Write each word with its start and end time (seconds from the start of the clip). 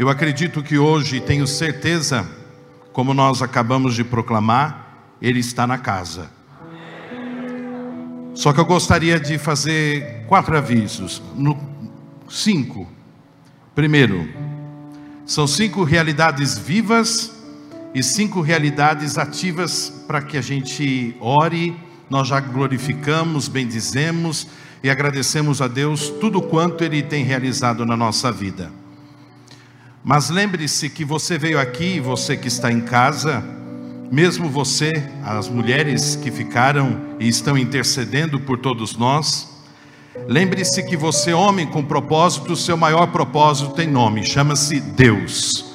Eu 0.00 0.08
acredito 0.08 0.62
que 0.62 0.78
hoje, 0.78 1.20
tenho 1.20 1.46
certeza, 1.46 2.26
como 2.90 3.12
nós 3.12 3.42
acabamos 3.42 3.94
de 3.94 4.02
proclamar, 4.02 5.12
Ele 5.20 5.40
está 5.40 5.66
na 5.66 5.76
casa. 5.76 6.30
Só 8.32 8.50
que 8.50 8.58
eu 8.58 8.64
gostaria 8.64 9.20
de 9.20 9.36
fazer 9.36 10.24
quatro 10.26 10.56
avisos. 10.56 11.20
No, 11.36 11.54
cinco. 12.30 12.88
Primeiro, 13.74 14.26
são 15.26 15.46
cinco 15.46 15.84
realidades 15.84 16.56
vivas 16.56 17.30
e 17.94 18.02
cinco 18.02 18.40
realidades 18.40 19.18
ativas 19.18 20.02
para 20.06 20.22
que 20.22 20.38
a 20.38 20.42
gente 20.42 21.14
ore. 21.20 21.76
Nós 22.08 22.26
já 22.26 22.40
glorificamos, 22.40 23.48
bendizemos 23.48 24.46
e 24.82 24.88
agradecemos 24.88 25.60
a 25.60 25.68
Deus 25.68 26.08
tudo 26.08 26.40
quanto 26.40 26.82
Ele 26.82 27.02
tem 27.02 27.22
realizado 27.22 27.84
na 27.84 27.98
nossa 27.98 28.32
vida. 28.32 28.79
Mas 30.02 30.30
lembre-se 30.30 30.88
que 30.88 31.04
você 31.04 31.36
veio 31.36 31.60
aqui, 31.60 32.00
você 32.00 32.34
que 32.34 32.48
está 32.48 32.72
em 32.72 32.80
casa, 32.80 33.44
mesmo 34.10 34.48
você, 34.48 35.04
as 35.22 35.46
mulheres 35.48 36.16
que 36.16 36.30
ficaram 36.30 37.16
e 37.20 37.28
estão 37.28 37.56
intercedendo 37.56 38.40
por 38.40 38.58
todos 38.58 38.96
nós, 38.96 39.48
lembre-se 40.26 40.82
que 40.84 40.96
você, 40.96 41.34
homem 41.34 41.66
com 41.66 41.84
propósito, 41.84 42.54
o 42.54 42.56
seu 42.56 42.78
maior 42.78 43.08
propósito 43.08 43.74
tem 43.74 43.86
nome, 43.86 44.24
chama-se 44.24 44.80
Deus. 44.80 45.66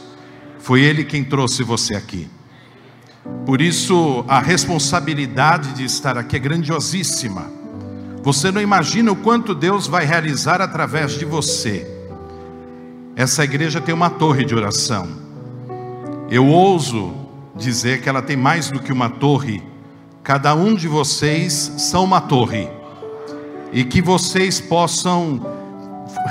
Foi 0.58 0.82
Ele 0.82 1.04
quem 1.04 1.24
trouxe 1.24 1.62
você 1.62 1.94
aqui. 1.94 2.28
Por 3.46 3.62
isso, 3.62 4.26
a 4.28 4.40
responsabilidade 4.40 5.74
de 5.74 5.86
estar 5.86 6.18
aqui 6.18 6.36
é 6.36 6.40
grandiosíssima. 6.40 7.52
Você 8.24 8.52
não 8.52 8.60
imagina 8.60 9.12
o 9.12 9.16
quanto 9.16 9.54
Deus 9.54 9.86
vai 9.86 10.04
realizar 10.04 10.62
através 10.62 11.14
de 11.14 11.26
você. 11.26 11.95
Essa 13.16 13.46
igreja 13.46 13.80
tem 13.80 13.96
uma 13.96 14.10
torre 14.10 14.44
de 14.44 14.54
oração. 14.54 15.08
Eu 16.30 16.46
ouso 16.48 17.14
dizer 17.56 18.02
que 18.02 18.10
ela 18.10 18.22
tem 18.22 18.36
mais 18.36 18.70
do 18.70 18.82
que 18.82 18.92
uma 18.92 19.10
torre. 19.10 19.64
Cada 20.22 20.54
um 20.54 20.76
de 20.76 20.90
vocês 20.90 21.54
são 21.78 22.04
uma 22.04 22.20
torre. 22.20 22.68
E 23.72 23.86
que 23.86 24.02
vocês 24.02 24.60
possam 24.60 25.40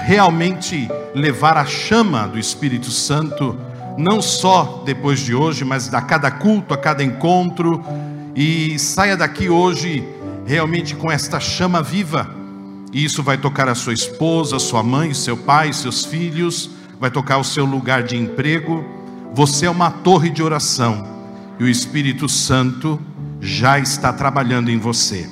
realmente 0.05 0.87
levar 1.15 1.57
a 1.57 1.65
chama 1.65 2.29
do 2.29 2.39
Espírito 2.39 2.91
Santo, 2.91 3.57
não 3.97 4.21
só 4.21 4.83
depois 4.85 5.21
de 5.21 5.35
hoje, 5.35 5.65
mas 5.65 5.93
a 5.95 6.03
cada 6.03 6.31
culto, 6.31 6.75
a 6.75 6.77
cada 6.77 7.03
encontro, 7.03 7.83
e 8.37 8.79
saia 8.79 9.17
daqui 9.17 9.49
hoje 9.49 10.07
realmente 10.45 10.95
com 10.95 11.11
esta 11.11 11.41
chama 11.41 11.83
viva 11.83 12.45
e 12.95 13.05
isso 13.05 13.25
vai 13.25 13.37
tocar 13.37 13.69
a 13.69 13.75
sua 13.75 13.93
esposa, 13.93 14.57
sua 14.61 14.81
mãe, 14.81 15.13
seu 15.13 15.37
pai, 15.37 15.73
seus 15.73 16.05
filhos, 16.05 16.71
vai 17.01 17.11
tocar 17.11 17.39
o 17.39 17.45
seu 17.45 17.65
lugar 17.65 18.03
de 18.03 18.17
emprego. 18.17 18.85
Você 19.35 19.67
é 19.67 19.71
uma 19.71 19.91
torre 19.91 20.31
de 20.31 20.43
oração 20.43 21.15
e 21.59 21.65
o 21.65 21.69
Espírito 21.69 22.29
Santo 22.29 23.01
já 23.41 23.79
está 23.79 24.13
trabalhando 24.13 24.71
em 24.71 24.79
você. 24.79 25.29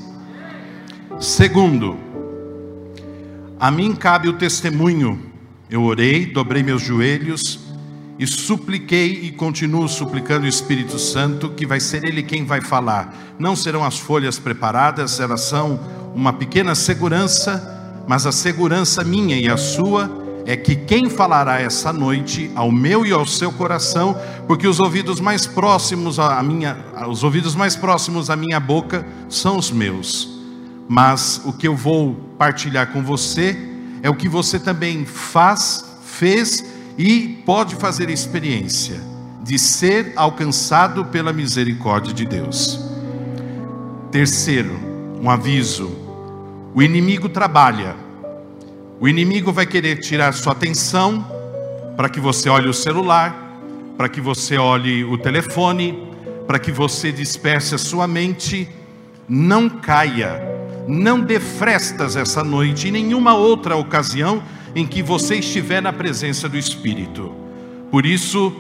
Segundo, 1.18 1.96
a 3.58 3.70
mim 3.70 3.94
cabe 3.94 4.28
o 4.28 4.33
testemunho. 4.34 5.30
Eu 5.70 5.83
orei, 5.84 6.27
dobrei 6.27 6.62
meus 6.62 6.83
joelhos 6.83 7.60
e 8.18 8.27
supliquei 8.27 9.20
e 9.22 9.33
continuo 9.33 9.88
suplicando 9.88 10.44
o 10.44 10.48
Espírito 10.48 10.98
Santo, 10.98 11.50
que 11.50 11.66
vai 11.66 11.80
ser 11.80 12.05
Ele 12.05 12.22
quem 12.22 12.44
vai 12.44 12.60
falar. 12.60 13.34
Não 13.38 13.56
serão 13.56 13.84
as 13.84 13.98
folhas 13.98 14.38
preparadas, 14.38 15.18
elas 15.18 15.40
são 15.42 15.80
uma 16.14 16.33
pequena 16.33 16.74
segurança, 16.74 18.05
mas 18.06 18.27
a 18.27 18.33
segurança 18.33 19.02
minha 19.02 19.36
e 19.36 19.48
a 19.48 19.56
sua 19.56 20.22
é 20.45 20.57
que 20.57 20.75
quem 20.75 21.09
falará 21.09 21.61
essa 21.61 21.93
noite 21.93 22.51
ao 22.55 22.70
meu 22.70 23.07
e 23.07 23.13
ao 23.13 23.27
seu 23.27 23.53
coração, 23.53 24.17
porque 24.47 24.67
os 24.67 24.80
ouvidos 24.80 25.20
mais 25.20 25.47
próximos 25.47 26.19
à 26.19 26.42
minha, 26.42 26.77
os 27.08 27.23
ouvidos 27.23 27.55
mais 27.55 27.77
próximos 27.77 28.30
à 28.30 28.36
minha 28.36 28.58
boca 28.58 29.07
são 29.29 29.57
os 29.57 29.70
meus. 29.70 30.29
Mas 30.89 31.41
o 31.45 31.52
que 31.52 31.69
eu 31.69 31.77
vou 31.77 32.14
partilhar 32.36 32.92
com 32.92 33.02
você 33.02 33.57
é 34.02 34.11
o 34.11 34.17
que 34.17 34.29
você 34.29 34.58
também 34.58 35.05
faz, 35.05 35.85
fez 36.05 36.64
e 36.98 37.41
pode 37.47 37.77
fazer 37.77 38.11
experiência 38.11 39.01
de 39.42 39.58
ser 39.58 40.13
alcançado 40.17 41.05
pela 41.07 41.33
misericórdia 41.33 42.13
de 42.13 42.25
Deus. 42.25 42.81
Terceiro, 44.11 44.79
um 45.20 45.31
aviso 45.31 46.02
o 46.75 46.83
inimigo 46.83 47.29
trabalha. 47.29 47.95
O 49.02 49.08
inimigo 49.08 49.51
vai 49.51 49.67
querer 49.67 49.96
tirar 49.96 50.33
sua 50.33 50.52
atenção 50.52 51.27
para 51.96 52.08
que 52.08 52.20
você 52.20 52.48
olhe 52.48 52.68
o 52.68 52.73
celular, 52.73 53.58
para 53.98 54.08
que 54.08 54.20
você 54.20 54.57
olhe 54.57 55.02
o 55.02 55.18
telefone, 55.18 56.07
para 56.46 56.57
que 56.57 56.70
você 56.70 57.11
disperse 57.11 57.74
a 57.74 57.79
sua 57.79 58.07
mente. 58.07 58.68
Não 59.29 59.68
caia, 59.68 60.40
não 60.86 61.18
dê 61.18 61.40
frestas 61.40 62.14
essa 62.14 62.45
noite 62.45 62.86
em 62.86 62.92
nenhuma 62.92 63.35
outra 63.35 63.74
ocasião 63.74 64.40
em 64.73 64.86
que 64.86 65.02
você 65.02 65.34
estiver 65.34 65.83
na 65.83 65.92
presença 65.92 66.48
do 66.48 66.57
Espírito. 66.57 67.34
Por 67.90 68.07
isso, 68.07 68.55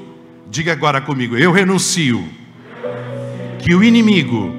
diga 0.50 0.72
agora 0.72 1.00
comigo: 1.00 1.36
eu 1.38 1.52
renuncio. 1.52 2.28
Que 3.60 3.76
o 3.76 3.84
inimigo 3.84 4.52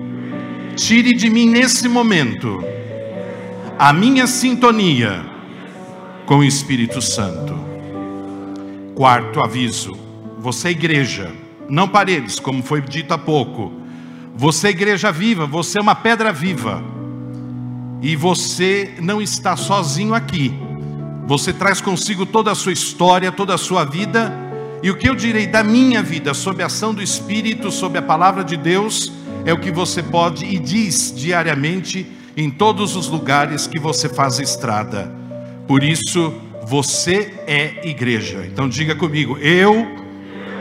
tire 0.77 1.13
de 1.13 1.29
mim 1.29 1.50
nesse 1.50 1.89
momento 1.89 2.63
a 3.77 3.91
minha 3.91 4.25
sintonia 4.25 5.32
com 6.25 6.38
o 6.38 6.44
Espírito 6.44 7.01
Santo. 7.01 7.53
Quarto 8.95 9.44
aviso: 9.44 9.97
você 10.39 10.69
igreja, 10.69 11.31
não 11.69 11.88
paredes, 11.88 12.39
como 12.39 12.63
foi 12.63 12.81
dito 12.81 13.13
há 13.13 13.17
pouco. 13.17 13.72
Você 14.35 14.69
igreja 14.69 15.12
viva, 15.12 15.45
você 15.45 15.78
é 15.78 15.81
uma 15.81 15.95
pedra 15.95 16.31
viva. 16.31 16.83
E 18.01 18.16
você 18.16 18.95
não 19.00 19.22
está 19.22 19.56
sozinho 19.56 20.13
aqui. 20.13 20.53
Você 21.25 21.53
traz 21.53 21.79
consigo 21.79 22.25
toda 22.25 22.51
a 22.51 22.56
sua 22.56 22.73
história, 22.73 23.31
toda 23.31 23.53
a 23.53 23.57
sua 23.57 23.85
vida. 23.85 24.33
E 24.81 24.91
o 24.91 24.97
que 24.97 25.07
eu 25.07 25.16
direi 25.16 25.47
da 25.47 25.63
minha 25.63 26.03
vida, 26.03 26.33
sob 26.33 26.62
a 26.62 26.66
ação 26.66 26.94
do 26.94 27.01
Espírito, 27.01 27.72
sob 27.72 27.97
a 27.97 28.01
palavra 28.01 28.44
de 28.44 28.57
Deus, 28.57 29.13
é 29.45 29.53
o 29.53 29.59
que 29.59 29.72
você 29.72 30.03
pode 30.03 30.45
e 30.45 30.59
diz 30.59 31.13
diariamente 31.16 32.06
em 32.35 32.50
todos 32.50 32.95
os 32.95 33.07
lugares 33.07 33.67
que 33.67 33.79
você 33.79 34.09
faz 34.09 34.39
estrada. 34.39 35.22
Por 35.68 35.84
isso, 35.84 36.34
você 36.66 37.34
é 37.47 37.88
igreja. 37.88 38.46
Então 38.46 38.68
diga 38.68 38.96
comigo: 38.96 39.38
eu 39.38 39.88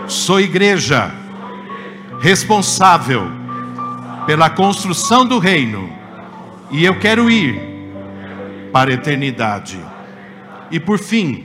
sou 0.07 0.41
igreja, 0.41 1.13
responsável 2.21 3.31
pela 4.27 4.51
construção 4.51 5.27
do 5.27 5.39
reino, 5.39 5.91
e 6.71 6.85
eu 6.85 6.99
quero 6.99 7.31
ir 7.31 7.61
para 8.73 8.91
a 8.91 8.95
eternidade. 8.95 9.79
E 10.71 10.81
por 10.81 10.99
fim, 10.99 11.45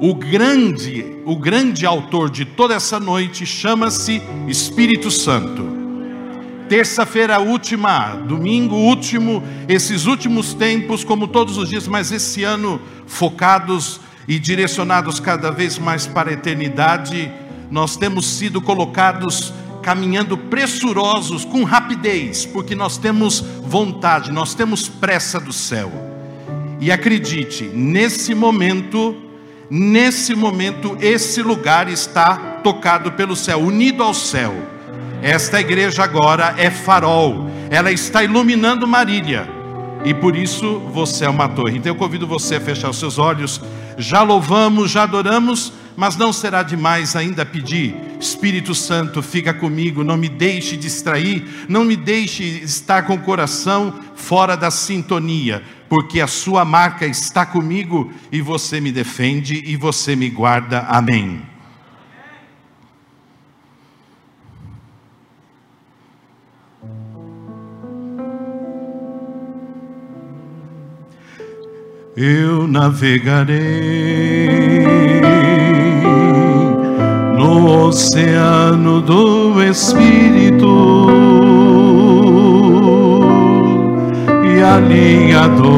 o 0.00 0.14
grande, 0.14 1.16
o 1.24 1.36
grande 1.36 1.86
autor 1.86 2.30
de 2.30 2.44
toda 2.44 2.74
essa 2.74 2.98
noite 2.98 3.46
chama-se 3.46 4.20
Espírito 4.46 5.10
Santo 5.10 5.69
terça-feira 6.70 7.40
última, 7.40 8.14
domingo 8.14 8.76
último, 8.76 9.42
esses 9.68 10.06
últimos 10.06 10.54
tempos, 10.54 11.02
como 11.02 11.26
todos 11.26 11.58
os 11.58 11.68
dias, 11.68 11.88
mas 11.88 12.12
esse 12.12 12.44
ano 12.44 12.80
focados 13.08 14.00
e 14.28 14.38
direcionados 14.38 15.18
cada 15.18 15.50
vez 15.50 15.80
mais 15.80 16.06
para 16.06 16.30
a 16.30 16.32
eternidade, 16.32 17.28
nós 17.72 17.96
temos 17.96 18.24
sido 18.24 18.60
colocados 18.62 19.52
caminhando 19.82 20.38
pressurosos, 20.38 21.44
com 21.44 21.64
rapidez, 21.64 22.46
porque 22.46 22.76
nós 22.76 22.96
temos 22.96 23.40
vontade, 23.64 24.30
nós 24.30 24.54
temos 24.54 24.88
pressa 24.88 25.40
do 25.40 25.52
céu. 25.52 25.90
E 26.78 26.92
acredite, 26.92 27.64
nesse 27.64 28.32
momento, 28.32 29.16
nesse 29.68 30.36
momento, 30.36 30.96
esse 31.00 31.42
lugar 31.42 31.88
está 31.88 32.36
tocado 32.62 33.10
pelo 33.10 33.34
céu, 33.34 33.58
unido 33.58 34.04
ao 34.04 34.14
céu. 34.14 34.79
Esta 35.22 35.60
igreja 35.60 36.02
agora 36.02 36.54
é 36.56 36.70
farol, 36.70 37.50
ela 37.68 37.92
está 37.92 38.24
iluminando 38.24 38.88
Marília, 38.88 39.46
e 40.02 40.14
por 40.14 40.34
isso 40.34 40.78
você 40.92 41.26
é 41.26 41.28
uma 41.28 41.48
torre. 41.48 41.76
Então 41.76 41.92
eu 41.92 41.96
convido 41.96 42.26
você 42.26 42.56
a 42.56 42.60
fechar 42.60 42.88
os 42.88 42.98
seus 42.98 43.18
olhos. 43.18 43.60
Já 43.98 44.22
louvamos, 44.22 44.90
já 44.90 45.02
adoramos, 45.02 45.74
mas 45.94 46.16
não 46.16 46.32
será 46.32 46.62
demais 46.62 47.14
ainda 47.14 47.44
pedir: 47.44 47.94
Espírito 48.18 48.74
Santo, 48.74 49.22
fica 49.22 49.52
comigo, 49.52 50.02
não 50.02 50.16
me 50.16 50.28
deixe 50.28 50.74
distrair, 50.74 51.66
não 51.68 51.84
me 51.84 51.96
deixe 51.96 52.42
estar 52.44 53.02
com 53.02 53.14
o 53.14 53.20
coração 53.20 53.92
fora 54.14 54.56
da 54.56 54.70
sintonia, 54.70 55.62
porque 55.86 56.20
a 56.20 56.26
sua 56.26 56.64
marca 56.64 57.06
está 57.06 57.44
comigo 57.44 58.10
e 58.32 58.40
você 58.40 58.80
me 58.80 58.90
defende 58.90 59.62
e 59.66 59.76
você 59.76 60.16
me 60.16 60.30
guarda. 60.30 60.80
Amém. 60.88 61.49
Eu 72.16 72.66
navegarei 72.66 73.60
no 77.36 77.86
oceano 77.86 79.00
do 79.00 79.62
Espírito 79.62 81.06
e 84.44 84.60
ali 84.60 85.32
adorarei 85.32 85.70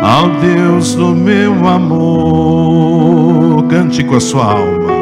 ao 0.00 0.30
Deus 0.40 0.94
do 0.94 1.08
meu 1.08 1.66
amor. 1.66 3.64
Cante 3.68 4.04
com 4.04 4.14
a 4.16 4.20
sua 4.20 4.44
alma, 4.44 4.92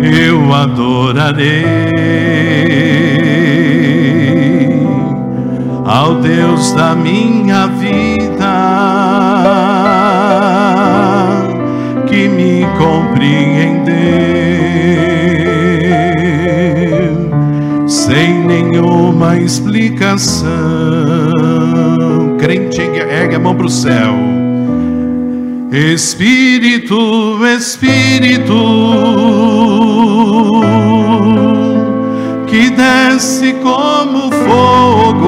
eu 0.00 0.54
adorarei 0.54 1.86
ao 5.86 6.16
Deus 6.16 6.72
da 6.72 6.96
minha 6.96 7.68
vida 7.68 8.54
que 12.08 12.28
me 12.28 12.66
compreendeu 12.76 13.86
sem 17.86 18.44
nenhuma 18.44 19.36
explicação. 19.38 20.46
Crente, 22.38 22.80
ergue 22.80 23.36
a 23.36 23.38
mão 23.38 23.54
para 23.54 23.66
o 23.66 23.70
céu. 23.70 24.14
Espírito, 25.70 27.38
Espírito, 27.46 28.54
que 32.56 32.70
desce 32.70 33.52
como 33.62 34.30
fogo 34.32 35.26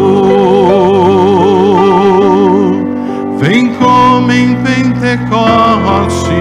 Vem 3.38 3.75
como 3.75 4.32
em 4.32 4.54
Pentecostes 4.56 6.38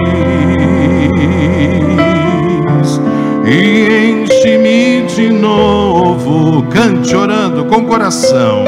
e 3.50 4.22
enche-me 4.22 5.02
de 5.06 5.30
novo. 5.30 6.62
Cante 6.64 7.16
orando 7.16 7.64
com 7.64 7.86
coração. 7.86 8.64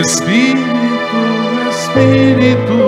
Espírito, 0.00 0.60
Espírito, 1.68 2.87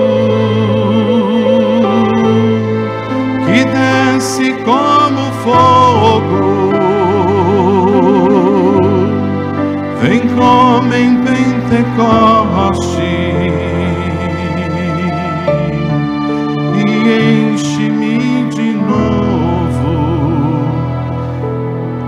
como 10.81 10.95
em 10.95 11.17
Pentecostes 11.23 12.81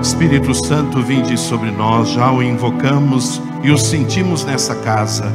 Espírito 0.01 0.55
Santo, 0.55 1.03
vinde 1.03 1.37
sobre 1.37 1.71
nós, 1.71 2.09
já 2.09 2.33
o 2.33 2.43
invocamos 2.43 3.43
e 3.63 3.71
o 3.71 3.77
sentimos 3.77 4.45
nessa 4.45 4.75
casa, 4.77 5.31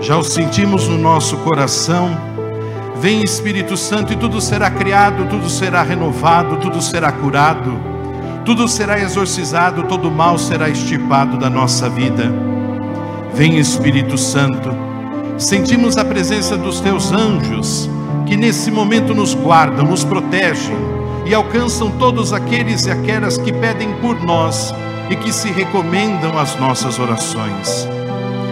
já 0.00 0.16
o 0.16 0.24
sentimos 0.24 0.88
no 0.88 0.96
nosso 0.96 1.36
coração. 1.38 2.16
Vem 2.98 3.22
Espírito 3.22 3.76
Santo 3.76 4.14
e 4.14 4.16
tudo 4.16 4.40
será 4.40 4.70
criado, 4.70 5.26
tudo 5.28 5.50
será 5.50 5.82
renovado, 5.82 6.56
tudo 6.56 6.80
será 6.80 7.12
curado, 7.12 7.78
tudo 8.46 8.68
será 8.68 9.00
exorcizado, 9.00 9.82
todo 9.82 10.08
mal 10.08 10.38
será 10.38 10.68
estipado 10.68 11.36
da 11.36 11.50
nossa 11.50 11.90
vida. 11.90 12.32
Vem 13.34 13.58
Espírito 13.58 14.16
Santo, 14.16 14.70
sentimos 15.36 15.96
a 15.96 16.04
presença 16.04 16.56
dos 16.56 16.78
teus 16.78 17.10
anjos 17.10 17.90
que 18.24 18.36
nesse 18.36 18.70
momento 18.70 19.12
nos 19.12 19.34
guardam, 19.34 19.86
nos 19.86 20.04
protegem 20.04 20.76
e 21.26 21.34
alcançam 21.34 21.90
todos 21.90 22.32
aqueles 22.32 22.86
e 22.86 22.90
aquelas 22.92 23.36
que 23.36 23.52
pedem 23.52 23.92
por 23.94 24.22
nós 24.22 24.72
e 25.10 25.16
que 25.16 25.32
se 25.32 25.50
recomendam 25.50 26.38
às 26.38 26.54
nossas 26.56 27.00
orações. 27.00 27.88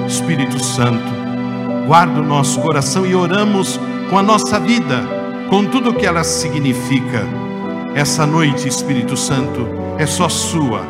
Espírito 0.09 0.59
Santo, 0.59 1.07
guarda 1.87 2.21
o 2.21 2.25
nosso 2.25 2.61
coração 2.61 3.07
e 3.07 3.15
oramos 3.15 3.79
com 4.11 4.19
a 4.19 4.23
nossa 4.25 4.59
vida, 4.59 5.05
com 5.49 5.65
tudo 5.65 5.91
o 5.91 5.95
que 5.95 6.05
ela 6.05 6.25
significa. 6.25 7.25
Essa 7.95 8.27
noite, 8.27 8.67
Espírito 8.67 9.17
Santo, 9.17 9.74
é 9.99 10.07
só 10.07 10.29
sua. 10.29 10.81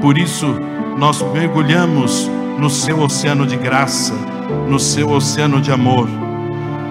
Por 0.00 0.16
isso, 0.18 0.46
nós 0.98 1.22
mergulhamos 1.32 2.30
no 2.58 2.68
seu 2.68 3.00
oceano 3.00 3.46
de 3.46 3.56
graça, 3.56 4.14
no 4.68 4.78
seu 4.78 5.10
oceano 5.10 5.60
de 5.60 5.70
amor. 5.72 6.08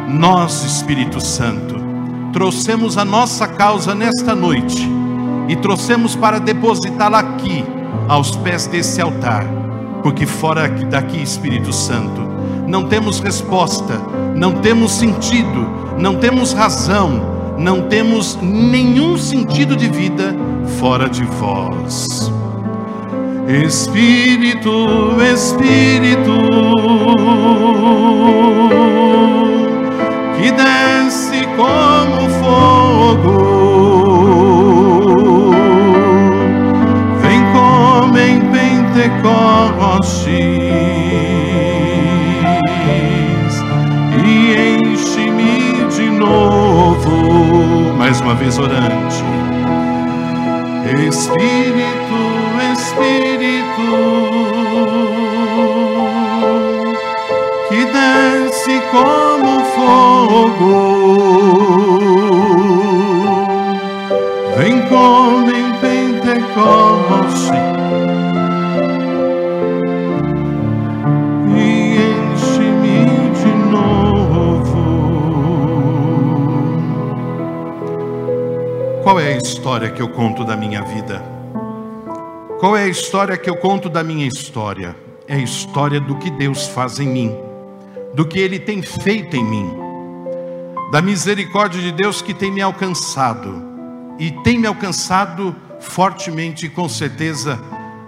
Nós, 0.08 0.64
Espírito 0.64 1.22
Santo, 1.22 1.76
trouxemos 2.32 2.98
a 2.98 3.06
nossa 3.06 3.48
causa 3.48 3.94
nesta 3.94 4.34
noite 4.36 4.88
e 5.48 5.56
trouxemos 5.56 6.16
para 6.16 6.40
depositá-la 6.40 7.20
aqui, 7.20 7.64
aos 8.08 8.36
pés 8.36 8.68
desse 8.68 9.02
altar, 9.02 9.46
porque 10.02 10.26
fora 10.26 10.68
daqui, 10.68 11.22
Espírito 11.22 11.74
Santo, 11.74 12.22
não 12.68 12.86
temos 12.86 13.20
resposta, 13.20 14.00
não 14.36 14.54
temos 14.54 14.92
sentido, 14.92 15.68
não 15.98 16.16
temos 16.16 16.54
razão, 16.54 17.39
não 17.60 17.90
temos 17.90 18.40
nenhum 18.42 19.18
sentido 19.18 19.76
de 19.76 19.90
vida 19.90 20.34
fora 20.80 21.10
de 21.10 21.26
vós. 21.26 22.32
Espírito, 23.66 24.72
Espírito, 25.34 26.32
que 30.38 30.50
desce 30.52 31.46
como 31.58 32.30
fogo, 32.40 33.34
vem 37.22 37.42
como 37.52 38.18
em 38.18 38.40
Pentecostes 38.52 40.69
uma 48.30 48.36
vez 48.36 48.60
orante, 48.60 49.24
Espírito, 51.08 52.20
Espírito, 52.74 53.90
que 57.68 57.86
desce 57.86 58.80
como 58.92 59.66
fogo. 59.74 60.78
Vem 64.58 64.80
como 64.84 65.50
em 65.50 65.72
Pentecoste 65.82 66.99
Qual 79.10 79.20
é 79.20 79.34
a 79.34 79.38
história 79.38 79.90
que 79.90 80.04
eu 80.04 80.10
conto 80.10 80.46
da 80.46 80.56
minha 80.56 80.84
vida? 80.84 81.20
Qual 82.60 82.78
é 82.78 82.84
a 82.84 82.88
história 82.88 83.36
que 83.36 83.50
eu 83.50 83.56
conto 83.56 83.90
da 83.90 84.04
minha 84.04 84.28
história? 84.28 84.96
É 85.28 85.34
a 85.34 85.40
história 85.40 86.00
do 86.00 86.16
que 86.18 86.30
Deus 86.30 86.68
faz 86.68 87.00
em 87.00 87.08
mim, 87.08 87.36
do 88.14 88.24
que 88.24 88.38
Ele 88.38 88.60
tem 88.60 88.84
feito 88.84 89.36
em 89.36 89.44
mim, 89.44 89.68
da 90.92 91.02
misericórdia 91.02 91.82
de 91.82 91.92
Deus 91.92 92.22
que 92.22 92.36
tem 92.36 92.52
me 92.52 92.62
alcançado 92.62 93.60
e 94.20 94.30
tem 94.44 94.60
me 94.60 94.68
alcançado 94.68 95.56
fortemente, 95.80 96.68
e 96.68 96.70
com 96.70 96.88
certeza 96.88 97.60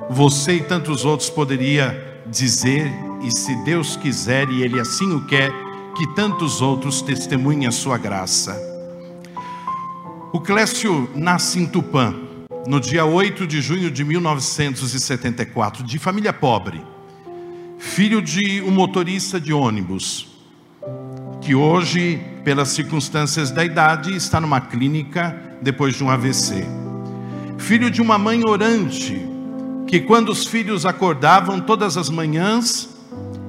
você 0.08 0.58
e 0.58 0.64
tantos 0.64 1.04
outros 1.04 1.32
poderia 1.32 2.22
dizer, 2.28 2.94
e 3.24 3.32
se 3.32 3.56
Deus 3.64 3.96
quiser 3.96 4.48
e 4.50 4.62
Ele 4.62 4.80
assim 4.80 5.16
o 5.16 5.26
quer, 5.26 5.52
que 5.98 6.06
tantos 6.14 6.62
outros 6.62 7.02
testemunhem 7.02 7.66
a 7.66 7.72
sua 7.72 7.98
graça. 7.98 8.71
O 10.34 10.40
Clécio 10.40 11.10
nasce 11.14 11.60
em 11.60 11.66
Tupã, 11.66 12.16
no 12.66 12.80
dia 12.80 13.04
8 13.04 13.46
de 13.46 13.60
junho 13.60 13.92
de 13.92 14.02
1974, 14.06 15.84
de 15.84 16.00
família 16.00 16.32
pobre, 16.32 16.82
filho 17.78 18.22
de 18.22 18.62
um 18.62 18.72
motorista 18.72 19.42
de 19.42 19.52
ônibus, 19.52 20.30
que 21.42 21.54
hoje, 21.54 22.22
pelas 22.46 22.70
circunstâncias 22.70 23.52
da 23.52 23.66
idade, 23.66 24.16
está 24.16 24.40
numa 24.40 24.62
clínica 24.62 25.36
depois 25.62 25.96
de 25.98 26.04
um 26.06 26.10
AVC. 26.10 26.66
Filho 27.58 27.92
de 27.92 28.02
uma 28.02 28.18
mãe 28.18 28.42
orante, 28.46 29.22
que 29.86 30.00
quando 30.00 30.30
os 30.30 30.46
filhos 30.46 30.86
acordavam 30.86 31.60
todas 31.60 31.98
as 31.98 32.10
manhãs, 32.10 32.88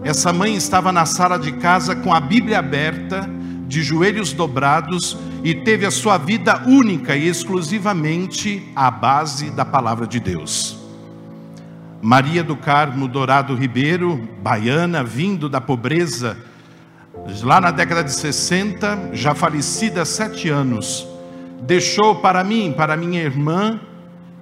essa 0.03 0.33
mãe 0.33 0.57
estava 0.57 0.91
na 0.91 1.07
sala 1.07 1.39
de 1.39 1.53
casa 1.53 1.95
com 1.95 2.13
a 2.13 2.19
Bíblia 2.19 2.59
aberta, 2.59 3.31
de 3.73 3.83
joelhos 3.83 4.35
dobrados, 4.35 5.17
e 5.43 5.55
teve 5.55 5.87
a 5.87 5.91
sua 5.91 6.19
vida 6.19 6.63
única 6.67 7.17
e 7.17 7.27
exclusivamente 7.27 8.71
à 8.77 8.91
base 8.91 9.51
da 9.51 9.65
palavra 9.65 10.07
de 10.07 10.21
Deus. 10.21 10.77
Maria 12.03 12.45
do 12.45 12.55
Carmo 12.55 13.09
Dourado 13.09 13.55
Ribeiro, 13.55 14.29
baiana, 14.43 15.03
vindo 15.03 15.49
da 15.49 15.59
pobreza 15.59 16.37
lá 17.43 17.63
na 17.63 17.71
década 17.71 18.05
de 18.05 18.13
60, 18.13 19.13
já 19.15 19.35
falecida 19.35 20.03
há 20.03 20.05
sete 20.05 20.51
anos, 20.51 21.09
deixou 21.63 22.17
para 22.17 22.45
mim, 22.45 22.75
para 22.77 22.95
minha 22.95 23.23
irmã, 23.23 23.81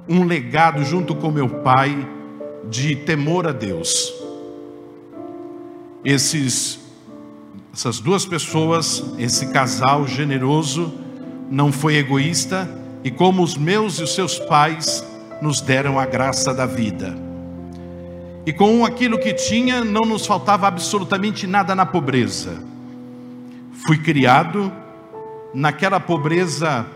um 0.09 0.25
legado 0.25 0.83
junto 0.83 1.15
com 1.15 1.31
meu 1.31 1.49
pai 1.49 2.05
de 2.69 2.97
temor 2.97 3.47
a 3.47 3.53
Deus. 3.53 4.13
Esses, 6.05 6.80
essas 7.73 8.01
duas 8.01 8.27
pessoas, 8.27 9.03
esse 9.19 9.53
casal 9.53 10.07
generoso, 10.07 10.93
não 11.51 11.71
foi 11.71 11.97
egoísta 11.97 12.69
e, 13.05 13.11
como 13.11 13.43
os 13.43 13.57
meus 13.57 13.99
e 13.99 14.03
os 14.03 14.15
seus 14.15 14.39
pais, 14.39 15.07
nos 15.41 15.61
deram 15.61 15.99
a 15.99 16.05
graça 16.05 16.53
da 16.53 16.67
vida. 16.67 17.17
E 18.45 18.53
com 18.53 18.85
aquilo 18.85 19.19
que 19.19 19.33
tinha, 19.33 19.85
não 19.85 20.03
nos 20.03 20.27
faltava 20.27 20.67
absolutamente 20.67 21.47
nada 21.47 21.75
na 21.75 21.87
pobreza. 21.87 22.63
Fui 23.87 23.99
criado 23.99 24.73
naquela 25.55 26.01
pobreza 26.01 26.87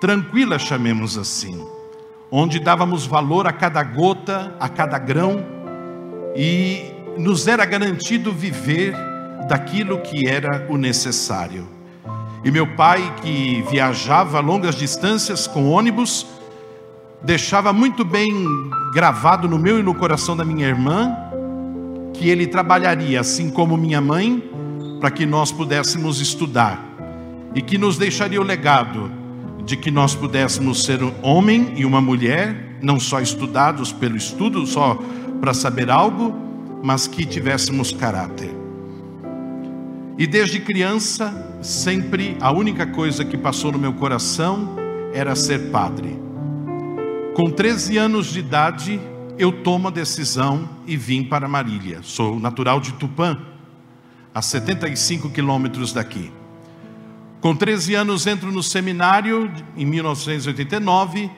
tranquila, 0.00 0.58
chamemos 0.58 1.18
assim, 1.18 1.64
onde 2.30 2.58
dávamos 2.58 3.06
valor 3.06 3.46
a 3.46 3.52
cada 3.52 3.82
gota, 3.82 4.54
a 4.58 4.68
cada 4.68 4.98
grão, 4.98 5.44
e 6.34 6.90
nos 7.18 7.46
era 7.46 7.64
garantido 7.64 8.32
viver 8.32 8.94
daquilo 9.52 9.98
que 9.98 10.26
era 10.26 10.66
o 10.70 10.78
necessário. 10.78 11.68
E 12.42 12.50
meu 12.50 12.66
pai, 12.68 13.14
que 13.20 13.62
viajava 13.70 14.40
longas 14.40 14.74
distâncias 14.74 15.46
com 15.46 15.68
ônibus, 15.68 16.26
deixava 17.22 17.70
muito 17.70 18.02
bem 18.02 18.32
gravado 18.94 19.46
no 19.46 19.58
meu 19.58 19.78
e 19.78 19.82
no 19.82 19.94
coração 19.94 20.34
da 20.34 20.42
minha 20.42 20.66
irmã 20.66 21.14
que 22.14 22.30
ele 22.30 22.46
trabalharia, 22.46 23.20
assim 23.20 23.50
como 23.50 23.76
minha 23.76 24.00
mãe, 24.00 24.42
para 24.98 25.10
que 25.10 25.26
nós 25.26 25.52
pudéssemos 25.52 26.18
estudar 26.18 26.82
e 27.54 27.60
que 27.60 27.76
nos 27.76 27.98
deixaria 27.98 28.40
o 28.40 28.44
legado 28.44 29.12
de 29.66 29.76
que 29.76 29.90
nós 29.90 30.14
pudéssemos 30.14 30.82
ser 30.82 31.02
um 31.02 31.12
homem 31.20 31.74
e 31.76 31.84
uma 31.84 32.00
mulher, 32.00 32.78
não 32.80 32.98
só 32.98 33.20
estudados 33.20 33.92
pelo 33.92 34.16
estudo, 34.16 34.66
só 34.66 34.98
para 35.42 35.52
saber 35.52 35.90
algo, 35.90 36.34
mas 36.82 37.06
que 37.06 37.26
tivéssemos 37.26 37.92
caráter. 37.92 38.61
E 40.18 40.26
desde 40.26 40.60
criança, 40.60 41.58
sempre 41.62 42.36
a 42.40 42.52
única 42.52 42.86
coisa 42.86 43.24
que 43.24 43.36
passou 43.36 43.72
no 43.72 43.78
meu 43.78 43.94
coração 43.94 44.76
era 45.14 45.34
ser 45.34 45.70
padre. 45.70 46.20
Com 47.34 47.50
13 47.50 47.96
anos 47.96 48.26
de 48.26 48.40
idade, 48.40 49.00
eu 49.38 49.50
tomo 49.50 49.88
a 49.88 49.90
decisão 49.90 50.68
e 50.86 50.98
vim 50.98 51.24
para 51.24 51.48
Marília. 51.48 52.00
Sou 52.02 52.38
natural 52.38 52.78
de 52.78 52.92
Tupã, 52.92 53.38
a 54.34 54.42
75 54.42 55.30
quilômetros 55.30 55.94
daqui. 55.94 56.30
Com 57.40 57.56
13 57.56 57.94
anos 57.94 58.26
entro 58.26 58.52
no 58.52 58.62
seminário, 58.62 59.50
em 59.76 59.86
1989, 59.86 61.30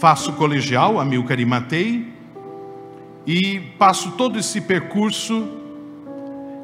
faço 0.00 0.32
colegial, 0.32 0.98
Amilcar 0.98 1.38
e 1.38 1.44
Matei, 1.44 2.12
e 3.26 3.60
passo 3.78 4.12
todo 4.12 4.38
esse 4.38 4.60
percurso 4.62 5.55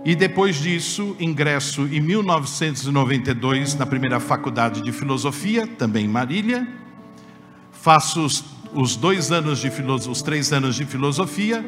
e 0.05 0.17
depois 0.17 0.57
disso 0.57 1.17
ingresso 1.21 1.87
em 1.87 2.01
1992 2.01 3.75
na 3.77 3.87
primeira 3.87 4.19
faculdade 4.19 4.83
de 4.83 4.91
filosofia, 4.91 5.67
também 5.67 6.07
em 6.07 6.09
Marília. 6.09 6.67
Faço 7.71 8.27
os 8.75 8.97
dois 8.97 9.31
anos 9.31 9.61
de 9.61 9.71
os 10.09 10.23
três 10.23 10.53
anos 10.53 10.75
de 10.77 10.85
filosofia, 10.85 11.65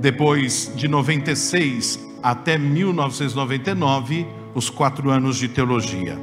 depois 0.00 0.70
de 0.76 0.88
96 0.88 2.06
até 2.22 2.58
1999, 2.58 4.26
os 4.54 4.68
quatro 4.68 5.10
anos 5.10 5.36
de 5.36 5.48
teologia. 5.48 6.18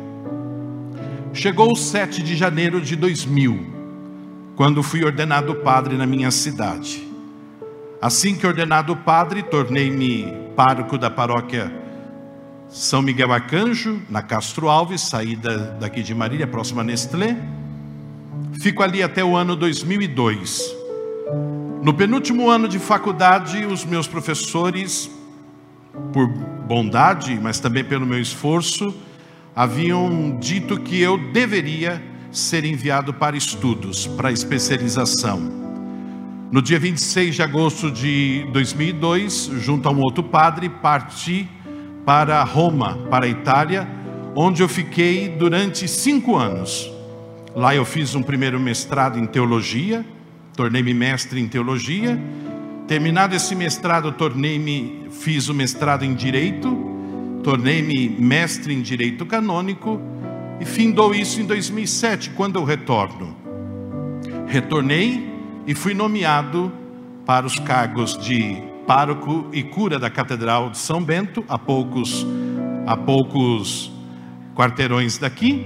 Chegou 1.33 1.71
o 1.71 1.75
7 1.75 2.21
de 2.21 2.35
janeiro 2.35 2.79
de 2.81 2.95
2000, 2.95 3.65
quando 4.55 4.83
fui 4.83 5.03
ordenado 5.03 5.55
padre 5.55 5.97
na 5.97 6.05
minha 6.05 6.31
cidade. 6.31 7.04
Assim 8.01 8.35
que 8.35 8.45
ordenado 8.45 8.95
padre, 8.95 9.43
tornei-me 9.43 10.31
pároco 10.55 10.97
da 10.97 11.09
paróquia 11.09 11.71
São 12.69 13.01
Miguel 13.01 13.31
Arcanjo, 13.31 14.01
na 14.09 14.21
Castro 14.21 14.69
Alves, 14.69 15.01
saída 15.01 15.77
daqui 15.79 16.03
de 16.03 16.13
Marília, 16.13 16.45
próxima 16.45 16.81
a 16.81 16.85
Nestlé 16.85 17.37
Fico 18.59 18.81
ali 18.81 19.03
até 19.03 19.23
o 19.23 19.35
ano 19.35 19.55
2002. 19.55 20.75
No 21.83 21.93
penúltimo 21.93 22.49
ano 22.49 22.67
de 22.67 22.79
faculdade, 22.79 23.65
os 23.65 23.85
meus 23.85 24.07
professores, 24.07 25.09
por 26.11 26.27
bondade, 26.27 27.37
mas 27.41 27.59
também 27.59 27.83
pelo 27.83 28.05
meu 28.05 28.19
esforço, 28.19 28.95
haviam 29.55 30.37
dito 30.39 30.79
que 30.79 30.99
eu 30.99 31.17
deveria 31.31 32.01
ser 32.31 32.65
enviado 32.65 33.13
para 33.13 33.37
estudos, 33.37 34.07
para 34.07 34.31
especialização. 34.31 35.64
No 36.55 36.61
dia 36.61 36.79
26 36.79 37.35
de 37.35 37.41
agosto 37.41 37.91
de 37.91 38.47
2002, 38.53 39.51
junto 39.59 39.89
a 39.89 39.91
um 39.91 39.99
outro 39.99 40.23
padre, 40.23 40.69
parti 40.69 41.49
para 42.05 42.41
Roma, 42.45 42.97
para 43.09 43.25
a 43.25 43.27
Itália, 43.27 43.85
onde 44.33 44.63
eu 44.63 44.69
fiquei 44.69 45.27
durante 45.27 45.85
cinco 45.85 46.37
anos. 46.37 46.89
Lá 47.53 47.75
eu 47.75 47.83
fiz 47.83 48.15
um 48.15 48.23
primeiro 48.23 48.57
mestrado 48.57 49.19
em 49.19 49.25
teologia, 49.25 50.05
tornei-me 50.55 50.93
mestre 50.93 51.41
em 51.41 51.47
teologia. 51.49 52.17
Terminado 52.87 53.35
esse 53.35 53.53
mestrado, 53.53 54.13
tornei-me, 54.13 55.07
fiz 55.11 55.49
o 55.49 55.53
mestrado 55.53 56.05
em 56.05 56.13
direito, 56.13 56.73
tornei-me 57.43 58.07
mestre 58.07 58.73
em 58.73 58.81
direito 58.81 59.25
canônico 59.25 59.99
e 60.61 60.63
findou 60.63 61.13
isso 61.13 61.41
em 61.41 61.45
2007, 61.45 62.29
quando 62.29 62.57
eu 62.57 62.63
retorno. 62.63 63.35
Retornei 64.47 65.34
e 65.67 65.73
fui 65.73 65.93
nomeado 65.93 66.71
para 67.25 67.45
os 67.45 67.59
cargos 67.59 68.17
de 68.17 68.61
pároco 68.85 69.47
e 69.51 69.63
cura 69.63 69.97
da 69.97 70.09
Catedral 70.09 70.69
de 70.69 70.77
São 70.77 71.03
Bento, 71.03 71.43
a 71.47 71.57
poucos 71.57 72.25
a 72.85 72.95
poucos 72.95 73.91
quarteirões 74.55 75.17
daqui. 75.17 75.65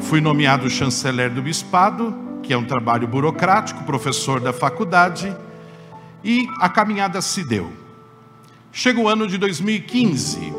Fui 0.00 0.20
nomeado 0.20 0.68
chanceler 0.68 1.30
do 1.30 1.40
bispado, 1.40 2.14
que 2.42 2.52
é 2.52 2.58
um 2.58 2.64
trabalho 2.64 3.06
burocrático, 3.06 3.84
professor 3.84 4.40
da 4.40 4.52
faculdade, 4.52 5.34
e 6.24 6.48
a 6.60 6.68
caminhada 6.68 7.22
se 7.22 7.46
deu. 7.46 7.72
Chega 8.72 9.00
o 9.00 9.08
ano 9.08 9.28
de 9.28 9.38
2015, 9.38 10.52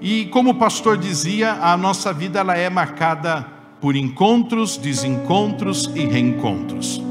e 0.00 0.26
como 0.26 0.50
o 0.50 0.54
pastor 0.54 0.96
dizia, 0.96 1.52
a 1.52 1.76
nossa 1.76 2.12
vida 2.12 2.40
ela 2.40 2.56
é 2.56 2.68
marcada 2.68 3.46
por 3.80 3.94
encontros, 3.94 4.76
desencontros 4.76 5.90
e 5.94 6.04
reencontros. 6.04 7.07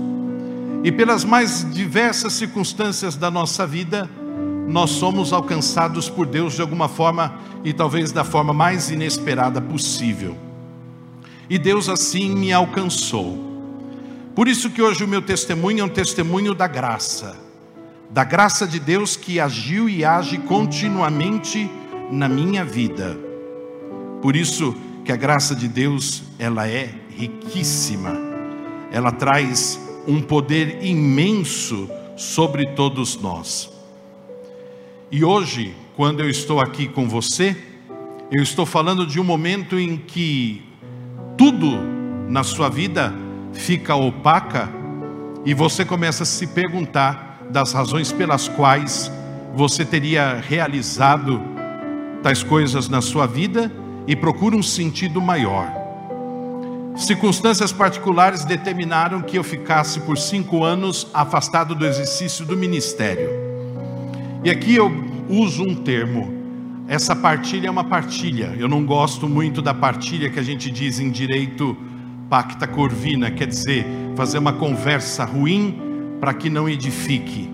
E 0.83 0.91
pelas 0.91 1.23
mais 1.23 1.65
diversas 1.73 2.33
circunstâncias 2.33 3.15
da 3.15 3.29
nossa 3.31 3.65
vida, 3.65 4.09
nós 4.67 4.91
somos 4.91 5.33
alcançados 5.33 6.09
por 6.09 6.25
Deus 6.25 6.53
de 6.53 6.61
alguma 6.61 6.87
forma 6.87 7.39
e 7.63 7.73
talvez 7.73 8.11
da 8.11 8.23
forma 8.23 8.53
mais 8.53 8.89
inesperada 8.89 9.61
possível 9.61 10.47
e 11.49 11.57
Deus 11.57 11.89
assim 11.89 12.35
me 12.35 12.51
alcançou. 12.51 13.45
Por 14.35 14.47
isso 14.47 14.69
que 14.69 14.81
hoje 14.81 15.03
o 15.03 15.07
meu 15.07 15.21
testemunho 15.21 15.81
é 15.81 15.83
um 15.83 15.89
testemunho 15.89 16.53
da 16.53 16.67
graça, 16.67 17.37
da 18.09 18.23
graça 18.23 18.67
de 18.67 18.79
Deus 18.79 19.15
que 19.15 19.39
agiu 19.39 19.89
e 19.89 20.05
age 20.05 20.37
continuamente 20.39 21.69
na 22.11 22.29
minha 22.29 22.63
vida. 22.63 23.17
Por 24.21 24.35
isso 24.35 24.75
que 25.03 25.11
a 25.11 25.15
graça 25.15 25.55
de 25.55 25.67
Deus, 25.67 26.23
ela 26.37 26.67
é 26.67 26.93
riquíssima. 27.09 28.13
Ela 28.91 29.11
traz 29.11 29.79
um 30.07 30.21
poder 30.21 30.83
imenso 30.83 31.89
sobre 32.15 32.67
todos 32.67 33.17
nós. 33.17 33.69
E 35.11 35.23
hoje, 35.23 35.75
quando 35.95 36.21
eu 36.21 36.29
estou 36.29 36.59
aqui 36.59 36.87
com 36.87 37.07
você, 37.09 37.55
eu 38.31 38.41
estou 38.41 38.65
falando 38.65 39.05
de 39.05 39.19
um 39.19 39.23
momento 39.23 39.77
em 39.77 39.97
que 39.97 40.63
tudo 41.37 41.77
na 42.27 42.43
sua 42.43 42.69
vida 42.69 43.13
fica 43.53 43.95
opaca 43.95 44.69
e 45.45 45.53
você 45.53 45.85
começa 45.85 46.23
a 46.23 46.25
se 46.25 46.47
perguntar 46.47 47.47
das 47.49 47.71
razões 47.71 48.11
pelas 48.11 48.47
quais 48.47 49.11
você 49.53 49.85
teria 49.85 50.39
realizado 50.39 51.41
tais 52.21 52.43
coisas 52.43 52.89
na 52.89 53.01
sua 53.01 53.25
vida 53.25 53.71
e 54.05 54.15
procura 54.15 54.55
um 54.55 54.63
sentido 54.63 55.21
maior. 55.21 55.76
Circunstâncias 56.97 57.71
particulares 57.71 58.43
determinaram 58.43 59.21
que 59.21 59.37
eu 59.37 59.43
ficasse 59.43 59.99
por 60.01 60.17
cinco 60.17 60.63
anos 60.63 61.07
afastado 61.13 61.75
do 61.75 61.85
exercício 61.85 62.45
do 62.45 62.57
ministério. 62.57 63.29
E 64.43 64.49
aqui 64.49 64.75
eu 64.75 64.91
uso 65.29 65.63
um 65.63 65.75
termo 65.75 66.37
essa 66.87 67.13
partilha 67.13 67.67
é 67.67 67.71
uma 67.71 67.83
partilha. 67.83 68.55
Eu 68.57 68.69
não 68.69 68.85
gosto 68.85 69.27
muito 69.27 69.61
da 69.61 69.73
partilha 69.73 70.29
que 70.29 70.39
a 70.39 70.43
gente 70.43 70.71
diz 70.71 70.99
em 70.99 71.11
direito 71.11 71.75
pacta 72.29 72.65
corvina, 72.65 73.29
quer 73.29 73.47
dizer, 73.47 73.85
fazer 74.15 74.37
uma 74.37 74.53
conversa 74.53 75.25
ruim 75.25 75.81
para 76.19 76.33
que 76.33 76.49
não 76.49 76.67
edifique. 76.67 77.49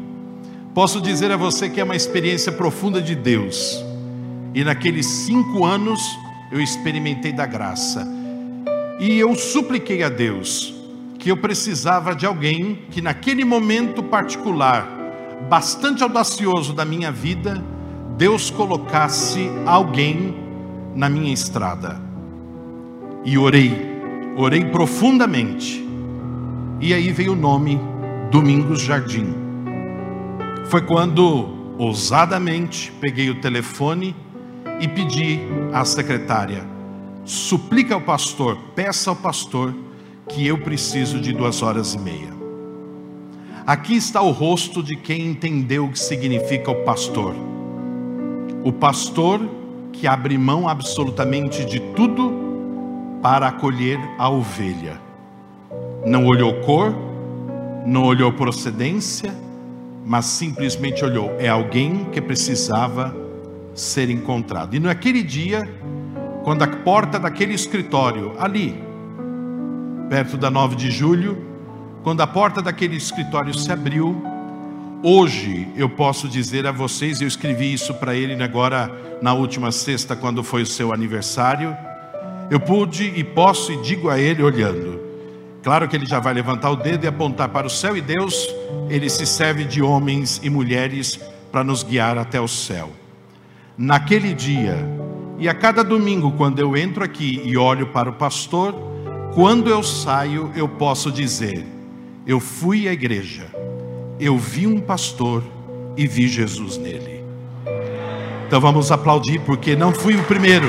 Posso 0.73 1.01
dizer 1.01 1.31
a 1.31 1.37
você 1.37 1.67
que 1.67 1.81
é 1.81 1.83
uma 1.83 1.95
experiência 1.95 2.51
profunda 2.51 3.01
de 3.01 3.15
Deus, 3.15 3.83
E 4.55 4.63
naqueles 4.63 5.07
cinco 5.07 5.65
anos 5.65 5.99
eu 6.51 6.61
experimentei 6.61 7.31
da 7.31 7.47
graça. 7.47 8.07
E 8.99 9.17
eu 9.17 9.35
supliquei 9.35 10.03
a 10.03 10.09
Deus 10.09 10.73
que 11.19 11.29
eu 11.29 11.37
precisava 11.37 12.13
de 12.13 12.25
alguém 12.25 12.79
que 12.91 13.01
naquele 13.01 13.45
momento 13.45 14.03
particular, 14.03 14.87
bastante 15.49 16.03
audacioso 16.03 16.73
da 16.73 16.83
minha 16.83 17.11
vida, 17.11 17.63
Deus 18.17 18.49
colocasse 18.49 19.49
alguém 19.65 20.35
na 20.93 21.09
minha 21.09 21.33
estrada. 21.33 21.99
E 23.23 23.37
orei, 23.37 23.73
orei 24.35 24.65
profundamente. 24.65 25.81
E 26.81 26.93
aí 26.93 27.09
veio 27.11 27.31
o 27.31 27.37
nome 27.37 27.79
Domingos 28.29 28.81
Jardim. 28.81 29.33
Foi 30.65 30.81
quando, 30.81 31.75
ousadamente, 31.77 32.91
peguei 32.99 33.29
o 33.29 33.39
telefone 33.39 34.13
e 34.81 34.87
pedi 34.87 35.39
à 35.71 35.85
secretária: 35.85 36.72
suplica 37.25 37.95
ao 37.95 38.01
pastor, 38.01 38.57
peça 38.75 39.09
ao 39.09 39.15
pastor 39.15 39.73
que 40.27 40.45
eu 40.45 40.57
preciso 40.57 41.19
de 41.19 41.33
duas 41.33 41.61
horas 41.61 41.93
e 41.93 41.99
meia. 41.99 42.33
Aqui 43.65 43.95
está 43.95 44.21
o 44.21 44.31
rosto 44.31 44.83
de 44.83 44.95
quem 44.95 45.27
entendeu 45.27 45.85
o 45.85 45.91
que 45.91 45.99
significa 45.99 46.69
o 46.69 46.83
pastor. 46.83 47.33
O 48.63 48.73
pastor 48.73 49.39
que 49.93 50.05
abre 50.05 50.37
mão 50.37 50.67
absolutamente 50.67 51.63
de 51.63 51.79
tudo 51.79 52.33
para 53.21 53.47
acolher 53.47 53.99
a 54.17 54.29
ovelha. 54.29 54.99
Não 56.05 56.25
olhou 56.25 56.53
cor, 56.61 56.93
não 57.85 58.03
olhou 58.03 58.33
procedência, 58.33 59.33
mas 60.05 60.25
simplesmente 60.25 61.05
olhou. 61.05 61.33
É 61.39 61.47
alguém 61.47 62.05
que 62.11 62.19
precisava 62.19 63.15
ser 63.73 64.09
encontrado. 64.09 64.75
E 64.75 64.79
naquele 64.79 65.23
dia, 65.23 65.63
quando 66.43 66.63
a 66.63 66.67
porta 66.67 67.19
daquele 67.19 67.53
escritório, 67.53 68.35
ali, 68.39 68.81
perto 70.09 70.37
da 70.37 70.49
9 70.51 70.75
de 70.75 70.91
julho, 70.91 71.37
quando 72.03 72.21
a 72.21 72.27
porta 72.27 72.61
daquele 72.61 72.95
escritório 72.95 73.53
se 73.53 73.71
abriu, 73.71 74.21
hoje 75.01 75.67
eu 75.75 75.89
posso 75.89 76.27
dizer 76.27 76.67
a 76.67 76.71
vocês, 76.71 77.21
eu 77.21 77.27
escrevi 77.27 77.73
isso 77.73 77.93
para 77.93 78.13
ele 78.15 78.41
agora 78.43 78.91
na 79.21 79.33
última 79.33 79.71
sexta, 79.71 80.15
quando 80.15 80.43
foi 80.43 80.63
o 80.63 80.65
seu 80.65 80.93
aniversário, 80.93 81.75
eu 82.51 82.59
pude 82.59 83.05
e 83.15 83.23
posso 83.23 83.71
e 83.71 83.81
digo 83.81 84.09
a 84.09 84.19
ele 84.19 84.43
olhando. 84.43 85.01
Claro 85.63 85.87
que 85.87 85.95
ele 85.95 86.05
já 86.05 86.19
vai 86.19 86.33
levantar 86.33 86.71
o 86.71 86.75
dedo 86.75 87.05
e 87.05 87.07
apontar 87.07 87.47
para 87.49 87.65
o 87.65 87.69
céu, 87.69 87.95
e 87.95 88.01
Deus, 88.01 88.53
ele 88.89 89.09
se 89.09 89.25
serve 89.25 89.63
de 89.63 89.81
homens 89.81 90.41
e 90.43 90.49
mulheres 90.49 91.17
para 91.51 91.63
nos 91.63 91.83
guiar 91.83 92.17
até 92.17 92.41
o 92.41 92.47
céu 92.47 92.91
naquele 93.77 94.33
dia, 94.33 94.77
e 95.37 95.49
a 95.49 95.53
cada 95.53 95.83
domingo, 95.83 96.31
quando 96.31 96.59
eu 96.59 96.77
entro 96.77 97.03
aqui 97.03 97.41
e 97.43 97.57
olho 97.57 97.87
para 97.87 98.09
o 98.09 98.13
pastor, 98.13 98.73
quando 99.33 99.69
eu 99.69 99.81
saio, 99.81 100.51
eu 100.55 100.67
posso 100.67 101.11
dizer: 101.11 101.65
eu 102.25 102.39
fui 102.39 102.87
à 102.87 102.93
igreja, 102.93 103.47
eu 104.19 104.37
vi 104.37 104.67
um 104.67 104.79
pastor 104.79 105.43
e 105.97 106.07
vi 106.07 106.27
Jesus 106.27 106.77
nele. 106.77 107.23
Então 108.47 108.61
vamos 108.61 108.91
aplaudir, 108.91 109.39
porque 109.41 109.75
não 109.75 109.91
fui 109.91 110.15
o 110.15 110.23
primeiro. 110.23 110.67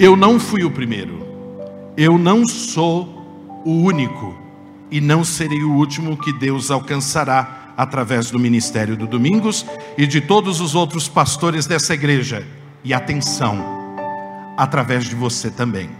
Eu 0.00 0.16
não 0.16 0.38
fui 0.38 0.64
o 0.64 0.70
primeiro, 0.70 1.26
eu 1.96 2.16
não 2.16 2.46
sou 2.46 3.60
o 3.64 3.72
único 3.72 4.47
e 4.90 5.00
não 5.00 5.24
serei 5.24 5.62
o 5.62 5.72
último 5.72 6.16
que 6.16 6.32
Deus 6.32 6.70
alcançará 6.70 7.72
através 7.76 8.30
do 8.30 8.38
ministério 8.38 8.96
do 8.96 9.06
Domingos 9.06 9.64
e 9.96 10.06
de 10.06 10.20
todos 10.20 10.60
os 10.60 10.74
outros 10.74 11.08
pastores 11.08 11.66
dessa 11.66 11.94
igreja. 11.94 12.46
E 12.82 12.94
atenção, 12.94 13.64
através 14.56 15.04
de 15.04 15.14
você 15.14 15.50
também. 15.50 15.90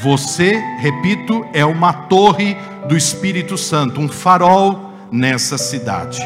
Você, 0.00 0.56
repito, 0.78 1.44
é 1.52 1.64
uma 1.64 1.92
torre 1.92 2.56
do 2.88 2.96
Espírito 2.96 3.58
Santo, 3.58 4.00
um 4.00 4.08
farol 4.08 4.92
nessa 5.10 5.58
cidade. 5.58 6.20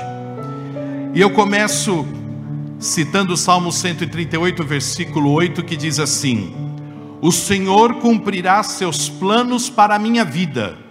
E 1.14 1.20
eu 1.20 1.30
começo 1.30 2.06
citando 2.78 3.32
o 3.32 3.36
Salmo 3.36 3.72
138, 3.72 4.62
versículo 4.64 5.30
8, 5.30 5.62
que 5.62 5.76
diz 5.76 5.98
assim: 5.98 6.54
O 7.22 7.32
Senhor 7.32 7.94
cumprirá 7.94 8.62
seus 8.62 9.08
planos 9.08 9.70
para 9.70 9.94
a 9.94 9.98
minha 9.98 10.24
vida 10.24 10.83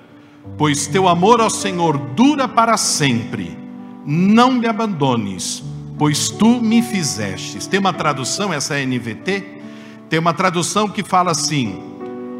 pois 0.57 0.87
teu 0.87 1.07
amor 1.07 1.41
ao 1.41 1.49
Senhor 1.49 1.97
dura 1.97 2.47
para 2.47 2.77
sempre. 2.77 3.57
Não 4.05 4.51
me 4.51 4.67
abandones, 4.67 5.63
pois 5.97 6.29
tu 6.29 6.61
me 6.61 6.81
fizestes. 6.81 7.67
Tem 7.67 7.79
uma 7.79 7.93
tradução, 7.93 8.53
essa 8.53 8.77
é 8.77 8.85
NVT, 8.85 9.43
tem 10.09 10.19
uma 10.19 10.33
tradução 10.33 10.89
que 10.89 11.03
fala 11.03 11.31
assim: 11.31 11.81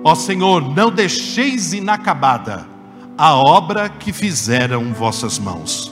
Ó 0.04 0.14
Senhor, 0.16 0.76
não 0.76 0.92
deixeis 0.92 1.74
inacabada 1.74 2.68
a 3.18 3.36
obra 3.36 3.90
que 3.90 4.12
fizeram 4.12 4.94
vossas 4.94 5.40
mãos. 5.40 5.92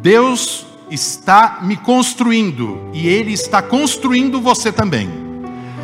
Deus 0.00 0.66
está 0.90 1.58
me 1.62 1.76
construindo 1.76 2.78
e 2.92 3.08
Ele 3.08 3.32
está 3.32 3.60
construindo 3.60 4.40
você 4.40 4.70
também. 4.70 5.10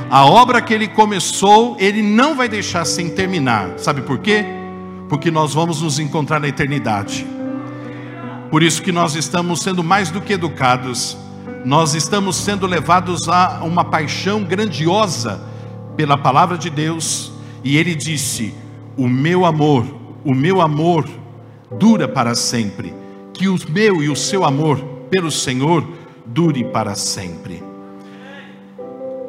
A 0.08 0.24
obra 0.24 0.62
que 0.62 0.72
Ele 0.72 0.88
começou, 0.88 1.76
Ele 1.78 2.02
não 2.02 2.34
vai 2.34 2.48
deixar 2.48 2.84
sem 2.84 3.10
terminar. 3.10 3.78
Sabe 3.78 4.02
por 4.02 4.18
quê? 4.18 4.61
Porque 5.12 5.30
nós 5.30 5.52
vamos 5.52 5.82
nos 5.82 5.98
encontrar 5.98 6.40
na 6.40 6.48
eternidade. 6.48 7.26
Por 8.50 8.62
isso 8.62 8.80
que 8.80 8.90
nós 8.90 9.14
estamos 9.14 9.60
sendo 9.60 9.84
mais 9.84 10.10
do 10.10 10.22
que 10.22 10.32
educados, 10.32 11.18
nós 11.66 11.92
estamos 11.92 12.34
sendo 12.34 12.66
levados 12.66 13.28
a 13.28 13.60
uma 13.62 13.84
paixão 13.84 14.42
grandiosa 14.42 15.46
pela 15.98 16.16
palavra 16.16 16.56
de 16.56 16.70
Deus, 16.70 17.30
e 17.62 17.76
ele 17.76 17.94
disse: 17.94 18.54
"O 18.96 19.06
meu 19.06 19.44
amor, 19.44 19.84
o 20.24 20.34
meu 20.34 20.62
amor 20.62 21.06
dura 21.78 22.08
para 22.08 22.34
sempre, 22.34 22.94
que 23.34 23.48
o 23.48 23.58
meu 23.68 24.02
e 24.02 24.08
o 24.08 24.16
seu 24.16 24.46
amor 24.46 24.78
pelo 25.10 25.30
Senhor 25.30 25.86
dure 26.24 26.64
para 26.64 26.94
sempre." 26.94 27.62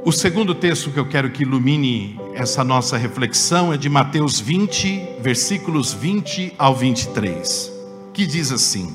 O 0.05 0.13
segundo 0.13 0.55
texto 0.55 0.91
que 0.91 0.99
eu 0.99 1.09
quero 1.09 1.29
que 1.29 1.43
ilumine 1.43 2.17
essa 2.35 2.63
nossa 2.63 2.97
reflexão 2.97 3.71
é 3.71 3.77
de 3.77 3.87
Mateus 3.87 4.39
20, 4.39 5.17
versículos 5.19 5.93
20 5.93 6.53
ao 6.57 6.75
23, 6.75 7.71
que 8.11 8.25
diz 8.25 8.51
assim: 8.51 8.93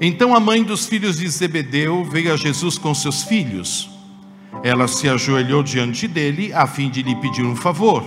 Então 0.00 0.34
a 0.34 0.40
mãe 0.40 0.62
dos 0.64 0.86
filhos 0.86 1.18
de 1.18 1.28
Zebedeu 1.28 2.04
veio 2.04 2.32
a 2.32 2.36
Jesus 2.36 2.76
com 2.76 2.92
seus 2.94 3.22
filhos. 3.22 3.88
Ela 4.64 4.88
se 4.88 5.08
ajoelhou 5.08 5.62
diante 5.62 6.08
dele 6.08 6.52
a 6.52 6.66
fim 6.66 6.90
de 6.90 7.02
lhe 7.02 7.14
pedir 7.16 7.44
um 7.44 7.54
favor. 7.54 8.02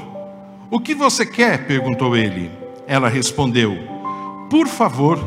O 0.69 0.80
que 0.80 0.93
você 0.93 1.26
quer? 1.26 1.65
perguntou 1.65 2.15
ele. 2.15 2.52
Ela 2.86 3.08
respondeu: 3.08 3.78
Por 4.50 4.67
favor, 4.67 5.17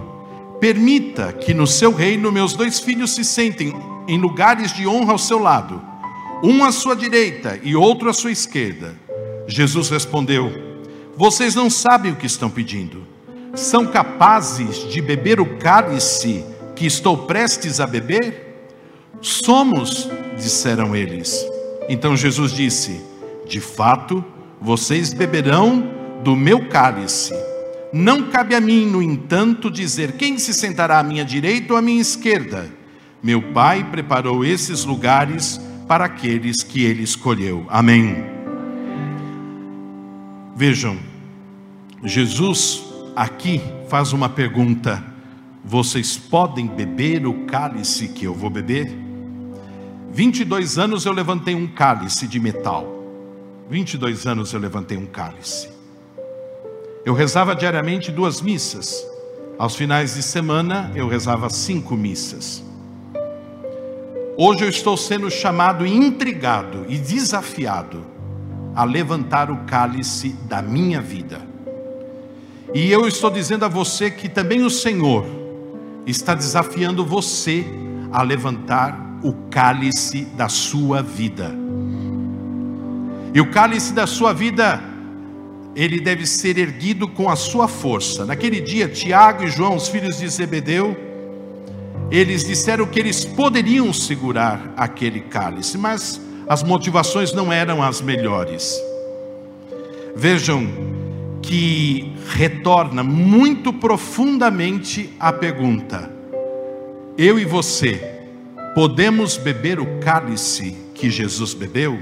permita 0.61 1.33
que 1.33 1.55
no 1.55 1.66
seu 1.66 1.92
reino 1.94 2.31
meus 2.31 2.53
dois 2.53 2.81
filhos 2.81 3.14
se 3.14 3.25
sentem 3.25 3.75
em 4.07 4.18
lugares 4.18 4.75
de 4.75 4.87
honra 4.87 5.12
ao 5.12 5.18
seu 5.18 5.38
lado 5.38 5.93
um 6.44 6.62
à 6.62 6.70
sua 6.70 6.94
direita 6.94 7.59
e 7.62 7.74
outro 7.74 8.11
à 8.11 8.12
sua 8.12 8.30
esquerda. 8.30 8.94
Jesus 9.48 9.88
respondeu: 9.88 10.52
Vocês 11.16 11.54
não 11.54 11.70
sabem 11.70 12.12
o 12.12 12.16
que 12.16 12.26
estão 12.26 12.50
pedindo. 12.50 13.02
São 13.54 13.87
capazes 13.87 14.87
de 14.90 15.00
beber 15.00 15.40
o 15.40 15.57
cálice 15.57 16.44
que 16.76 16.85
estou 16.85 17.16
prestes 17.16 17.80
a 17.80 17.87
beber? 17.87 18.68
Somos, 19.22 20.11
disseram 20.37 20.94
eles. 20.94 21.46
Então 21.88 22.14
Jesus 22.14 22.52
disse: 22.52 23.00
De 23.48 23.59
fato, 23.59 24.22
vocês 24.61 25.14
beberão 25.14 25.90
do 26.22 26.37
meu 26.37 26.68
cálice. 26.68 27.33
Não 27.90 28.24
cabe 28.24 28.54
a 28.54 28.61
mim, 28.61 28.87
no 28.87 29.00
entanto, 29.00 29.70
dizer 29.70 30.12
quem 30.12 30.37
se 30.37 30.52
sentará 30.52 30.98
à 30.98 31.02
minha 31.02 31.24
direita 31.24 31.72
ou 31.72 31.78
à 31.78 31.83
minha 31.83 32.02
esquerda. 32.02 32.68
Meu 33.22 33.40
Pai 33.40 33.88
preparou 33.90 34.44
esses 34.44 34.85
lugares 34.85 35.59
para 35.87 36.07
aqueles 36.07 36.62
que 36.62 36.85
ele 36.85 37.03
escolheu. 37.03 37.66
Amém. 37.68 38.25
Vejam, 40.57 40.99
Jesus 42.03 42.85
aqui 43.16 43.61
faz 43.88 44.12
uma 44.12 44.29
pergunta: 44.29 45.03
vocês 45.64 46.16
podem 46.16 46.66
beber 46.66 47.27
o 47.27 47.44
cálice 47.47 48.09
que 48.09 48.25
eu 48.25 48.35
vou 48.35 48.51
beber? 48.51 49.05
22 50.12 50.79
anos 50.79 51.05
eu 51.05 51.12
levantei 51.12 51.55
um 51.55 51.66
cálice 51.66 52.29
de 52.29 52.38
metal. 52.38 52.92
22 53.68 54.27
anos 54.27 54.53
eu 54.53 54.61
levantei 54.61 54.97
um 54.97 55.07
cálice. 55.07 55.68
Eu 57.05 57.14
rezava 57.14 57.55
diariamente 57.55 58.12
duas 58.12 58.40
missas. 58.40 59.05
Aos 59.59 59.75
finais 59.75 60.14
de 60.14 60.23
semana 60.23 60.92
eu 60.94 61.09
rezava 61.09 61.51
cinco 61.51 61.97
missas. 61.97 62.62
Hoje 64.37 64.64
eu 64.64 64.68
estou 64.68 64.97
sendo 64.97 65.31
chamado 65.31 65.87
intrigado 65.87 66.87
e 66.88 66.99
desafiado 66.99 68.05
a 68.75 68.83
levantar 68.83 69.49
o 69.49 69.59
cálice 69.59 70.31
da 70.49 70.61
minha 70.61 71.01
vida. 71.01 71.40
E 72.75 72.90
eu 72.90 73.07
estou 73.07 73.31
dizendo 73.31 73.64
a 73.64 73.68
você 73.68 74.11
que 74.11 74.29
também 74.29 74.64
o 74.64 74.70
Senhor 74.70 75.25
está 76.05 76.35
desafiando 76.35 77.05
você 77.05 77.64
a 78.11 78.23
levantar 78.23 79.20
o 79.23 79.33
cálice 79.51 80.25
da 80.37 80.49
sua 80.49 81.01
vida. 81.01 81.55
E 83.33 83.40
o 83.40 83.51
cálice 83.53 83.92
da 83.92 84.07
sua 84.07 84.33
vida, 84.33 84.83
ele 85.77 86.01
deve 86.01 86.27
ser 86.27 86.59
erguido 86.59 87.07
com 87.07 87.29
a 87.29 87.37
sua 87.37 87.68
força. 87.68 88.25
Naquele 88.25 88.61
dia, 88.61 88.88
Tiago 88.88 89.44
e 89.44 89.49
João, 89.49 89.77
os 89.77 89.87
filhos 89.87 90.18
de 90.18 90.29
Zebedeu, 90.29 90.97
eles 92.14 92.44
disseram 92.44 92.87
que 92.87 93.00
eles 93.00 93.24
poderiam 93.24 93.92
segurar 93.92 94.72
aquele 94.77 95.18
cálice, 95.18 95.77
mas 95.77 96.20
as 96.46 96.62
motivações 96.62 97.33
não 97.33 97.53
eram 97.53 97.83
as 97.83 98.00
melhores. 98.00 98.81
Vejam 100.14 100.68
que 101.42 102.14
retorna 102.29 103.03
muito 103.03 103.72
profundamente 103.72 105.12
a 105.18 105.33
pergunta: 105.33 106.09
eu 107.18 107.37
e 107.37 107.44
você 107.44 108.20
podemos 108.77 109.37
beber 109.37 109.81
o 109.81 109.98
cálice 109.98 110.77
que 110.94 111.11
Jesus 111.11 111.53
bebeu? 111.53 111.98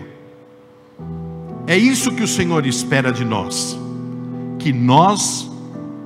É 1.66 1.75
isso 1.75 2.12
que 2.12 2.22
o 2.22 2.29
Senhor 2.29 2.66
espera 2.66 3.11
de 3.11 3.25
nós, 3.25 3.79
que 4.59 4.75
nós 4.75 5.51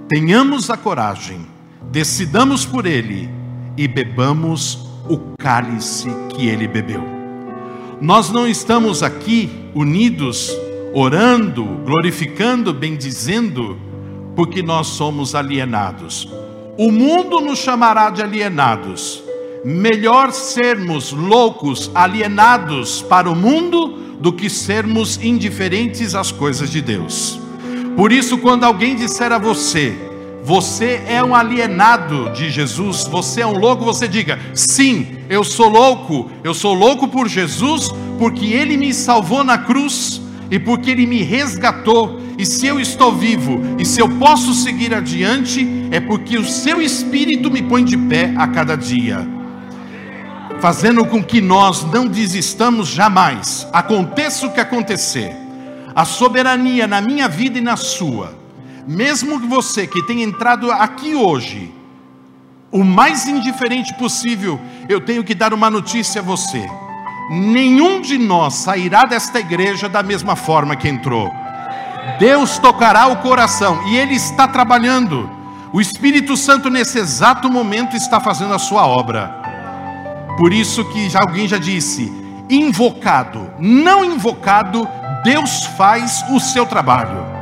tenhamos 0.09 0.71
a 0.71 0.77
coragem, 0.77 1.45
decidamos 1.91 2.65
por 2.65 2.87
Ele 2.87 3.29
e 3.77 3.87
bebamos 3.87 4.87
o 5.09 5.19
cálice 5.39 6.09
que 6.31 6.49
Ele 6.49 6.67
bebeu. 6.67 7.03
Nós 8.01 8.31
não 8.31 8.47
estamos 8.47 9.03
aqui 9.03 9.51
unidos, 9.75 10.55
orando, 10.93 11.65
glorificando, 11.85 12.73
bendizendo, 12.73 13.79
porque 14.35 14.63
nós 14.63 14.89
somos 14.89 15.35
alienados. 15.35 16.29
O 16.79 16.93
mundo 16.93 17.41
nos 17.41 17.59
chamará 17.59 18.11
de 18.11 18.23
alienados. 18.23 19.23
Melhor 19.65 20.31
sermos 20.33 21.13
loucos, 21.13 21.91
alienados 21.95 23.03
para 23.03 23.31
o 23.31 23.35
mundo, 23.35 24.05
do 24.21 24.33
que 24.33 24.49
sermos 24.49 25.23
indiferentes 25.23 26.15
às 26.15 26.33
coisas 26.33 26.71
de 26.71 26.81
Deus. 26.81 27.41
Por 27.97 28.13
isso, 28.13 28.39
quando 28.39 28.65
alguém 28.65 28.95
disser 28.95 29.33
a 29.33 29.39
você, 29.39 29.95
você 30.47 31.03
é 31.09 31.21
um 31.25 31.35
alienado 31.35 32.31
de 32.31 32.49
Jesus, 32.51 33.03
você 33.09 33.41
é 33.41 33.47
um 33.47 33.59
louco, 33.59 33.85
você 33.85 34.07
diga: 34.07 34.39
sim, 34.55 35.19
eu 35.29 35.43
sou 35.43 35.69
louco, 35.69 36.31
eu 36.45 36.55
sou 36.55 36.73
louco 36.73 37.09
por 37.09 37.27
Jesus, 37.27 37.93
porque 38.17 38.47
Ele 38.47 38.77
me 38.77 38.95
salvou 38.95 39.43
na 39.43 39.59
cruz 39.59 40.23
e 40.49 40.57
porque 40.57 40.93
Ele 40.93 41.05
me 41.05 41.21
resgatou. 41.21 42.21
E 42.39 42.47
se 42.47 42.65
eu 42.65 42.79
estou 42.79 43.13
vivo 43.13 43.61
e 43.77 43.85
se 43.85 44.01
eu 44.01 44.09
posso 44.09 44.55
seguir 44.55 44.95
adiante, 44.95 45.67
é 45.91 45.99
porque 45.99 46.39
o 46.39 46.45
Seu 46.45 46.81
Espírito 46.81 47.51
me 47.51 47.61
põe 47.61 47.85
de 47.85 47.97
pé 47.97 48.33
a 48.37 48.47
cada 48.47 48.77
dia, 48.77 49.27
fazendo 50.61 51.05
com 51.07 51.25
que 51.25 51.41
nós 51.41 51.83
não 51.91 52.07
desistamos 52.07 52.87
jamais, 52.87 53.67
aconteça 53.73 54.47
o 54.47 54.53
que 54.53 54.61
acontecer, 54.61 55.35
a 55.93 56.05
soberania 56.05 56.87
na 56.87 57.01
minha 57.01 57.27
vida 57.27 57.59
e 57.59 57.61
na 57.61 57.75
sua 57.75 58.36
mesmo 58.87 59.41
você 59.41 59.87
que 59.87 60.03
tenha 60.03 60.23
entrado 60.23 60.71
aqui 60.71 61.15
hoje, 61.15 61.75
o 62.71 62.85
mais 62.85 63.27
indiferente 63.27 63.93
possível, 63.95 64.61
eu 64.89 65.01
tenho 65.01 65.25
que 65.25 65.35
dar 65.35 65.53
uma 65.53 65.69
notícia 65.69 66.21
a 66.21 66.25
você: 66.25 66.69
nenhum 67.31 68.01
de 68.01 68.17
nós 68.17 68.55
sairá 68.55 69.03
desta 69.03 69.41
igreja 69.41 69.89
da 69.89 70.03
mesma 70.03 70.37
forma 70.37 70.77
que 70.77 70.89
entrou. 70.89 71.31
Deus 72.21 72.59
tocará 72.59 73.09
o 73.09 73.17
coração 73.17 73.83
e 73.89 73.97
Ele 73.97 74.15
está 74.15 74.47
trabalhando. 74.47 75.29
O 75.73 75.81
Espírito 75.81 76.37
Santo, 76.37 76.71
nesse 76.71 76.99
exato 76.99 77.51
momento, 77.51 77.97
está 77.97 78.21
fazendo 78.21 78.55
a 78.55 78.59
sua 78.59 78.87
obra. 78.87 79.43
Por 80.39 80.53
isso 80.53 80.85
que 80.85 81.11
já, 81.11 81.19
alguém 81.21 81.49
já 81.49 81.59
disse: 81.59 82.13
invocado, 82.49 83.51
não 83.59 84.05
invocado, 84.05 84.89
Deus 85.25 85.65
faz 85.77 86.25
o 86.31 86.39
seu 86.39 86.65
trabalho 86.65 87.36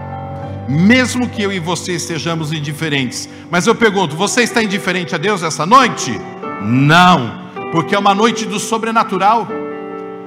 mesmo 0.68 1.28
que 1.28 1.42
eu 1.42 1.52
e 1.52 1.58
você 1.58 1.92
estejamos 1.92 2.52
indiferentes. 2.52 3.28
Mas 3.50 3.66
eu 3.66 3.74
pergunto: 3.74 4.16
você 4.16 4.42
está 4.42 4.62
indiferente 4.62 5.14
a 5.14 5.18
Deus 5.18 5.42
essa 5.42 5.66
noite? 5.66 6.18
Não, 6.62 7.50
porque 7.72 7.94
é 7.94 7.98
uma 7.98 8.14
noite 8.14 8.46
do 8.46 8.58
sobrenatural. 8.58 9.46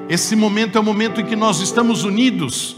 Esse 0.10 0.36
momento 0.36 0.78
é 0.78 0.82
o 0.82 0.84
momento 0.84 1.20
em 1.20 1.26
que 1.26 1.36
nós 1.36 1.60
estamos 1.60 2.04
unidos 2.04 2.78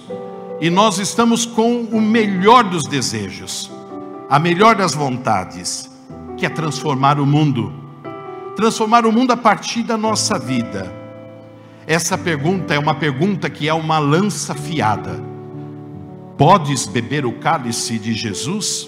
e 0.60 0.70
nós 0.70 0.98
estamos 0.98 1.46
com 1.46 1.82
o 1.84 2.02
melhor 2.02 2.64
dos 2.64 2.84
desejos, 2.84 3.70
a 4.30 4.40
melhor 4.40 4.76
das 4.76 4.96
vontades, 4.96 5.90
que 6.38 6.46
é 6.46 6.50
transformar 6.50 7.20
o 7.20 7.26
mundo. 7.26 7.74
Transformar 8.56 9.06
o 9.06 9.12
mundo 9.12 9.32
a 9.32 9.38
partir 9.38 9.84
da 9.84 9.96
nossa 9.96 10.40
vida. 10.40 10.92
Essa 11.86 12.18
pergunta 12.18 12.74
é 12.74 12.80
uma 12.80 12.96
pergunta 12.96 13.50
que 13.50 13.68
é 13.68 13.74
uma 13.74 14.00
lança 14.00 14.54
fiada 14.54 15.29
Podes 16.40 16.88
beber 16.88 17.26
o 17.26 17.34
cálice 17.34 18.00
de 18.00 18.14
Jesus? 18.14 18.88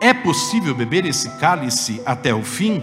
É 0.00 0.12
possível 0.12 0.74
beber 0.74 1.06
esse 1.06 1.30
cálice 1.38 2.02
até 2.04 2.34
o 2.34 2.42
fim? 2.42 2.82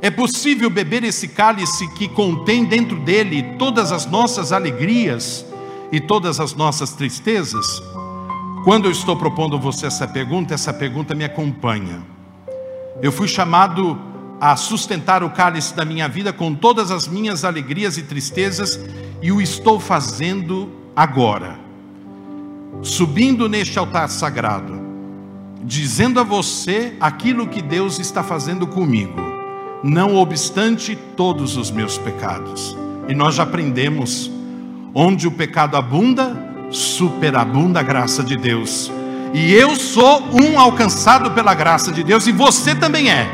É 0.00 0.10
possível 0.10 0.70
beber 0.70 1.04
esse 1.04 1.28
cálice 1.28 1.86
que 1.92 2.08
contém 2.08 2.64
dentro 2.64 2.98
dele 3.00 3.42
todas 3.58 3.92
as 3.92 4.06
nossas 4.06 4.52
alegrias 4.52 5.44
e 5.92 6.00
todas 6.00 6.40
as 6.40 6.54
nossas 6.54 6.92
tristezas? 6.94 7.66
Quando 8.64 8.86
eu 8.86 8.90
estou 8.90 9.14
propondo 9.14 9.56
a 9.56 9.60
você 9.60 9.84
essa 9.84 10.08
pergunta, 10.08 10.54
essa 10.54 10.72
pergunta 10.72 11.14
me 11.14 11.24
acompanha. 11.24 12.02
Eu 13.02 13.12
fui 13.12 13.28
chamado 13.28 14.00
a 14.40 14.56
sustentar 14.56 15.22
o 15.22 15.28
cálice 15.28 15.74
da 15.74 15.84
minha 15.84 16.08
vida 16.08 16.32
com 16.32 16.54
todas 16.54 16.90
as 16.90 17.06
minhas 17.06 17.44
alegrias 17.44 17.98
e 17.98 18.02
tristezas 18.02 18.80
e 19.20 19.30
o 19.30 19.42
estou 19.42 19.78
fazendo 19.78 20.70
agora 20.96 21.67
subindo 22.82 23.48
neste 23.48 23.78
altar 23.78 24.08
sagrado, 24.08 24.80
dizendo 25.62 26.20
a 26.20 26.22
você 26.22 26.94
aquilo 27.00 27.46
que 27.46 27.60
Deus 27.60 27.98
está 27.98 28.22
fazendo 28.22 28.66
comigo, 28.66 29.20
não 29.82 30.16
obstante 30.16 30.96
todos 31.16 31.56
os 31.56 31.70
meus 31.70 31.98
pecados. 31.98 32.76
E 33.08 33.14
nós 33.14 33.34
já 33.34 33.42
aprendemos: 33.42 34.30
onde 34.94 35.26
o 35.26 35.30
pecado 35.30 35.76
abunda, 35.76 36.36
superabunda 36.70 37.80
a 37.80 37.82
graça 37.82 38.22
de 38.22 38.36
Deus. 38.36 38.90
E 39.34 39.52
eu 39.52 39.76
sou 39.76 40.24
um 40.32 40.58
alcançado 40.58 41.30
pela 41.32 41.54
graça 41.54 41.92
de 41.92 42.02
Deus, 42.02 42.26
e 42.26 42.32
você 42.32 42.74
também 42.74 43.10
é. 43.10 43.28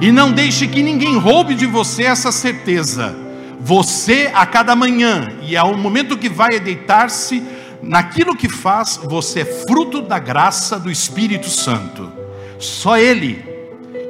E 0.00 0.10
não 0.10 0.32
deixe 0.32 0.66
que 0.66 0.82
ninguém 0.82 1.18
roube 1.18 1.54
de 1.54 1.66
você 1.66 2.04
essa 2.04 2.32
certeza. 2.32 3.14
Você, 3.60 4.30
a 4.32 4.46
cada 4.46 4.74
manhã, 4.74 5.32
e 5.42 5.56
ao 5.56 5.76
momento 5.76 6.16
que 6.16 6.28
vai 6.28 6.58
deitar-se, 6.58 7.42
naquilo 7.82 8.36
que 8.36 8.48
faz, 8.48 8.98
você 9.02 9.40
é 9.40 9.44
fruto 9.44 10.02
da 10.02 10.18
graça 10.18 10.78
do 10.78 10.90
Espírito 10.90 11.48
Santo. 11.48 12.10
Só 12.58 12.98
Ele. 12.98 13.44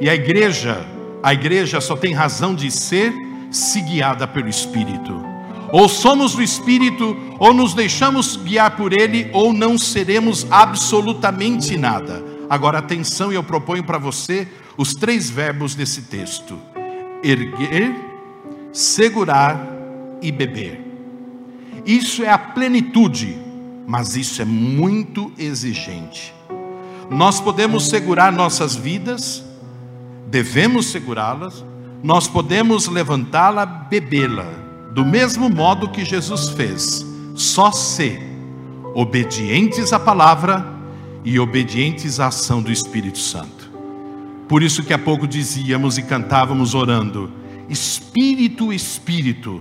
E 0.01 0.09
a 0.09 0.15
igreja, 0.15 0.85
a 1.23 1.33
igreja 1.33 1.81
só 1.81 1.97
tem 1.97 2.15
razão 2.15 2.55
de 2.55 2.71
ser 2.71 3.13
se 3.51 3.81
guiada 3.81 4.27
pelo 4.27 4.49
Espírito. 4.49 5.31
Ou 5.73 5.89
somos 5.89 6.35
do 6.35 6.43
Espírito, 6.43 7.17
ou 7.39 7.55
nos 7.55 7.75
deixamos 7.75 8.37
guiar 8.37 8.77
por 8.77 8.93
Ele, 8.93 9.31
ou 9.33 9.53
não 9.53 9.79
seremos 9.79 10.47
absolutamente 10.51 11.77
nada. 11.77 12.25
Agora, 12.49 12.79
atenção, 12.79 13.31
eu 13.33 13.45
proponho 13.45 13.85
para 13.85 13.99
você 13.99 14.49
os 14.77 14.95
três 14.95 15.31
verbos 15.31 15.75
desse 15.75 16.03
texto: 16.03 16.59
erguer, 17.23 17.95
segurar 18.73 19.65
e 20.21 20.33
beber. 20.33 20.81
Isso 21.87 22.25
é 22.25 22.29
a 22.29 22.39
plenitude 22.39 23.50
mas 23.91 24.15
isso 24.15 24.41
é 24.41 24.45
muito 24.45 25.33
exigente. 25.37 26.33
Nós 27.11 27.41
podemos 27.41 27.89
segurar 27.89 28.31
nossas 28.31 28.77
vidas, 28.77 29.45
devemos 30.29 30.87
segurá-las, 30.87 31.65
nós 32.01 32.29
podemos 32.29 32.87
levantá-la, 32.87 33.67
bebê-la, 33.67 34.47
do 34.95 35.05
mesmo 35.05 35.51
modo 35.51 35.89
que 35.89 36.05
Jesus 36.05 36.51
fez, 36.51 37.05
só 37.35 37.73
se 37.73 38.17
obedientes 38.95 39.93
à 39.93 39.99
palavra 39.99 40.65
e 41.25 41.41
obedientes 41.41 42.21
à 42.21 42.29
ação 42.29 42.63
do 42.63 42.71
Espírito 42.71 43.19
Santo. 43.19 43.73
Por 44.49 44.63
isso 44.63 44.85
que 44.85 44.93
há 44.93 44.99
pouco 44.99 45.27
dizíamos 45.27 45.99
e 45.99 46.05
cantávamos 46.05 46.77
orando: 46.77 47.29
Espírito, 47.69 48.73
Espírito, 48.73 49.61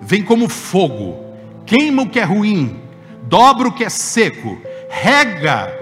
vem 0.00 0.22
como 0.22 0.48
fogo, 0.48 1.26
queima 1.66 2.04
o 2.04 2.08
que 2.08 2.18
é 2.18 2.24
ruim, 2.24 2.85
dobra 3.26 3.68
o 3.68 3.72
que 3.72 3.84
é 3.84 3.88
seco, 3.88 4.58
rega 4.88 5.72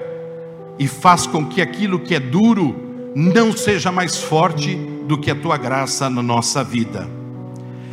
e 0.79 0.89
faz 0.89 1.27
com 1.27 1.47
que 1.47 1.63
aquilo 1.63 2.01
que 2.01 2.15
é 2.15 2.21
duro 2.21 2.75
não 3.15 3.57
seja 3.57 3.93
mais 3.93 4.19
forte 4.19 4.75
do 5.07 5.19
que 5.19 5.31
a 5.31 5.35
tua 5.35 5.57
graça 5.57 6.11
na 6.11 6.23
nossa 6.23 6.65
vida. 6.65 7.09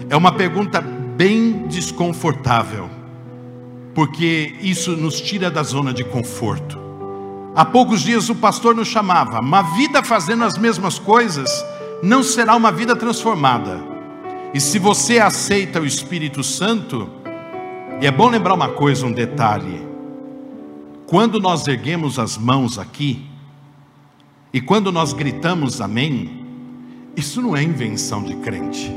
É 0.09 0.15
uma 0.15 0.31
pergunta 0.31 0.81
bem 0.81 1.67
desconfortável, 1.67 2.89
porque 3.93 4.55
isso 4.61 4.91
nos 4.91 5.21
tira 5.21 5.51
da 5.51 5.63
zona 5.63 5.93
de 5.93 6.03
conforto. 6.03 6.79
Há 7.53 7.65
poucos 7.65 8.01
dias 8.01 8.29
o 8.29 8.35
pastor 8.35 8.73
nos 8.73 8.87
chamava, 8.87 9.41
uma 9.41 9.61
vida 9.61 10.01
fazendo 10.01 10.43
as 10.43 10.57
mesmas 10.57 10.97
coisas 10.97 11.49
não 12.01 12.23
será 12.23 12.55
uma 12.55 12.71
vida 12.71 12.95
transformada. 12.95 13.79
E 14.53 14.59
se 14.59 14.79
você 14.79 15.19
aceita 15.19 15.79
o 15.79 15.85
Espírito 15.85 16.43
Santo, 16.43 17.07
e 18.01 18.07
é 18.07 18.09
bom 18.09 18.29
lembrar 18.29 18.55
uma 18.55 18.69
coisa, 18.69 19.05
um 19.05 19.11
detalhe. 19.11 19.79
Quando 21.05 21.39
nós 21.39 21.67
erguemos 21.67 22.17
as 22.17 22.35
mãos 22.35 22.79
aqui, 22.79 23.27
e 24.51 24.59
quando 24.59 24.91
nós 24.91 25.13
gritamos 25.13 25.79
amém, 25.79 26.43
isso 27.15 27.43
não 27.43 27.55
é 27.55 27.61
invenção 27.61 28.23
de 28.23 28.35
crente, 28.37 28.91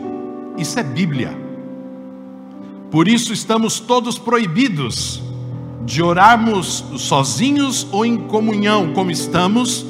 isso 0.56 0.80
é 0.80 0.82
Bíblia. 0.82 1.36
Por 2.90 3.06
isso 3.06 3.34
estamos 3.34 3.78
todos 3.78 4.18
proibidos 4.18 5.22
de 5.84 6.02
orarmos 6.02 6.82
sozinhos 6.96 7.86
ou 7.92 8.06
em 8.06 8.16
comunhão, 8.16 8.94
como 8.94 9.10
estamos, 9.10 9.84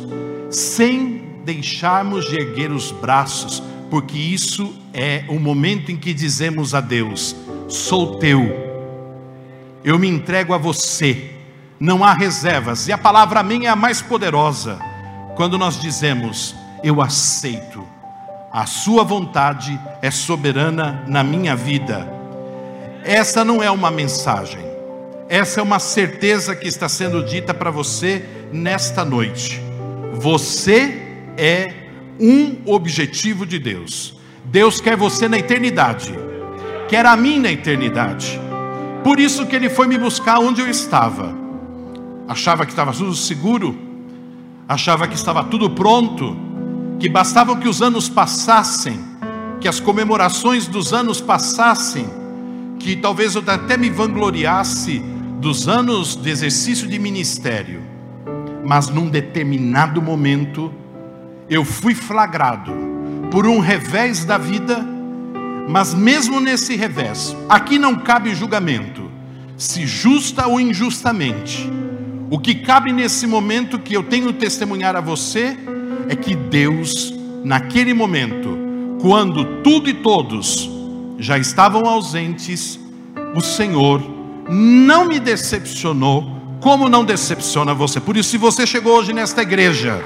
sem 0.50 1.22
deixarmos 1.44 2.28
de 2.28 2.34
erguer 2.34 2.72
os 2.72 2.90
braços, 2.90 3.62
porque 3.88 4.18
isso 4.18 4.74
é 4.92 5.24
o 5.28 5.38
momento 5.38 5.92
em 5.92 5.96
que 5.96 6.12
dizemos 6.12 6.74
a 6.74 6.80
Deus: 6.80 7.36
sou 7.68 8.16
teu, 8.16 8.63
eu 9.84 9.98
me 9.98 10.08
entrego 10.08 10.54
a 10.54 10.58
você, 10.58 11.30
não 11.78 12.02
há 12.02 12.14
reservas, 12.14 12.88
e 12.88 12.92
a 12.92 12.98
palavra 12.98 13.40
amém 13.40 13.66
é 13.66 13.68
a 13.68 13.76
mais 13.76 14.00
poderosa, 14.00 14.78
quando 15.36 15.58
nós 15.58 15.78
dizemos: 15.78 16.56
eu 16.82 17.02
aceito, 17.02 17.86
a 18.50 18.64
Sua 18.64 19.04
vontade 19.04 19.78
é 20.00 20.10
soberana 20.10 21.04
na 21.06 21.22
minha 21.22 21.54
vida. 21.54 22.10
Essa 23.04 23.44
não 23.44 23.62
é 23.62 23.70
uma 23.70 23.90
mensagem, 23.90 24.64
essa 25.28 25.60
é 25.60 25.62
uma 25.62 25.78
certeza 25.78 26.56
que 26.56 26.66
está 26.66 26.88
sendo 26.88 27.22
dita 27.22 27.52
para 27.52 27.70
você 27.70 28.24
nesta 28.50 29.04
noite. 29.04 29.60
Você 30.14 31.02
é 31.36 31.74
um 32.18 32.62
objetivo 32.64 33.44
de 33.44 33.58
Deus. 33.58 34.16
Deus 34.44 34.80
quer 34.80 34.96
você 34.96 35.28
na 35.28 35.38
eternidade, 35.38 36.14
quer 36.88 37.04
a 37.04 37.16
mim 37.16 37.38
na 37.38 37.50
eternidade. 37.50 38.40
Por 39.04 39.20
isso 39.20 39.46
que 39.46 39.54
ele 39.54 39.68
foi 39.68 39.86
me 39.86 39.98
buscar 39.98 40.38
onde 40.38 40.62
eu 40.62 40.68
estava. 40.68 41.34
Achava 42.26 42.64
que 42.64 42.72
estava 42.72 42.90
tudo 42.90 43.14
seguro, 43.14 43.76
achava 44.66 45.06
que 45.06 45.14
estava 45.14 45.44
tudo 45.44 45.68
pronto, 45.68 46.34
que 46.98 47.06
bastava 47.06 47.54
que 47.54 47.68
os 47.68 47.82
anos 47.82 48.08
passassem, 48.08 48.98
que 49.60 49.68
as 49.68 49.78
comemorações 49.78 50.66
dos 50.66 50.94
anos 50.94 51.20
passassem, 51.20 52.06
que 52.78 52.96
talvez 52.96 53.34
eu 53.34 53.42
até 53.46 53.76
me 53.76 53.90
vangloriasse 53.90 55.00
dos 55.38 55.68
anos 55.68 56.16
de 56.16 56.30
exercício 56.30 56.88
de 56.88 56.98
ministério, 56.98 57.82
mas 58.64 58.88
num 58.88 59.10
determinado 59.10 60.00
momento 60.00 60.72
eu 61.48 61.62
fui 61.62 61.94
flagrado 61.94 62.72
por 63.30 63.46
um 63.46 63.60
revés 63.60 64.24
da 64.24 64.38
vida, 64.38 64.93
mas 65.68 65.94
mesmo 65.94 66.40
nesse 66.40 66.76
revés, 66.76 67.34
aqui 67.48 67.78
não 67.78 67.96
cabe 67.96 68.34
julgamento, 68.34 69.10
se 69.56 69.86
justa 69.86 70.46
ou 70.46 70.60
injustamente. 70.60 71.70
O 72.30 72.38
que 72.38 72.54
cabe 72.54 72.92
nesse 72.92 73.26
momento 73.26 73.78
que 73.78 73.94
eu 73.94 74.02
tenho 74.02 74.32
testemunhar 74.32 74.96
a 74.96 75.00
você 75.00 75.56
é 76.08 76.16
que 76.16 76.34
Deus, 76.34 77.14
naquele 77.44 77.94
momento, 77.94 78.58
quando 79.00 79.62
tudo 79.62 79.88
e 79.88 79.94
todos 79.94 80.70
já 81.18 81.38
estavam 81.38 81.86
ausentes, 81.86 82.78
o 83.34 83.40
Senhor 83.40 84.02
não 84.48 85.06
me 85.06 85.18
decepcionou, 85.18 86.58
como 86.60 86.88
não 86.88 87.04
decepciona 87.04 87.74
você. 87.74 88.00
Por 88.00 88.16
isso, 88.16 88.30
se 88.30 88.38
você 88.38 88.66
chegou 88.66 88.96
hoje 88.96 89.12
nesta 89.12 89.42
igreja, 89.42 90.02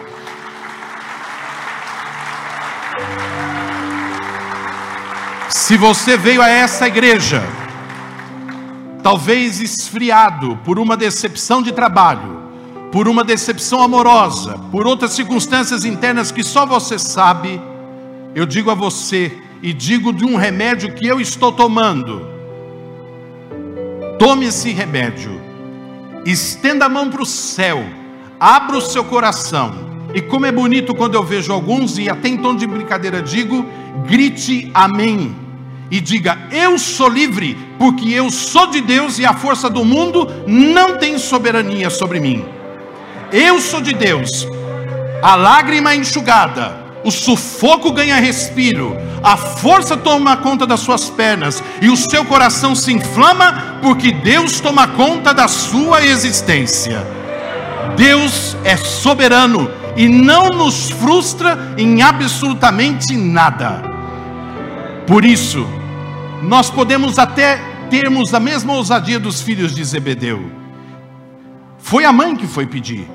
Se 5.68 5.76
você 5.76 6.16
veio 6.16 6.40
a 6.40 6.48
essa 6.48 6.88
igreja, 6.88 7.42
talvez 9.02 9.61
esfriado 9.61 10.59
por 10.64 10.78
uma 10.78 10.96
decepção 10.96 11.61
de 11.61 11.72
trabalho, 11.72 12.40
por 12.90 13.07
uma 13.07 13.22
decepção 13.22 13.83
amorosa, 13.83 14.59
por 14.72 14.87
outras 14.87 15.12
circunstâncias 15.12 15.85
internas 15.85 16.33
que 16.33 16.42
só 16.42 16.64
você 16.64 16.98
sabe, 16.98 17.61
eu 18.35 18.46
digo 18.46 18.70
a 18.70 18.74
você 18.74 19.31
e 19.62 19.74
digo 19.74 20.11
de 20.11 20.24
um 20.24 20.37
remédio 20.37 20.94
que 20.94 21.07
eu 21.07 21.20
estou 21.20 21.52
tomando. 21.52 22.26
Tome 24.18 24.46
esse 24.46 24.70
remédio, 24.72 25.38
estenda 26.24 26.87
a 26.87 26.88
mão 26.88 27.11
para 27.11 27.20
o 27.20 27.26
céu, 27.26 27.85
abra 28.40 28.78
o 28.78 28.81
seu 28.81 29.04
coração. 29.04 29.74
E 30.14 30.22
como 30.22 30.46
é 30.46 30.50
bonito 30.50 30.94
quando 30.94 31.14
eu 31.14 31.22
vejo 31.22 31.52
alguns, 31.52 31.98
e 31.98 32.09
até 32.09 32.28
em 32.28 32.38
tom 32.38 32.57
de 32.57 32.66
brincadeira 32.66 33.20
digo, 33.20 33.66
grite 34.07 34.70
amém 34.72 35.46
e 35.90 36.01
diga: 36.01 36.38
Eu 36.51 36.79
sou 36.79 37.09
livre, 37.09 37.57
porque 37.79 38.11
eu 38.11 38.31
sou 38.31 38.66
de 38.66 38.81
Deus 38.81 39.18
e 39.18 39.27
a 39.27 39.35
força 39.35 39.68
do 39.68 39.85
mundo 39.85 40.27
não 40.46 40.96
tem 40.96 41.18
soberania 41.18 41.90
sobre 41.90 42.20
mim. 42.20 42.44
Eu 43.33 43.61
sou 43.61 43.81
de 43.81 43.94
Deus. 43.94 44.46
A 45.22 45.35
lágrima 45.35 45.92
é 45.92 45.96
enxugada, 45.96 46.79
o 47.05 47.11
sufoco 47.11 47.90
ganha 47.90 48.16
respiro, 48.16 48.96
a 49.22 49.37
força 49.37 49.96
toma 49.96 50.37
conta 50.37 50.64
das 50.64 50.81
suas 50.81 51.11
pernas 51.11 51.62
e 51.83 51.88
o 51.88 51.96
seu 51.96 52.24
coração 52.24 52.74
se 52.74 52.92
inflama 52.92 53.79
porque 53.83 54.12
Deus 54.12 54.61
toma 54.61 54.87
conta 54.87 55.35
da 55.35 55.48
sua 55.48 56.05
existência. 56.05 57.05
Deus 57.96 58.57
é 58.62 58.77
soberano 58.77 59.68
e 59.96 60.09
não 60.09 60.51
nos 60.51 60.90
frustra 60.90 61.74
em 61.77 62.01
absolutamente 62.01 63.16
nada. 63.16 63.83
Por 65.05 65.24
isso, 65.24 65.66
nós 66.42 66.70
podemos 66.70 67.18
até 67.18 67.57
termos 67.90 68.33
a 68.33 68.40
mesma 68.40 68.74
ousadia 68.74 69.18
dos 69.18 69.40
filhos 69.40 69.74
de 69.74 69.85
Zebedeu. 69.85 70.51
Foi 71.79 72.05
a 72.05 72.12
mãe 72.12 72.37
que 72.37 72.46
foi 72.46 72.66
pedir. 72.66 73.09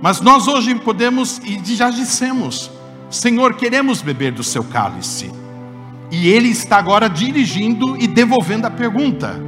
Mas 0.00 0.20
nós 0.20 0.48
hoje 0.48 0.74
podemos 0.74 1.40
e 1.44 1.60
já 1.74 1.90
dissemos: 1.90 2.70
Senhor, 3.08 3.54
queremos 3.54 4.02
beber 4.02 4.32
do 4.32 4.42
seu 4.42 4.64
cálice. 4.64 5.30
E 6.10 6.28
ele 6.28 6.48
está 6.48 6.76
agora 6.76 7.08
dirigindo 7.08 7.96
e 7.96 8.06
devolvendo 8.06 8.66
a 8.66 8.70
pergunta: 8.70 9.40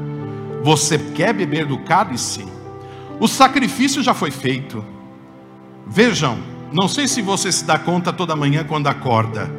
Você 0.62 0.98
quer 0.98 1.34
beber 1.34 1.66
do 1.66 1.78
cálice? 1.78 2.44
O 3.20 3.28
sacrifício 3.28 4.02
já 4.02 4.14
foi 4.14 4.30
feito. 4.30 4.84
Vejam, 5.86 6.38
não 6.72 6.88
sei 6.88 7.06
se 7.06 7.20
você 7.20 7.52
se 7.52 7.64
dá 7.64 7.78
conta 7.78 8.12
toda 8.12 8.34
manhã 8.34 8.64
quando 8.64 8.86
acorda. 8.86 9.50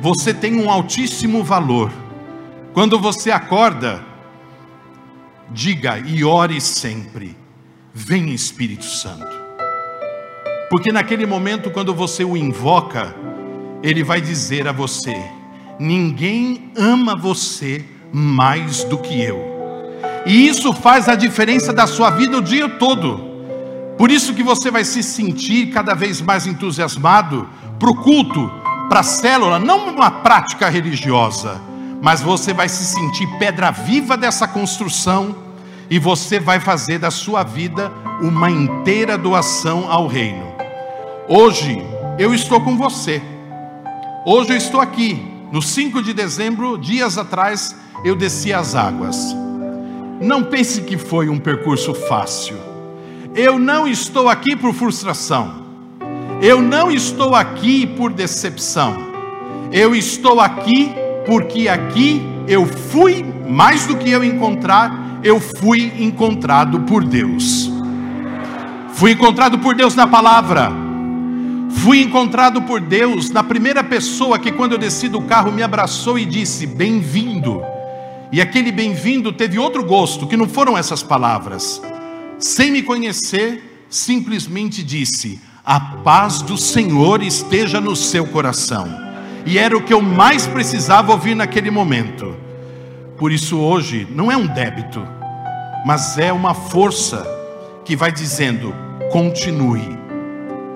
Você 0.00 0.32
tem 0.32 0.54
um 0.54 0.70
altíssimo 0.70 1.42
valor 1.42 1.90
quando 2.72 3.00
você 3.00 3.32
acorda, 3.32 4.00
diga 5.50 5.98
e 5.98 6.24
ore 6.24 6.60
sempre: 6.60 7.36
Vem 7.92 8.32
Espírito 8.32 8.84
Santo. 8.84 9.40
Porque 10.70 10.92
naquele 10.92 11.26
momento, 11.26 11.70
quando 11.70 11.92
você 11.92 12.24
o 12.24 12.36
invoca, 12.36 13.14
ele 13.82 14.04
vai 14.04 14.20
dizer 14.20 14.68
a 14.68 14.72
você: 14.72 15.16
Ninguém 15.80 16.70
ama 16.76 17.16
você 17.16 17.84
mais 18.12 18.84
do 18.84 18.98
que 18.98 19.20
eu. 19.20 19.50
E 20.24 20.46
isso 20.46 20.72
faz 20.72 21.08
a 21.08 21.16
diferença 21.16 21.72
da 21.72 21.88
sua 21.88 22.10
vida 22.10 22.38
o 22.38 22.42
dia 22.42 22.68
todo. 22.68 23.28
Por 23.98 24.12
isso 24.12 24.32
que 24.32 24.44
você 24.44 24.70
vai 24.70 24.84
se 24.84 25.02
sentir 25.02 25.72
cada 25.72 25.92
vez 25.92 26.20
mais 26.20 26.46
entusiasmado 26.46 27.48
para 27.78 27.90
o 27.90 27.96
culto, 27.96 28.50
para 28.88 29.00
a 29.00 29.02
célula, 29.02 29.58
não 29.58 29.88
uma 29.88 30.10
prática 30.10 30.68
religiosa 30.68 31.69
mas 32.02 32.22
você 32.22 32.52
vai 32.52 32.68
se 32.68 32.84
sentir 32.84 33.26
pedra 33.38 33.70
viva 33.70 34.16
dessa 34.16 34.48
construção 34.48 35.34
e 35.90 35.98
você 35.98 36.40
vai 36.40 36.60
fazer 36.60 36.98
da 36.98 37.10
sua 37.10 37.42
vida 37.42 37.92
uma 38.22 38.50
inteira 38.50 39.18
doação 39.18 39.90
ao 39.90 40.06
reino. 40.06 40.52
Hoje 41.28 41.82
eu 42.18 42.32
estou 42.32 42.60
com 42.60 42.76
você. 42.76 43.20
Hoje 44.24 44.50
eu 44.52 44.56
estou 44.56 44.80
aqui. 44.80 45.26
No 45.52 45.60
5 45.60 46.02
de 46.02 46.12
dezembro, 46.12 46.78
dias 46.78 47.18
atrás, 47.18 47.74
eu 48.04 48.14
desci 48.14 48.52
as 48.52 48.74
águas. 48.74 49.34
Não 50.20 50.44
pense 50.44 50.82
que 50.82 50.96
foi 50.96 51.28
um 51.28 51.38
percurso 51.38 51.92
fácil. 51.92 52.56
Eu 53.34 53.58
não 53.58 53.86
estou 53.86 54.28
aqui 54.28 54.54
por 54.54 54.72
frustração. 54.72 55.66
Eu 56.40 56.62
não 56.62 56.90
estou 56.90 57.34
aqui 57.34 57.86
por 57.86 58.12
decepção. 58.12 58.96
Eu 59.72 59.94
estou 59.94 60.40
aqui 60.40 60.94
porque 61.26 61.68
aqui 61.68 62.22
eu 62.46 62.66
fui, 62.66 63.24
mais 63.48 63.86
do 63.86 63.96
que 63.96 64.10
eu 64.10 64.24
encontrar, 64.24 65.20
eu 65.22 65.40
fui 65.40 65.92
encontrado 65.98 66.80
por 66.80 67.04
Deus. 67.04 67.70
Fui 68.94 69.12
encontrado 69.12 69.58
por 69.58 69.74
Deus 69.74 69.94
na 69.94 70.06
palavra. 70.06 70.70
Fui 71.70 72.02
encontrado 72.02 72.62
por 72.62 72.80
Deus 72.80 73.30
na 73.30 73.42
primeira 73.42 73.82
pessoa 73.82 74.38
que, 74.38 74.52
quando 74.52 74.72
eu 74.72 74.78
desci 74.78 75.08
do 75.08 75.22
carro, 75.22 75.52
me 75.52 75.62
abraçou 75.62 76.18
e 76.18 76.24
disse: 76.24 76.66
Bem-vindo. 76.66 77.62
E 78.32 78.40
aquele 78.40 78.70
bem-vindo 78.70 79.32
teve 79.32 79.58
outro 79.58 79.84
gosto, 79.84 80.26
que 80.26 80.36
não 80.36 80.48
foram 80.48 80.76
essas 80.76 81.02
palavras. 81.02 81.80
Sem 82.38 82.70
me 82.70 82.82
conhecer, 82.82 83.86
simplesmente 83.88 84.82
disse: 84.82 85.40
A 85.64 85.80
paz 85.80 86.42
do 86.42 86.56
Senhor 86.56 87.22
esteja 87.22 87.80
no 87.80 87.96
seu 87.96 88.26
coração. 88.26 89.09
E 89.46 89.58
era 89.58 89.76
o 89.76 89.82
que 89.82 89.92
eu 89.92 90.00
mais 90.00 90.46
precisava 90.46 91.12
ouvir 91.12 91.34
naquele 91.34 91.70
momento. 91.70 92.36
Por 93.16 93.32
isso, 93.32 93.58
hoje, 93.58 94.06
não 94.10 94.30
é 94.30 94.36
um 94.36 94.46
débito, 94.46 95.06
mas 95.84 96.18
é 96.18 96.32
uma 96.32 96.54
força 96.54 97.26
que 97.84 97.96
vai 97.96 98.12
dizendo: 98.12 98.74
continue, 99.10 99.98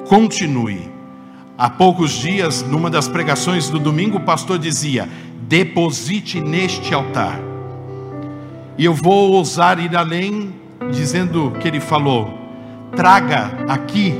continue. 0.08 0.92
Há 1.56 1.70
poucos 1.70 2.12
dias, 2.12 2.62
numa 2.62 2.90
das 2.90 3.06
pregações 3.06 3.70
do 3.70 3.78
domingo, 3.78 4.18
o 4.18 4.24
pastor 4.24 4.58
dizia: 4.58 5.08
deposite 5.42 6.40
neste 6.40 6.92
altar. 6.92 7.38
E 8.76 8.84
eu 8.84 8.92
vou 8.92 9.32
ousar 9.32 9.78
ir 9.78 9.96
além, 9.96 10.52
dizendo 10.90 11.52
que 11.60 11.68
ele 11.68 11.80
falou: 11.80 12.36
traga 12.96 13.64
aqui 13.68 14.14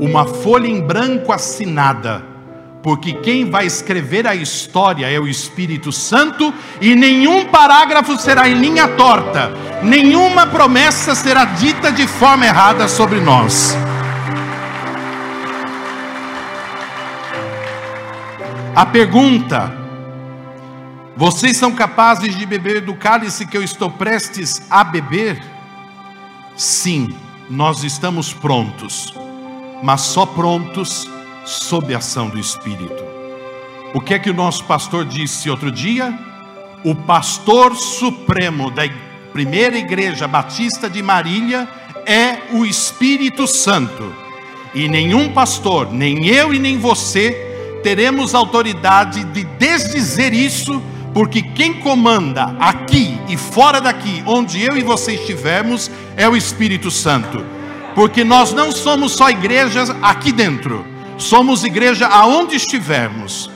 uma 0.00 0.26
folha 0.26 0.66
em 0.66 0.80
branco 0.80 1.32
assinada, 1.32 2.22
porque 2.86 3.14
quem 3.14 3.50
vai 3.50 3.66
escrever 3.66 4.28
a 4.28 4.34
história 4.36 5.10
é 5.10 5.18
o 5.18 5.26
Espírito 5.26 5.90
Santo, 5.90 6.54
e 6.80 6.94
nenhum 6.94 7.46
parágrafo 7.46 8.16
será 8.16 8.48
em 8.48 8.54
linha 8.54 8.86
torta, 8.86 9.50
nenhuma 9.82 10.46
promessa 10.46 11.12
será 11.12 11.46
dita 11.46 11.90
de 11.90 12.06
forma 12.06 12.46
errada 12.46 12.86
sobre 12.86 13.18
nós. 13.18 13.76
A 18.72 18.86
pergunta: 18.86 19.76
Vocês 21.16 21.56
são 21.56 21.72
capazes 21.72 22.36
de 22.36 22.46
beber 22.46 22.82
do 22.82 22.94
cálice 22.94 23.46
que 23.46 23.56
eu 23.56 23.64
estou 23.64 23.90
prestes 23.90 24.62
a 24.70 24.84
beber? 24.84 25.42
Sim, 26.54 27.08
nós 27.50 27.82
estamos 27.82 28.32
prontos, 28.32 29.12
mas 29.82 30.02
só 30.02 30.24
prontos 30.24 31.15
sob 31.46 31.94
a 31.94 31.98
ação 31.98 32.28
do 32.28 32.38
Espírito. 32.38 33.04
O 33.94 34.00
que 34.00 34.12
é 34.12 34.18
que 34.18 34.28
o 34.28 34.34
nosso 34.34 34.64
pastor 34.64 35.04
disse 35.04 35.48
outro 35.48 35.70
dia? 35.70 36.12
O 36.84 36.94
pastor 36.94 37.74
supremo 37.74 38.70
da 38.70 38.82
primeira 39.32 39.78
igreja 39.78 40.26
batista 40.26 40.90
de 40.90 41.02
Marília 41.02 41.68
é 42.04 42.52
o 42.52 42.64
Espírito 42.64 43.46
Santo. 43.46 44.12
E 44.74 44.88
nenhum 44.88 45.32
pastor, 45.32 45.92
nem 45.92 46.26
eu 46.26 46.52
e 46.52 46.58
nem 46.58 46.78
você, 46.78 47.80
teremos 47.82 48.34
autoridade 48.34 49.24
de 49.24 49.44
desdizer 49.44 50.34
isso, 50.34 50.82
porque 51.14 51.40
quem 51.40 51.74
comanda 51.74 52.56
aqui 52.58 53.18
e 53.28 53.36
fora 53.36 53.80
daqui, 53.80 54.22
onde 54.26 54.60
eu 54.60 54.76
e 54.76 54.82
você 54.82 55.14
estivermos, 55.14 55.90
é 56.16 56.28
o 56.28 56.36
Espírito 56.36 56.90
Santo. 56.90 57.44
Porque 57.94 58.24
nós 58.24 58.52
não 58.52 58.70
somos 58.70 59.12
só 59.12 59.30
igrejas 59.30 59.88
aqui 60.02 60.32
dentro, 60.32 60.95
somos 61.16 61.64
igreja 61.64 62.06
aonde 62.06 62.56
estivermos. 62.56 63.50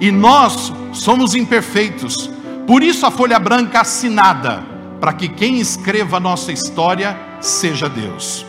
E 0.00 0.10
nós 0.10 0.72
somos 0.92 1.34
imperfeitos. 1.34 2.30
Por 2.66 2.82
isso 2.82 3.04
a 3.04 3.10
folha 3.10 3.38
branca 3.38 3.80
assinada, 3.80 4.64
para 5.00 5.12
que 5.12 5.28
quem 5.28 5.58
escreva 5.58 6.16
a 6.16 6.20
nossa 6.20 6.52
história 6.52 7.18
seja 7.40 7.88
Deus. 7.88 8.46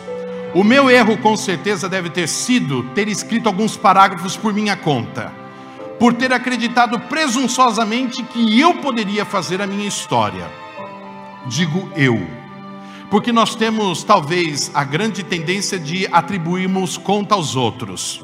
O 0.54 0.64
meu 0.64 0.90
erro, 0.90 1.18
com 1.18 1.36
certeza, 1.38 1.88
deve 1.88 2.10
ter 2.10 2.28
sido 2.28 2.84
ter 2.94 3.08
escrito 3.08 3.48
alguns 3.48 3.78
parágrafos 3.78 4.36
por 4.36 4.54
minha 4.54 4.76
conta, 4.76 5.32
por 5.98 6.14
ter 6.14 6.34
acreditado 6.34 7.00
presunçosamente 7.00 8.22
que 8.24 8.60
eu 8.60 8.76
poderia 8.76 9.24
fazer 9.24 9.62
a 9.62 9.68
minha 9.68 9.88
história. 9.88 10.46
Digo 11.48 11.90
eu, 11.96 12.28
porque 13.10 13.32
nós 13.32 13.56
temos 13.56 14.04
talvez 14.04 14.70
a 14.74 14.84
grande 14.84 15.24
tendência 15.24 15.80
de 15.80 16.08
atribuirmos 16.12 16.98
conta 16.98 17.34
aos 17.34 17.56
outros. 17.56 18.22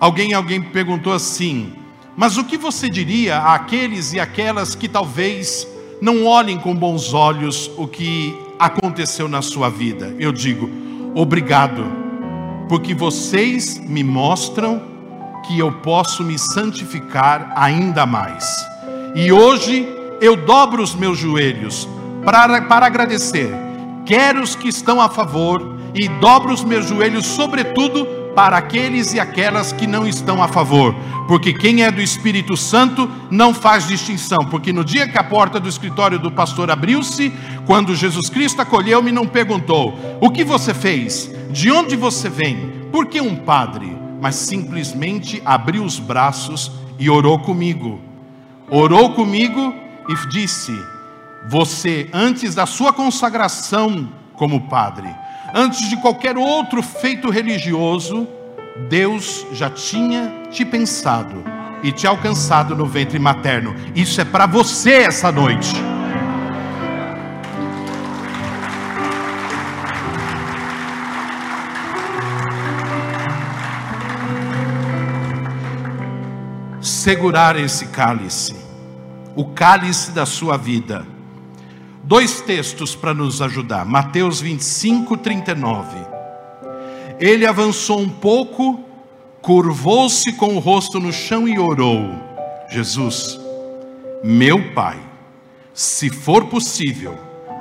Alguém, 0.00 0.32
alguém 0.32 0.60
perguntou 0.60 1.12
assim: 1.12 1.72
mas 2.16 2.36
o 2.36 2.44
que 2.44 2.56
você 2.56 2.88
diria 2.88 3.38
àqueles 3.38 4.12
e 4.12 4.18
aquelas 4.18 4.74
que 4.74 4.88
talvez 4.88 5.68
não 6.02 6.26
olhem 6.26 6.58
com 6.58 6.74
bons 6.74 7.14
olhos 7.14 7.70
o 7.76 7.86
que 7.86 8.36
aconteceu 8.58 9.28
na 9.28 9.42
sua 9.42 9.68
vida? 9.68 10.16
Eu 10.18 10.32
digo, 10.32 10.68
Obrigado, 11.14 11.84
porque 12.68 12.94
vocês 12.94 13.80
me 13.80 14.04
mostram 14.04 14.80
que 15.44 15.58
eu 15.58 15.72
posso 15.72 16.22
me 16.22 16.38
santificar 16.38 17.52
ainda 17.56 18.06
mais. 18.06 18.44
E 19.16 19.32
hoje 19.32 19.88
eu 20.20 20.36
dobro 20.36 20.80
os 20.80 20.94
meus 20.94 21.18
joelhos 21.18 21.88
para, 22.24 22.62
para 22.62 22.86
agradecer, 22.86 23.50
quer 24.06 24.36
os 24.36 24.54
que 24.54 24.68
estão 24.68 25.00
a 25.00 25.08
favor, 25.08 25.78
e 25.92 26.06
dobro 26.20 26.52
os 26.52 26.62
meus 26.62 26.86
joelhos, 26.86 27.26
sobretudo, 27.26 28.06
para 28.34 28.56
aqueles 28.56 29.12
e 29.12 29.20
aquelas 29.20 29.72
que 29.72 29.86
não 29.86 30.06
estão 30.06 30.42
a 30.42 30.48
favor, 30.48 30.94
porque 31.26 31.52
quem 31.52 31.82
é 31.82 31.90
do 31.90 32.00
Espírito 32.00 32.56
Santo 32.56 33.10
não 33.30 33.52
faz 33.52 33.86
distinção, 33.86 34.38
porque 34.50 34.72
no 34.72 34.84
dia 34.84 35.08
que 35.08 35.18
a 35.18 35.24
porta 35.24 35.60
do 35.60 35.68
escritório 35.68 36.18
do 36.18 36.30
pastor 36.30 36.70
abriu-se, 36.70 37.32
quando 37.66 37.94
Jesus 37.94 38.28
Cristo 38.28 38.62
acolheu-me, 38.62 39.12
não 39.12 39.26
perguntou: 39.26 39.98
O 40.20 40.30
que 40.30 40.44
você 40.44 40.72
fez? 40.72 41.30
De 41.50 41.70
onde 41.70 41.96
você 41.96 42.28
vem? 42.28 42.88
Por 42.92 43.06
que 43.06 43.20
um 43.20 43.36
padre? 43.36 43.96
Mas 44.20 44.34
simplesmente 44.36 45.42
abriu 45.44 45.84
os 45.84 45.98
braços 45.98 46.70
e 46.98 47.08
orou 47.08 47.38
comigo. 47.38 48.00
Orou 48.68 49.14
comigo 49.14 49.74
e 50.08 50.28
disse: 50.28 50.72
Você, 51.48 52.08
antes 52.12 52.54
da 52.54 52.66
sua 52.66 52.92
consagração 52.92 54.08
como 54.34 54.68
padre, 54.68 55.08
antes 55.54 55.88
de 55.88 55.96
qualquer 55.96 56.36
outro 56.36 56.82
feito 56.82 57.30
religioso, 57.30 58.26
Deus 58.88 59.46
já 59.52 59.68
tinha 59.68 60.44
te 60.50 60.64
pensado 60.64 61.44
e 61.82 61.92
te 61.92 62.06
alcançado 62.06 62.76
no 62.76 62.86
ventre 62.86 63.18
materno. 63.18 63.74
Isso 63.94 64.20
é 64.20 64.24
para 64.24 64.46
você 64.46 65.02
essa 65.02 65.30
noite. 65.32 65.74
Segurar 76.80 77.58
esse 77.58 77.86
cálice, 77.86 78.54
o 79.34 79.46
cálice 79.46 80.12
da 80.12 80.26
sua 80.26 80.56
vida 80.56 81.06
dois 82.10 82.40
textos 82.40 82.96
para 82.96 83.14
nos 83.14 83.40
ajudar. 83.40 83.86
Mateus 83.86 84.40
25, 84.40 85.16
39. 85.16 85.96
Ele 87.20 87.46
avançou 87.46 88.00
um 88.00 88.08
pouco, 88.08 88.80
curvou-se 89.40 90.32
com 90.32 90.56
o 90.56 90.58
rosto 90.58 90.98
no 90.98 91.12
chão 91.12 91.46
e 91.46 91.56
orou: 91.56 92.12
Jesus, 92.68 93.38
meu 94.24 94.72
Pai, 94.74 94.98
se 95.72 96.10
for 96.10 96.46
possível, 96.46 97.16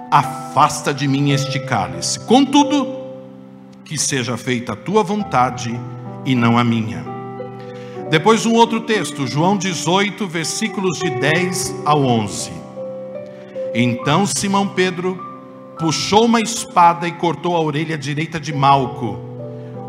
afasta 0.10 0.92
de 0.92 1.08
mim 1.08 1.30
este 1.30 1.60
cálice. 1.60 2.20
Contudo, 2.22 2.98
que 3.86 4.00
seja 4.00 4.36
feita 4.36 4.74
a 4.74 4.76
tua 4.76 5.04
vontade 5.04 5.80
e 6.26 6.34
não 6.34 6.58
a 6.58 6.64
minha. 6.64 7.06
Depois 8.10 8.48
um 8.48 8.56
outro 8.56 8.82
texto, 8.82 9.28
João 9.28 9.56
18, 9.56 10.28
versículos 10.28 10.98
de 10.98 11.12
10 11.12 11.84
a 11.86 11.96
11. 11.96 12.69
Então 13.74 14.26
Simão 14.26 14.68
Pedro 14.68 15.18
puxou 15.80 16.26
uma 16.26 16.42
espada 16.42 17.08
e 17.08 17.12
cortou 17.12 17.56
a 17.56 17.62
orelha 17.62 17.98
direita 17.98 18.40
de 18.40 18.54
Malco, 18.54 19.20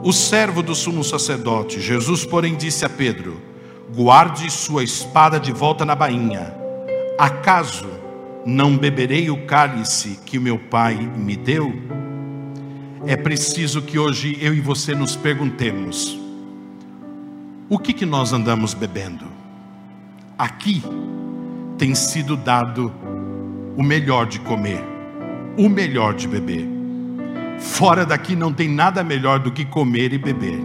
o 0.03 0.13
servo 0.13 0.63
do 0.63 0.75
sumo 0.75 1.03
sacerdote. 1.03 1.81
Jesus, 1.81 2.25
porém, 2.25 2.57
disse 2.57 2.85
a 2.85 2.89
Pedro: 2.89 3.41
Guarde 3.95 4.51
sua 4.51 4.85
espada 4.85 5.41
de 5.41 5.53
volta 5.53 5.85
na 5.85 5.95
bainha. 5.95 6.55
Acaso 7.19 7.89
não 8.47 8.77
beberei 8.77 9.31
o 9.31 9.45
cálice 9.47 10.19
que 10.25 10.39
meu 10.39 10.59
pai 10.59 10.95
me 10.95 11.37
deu? 11.37 11.73
É 13.07 13.17
preciso 13.17 13.83
que 13.83 13.99
hoje 13.99 14.39
eu 14.41 14.55
e 14.55 14.61
você 14.61 14.95
nos 14.95 15.17
perguntemos: 15.17 16.19
o 17.69 17.79
que, 17.79 17.93
que 17.93 18.07
nós 18.07 18.33
andamos 18.33 18.75
bebendo? 18.75 19.27
Aqui 20.39 20.83
tem 21.79 21.95
sido 21.95 22.37
dado 22.37 22.93
o 23.77 23.83
melhor 23.83 24.27
de 24.27 24.41
comer, 24.41 24.85
o 25.57 25.69
melhor 25.69 26.15
de 26.15 26.27
beber. 26.27 26.67
Fora 27.59 28.07
daqui 28.07 28.35
não 28.35 28.53
tem 28.53 28.69
nada 28.69 29.05
melhor 29.05 29.39
do 29.39 29.51
que 29.51 29.65
comer 29.65 30.13
e 30.13 30.19
beber. 30.19 30.59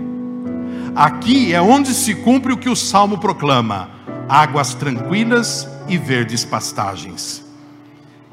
Aqui 0.96 1.54
é 1.54 1.62
onde 1.62 1.94
se 1.94 2.16
cumpre 2.16 2.54
o 2.54 2.58
que 2.58 2.70
o 2.70 2.76
salmo 2.76 3.18
proclama: 3.18 3.90
águas 4.30 4.74
tranquilas 4.74 5.68
e 5.88 5.98
verdes 5.98 6.46
pastagens. 6.46 7.44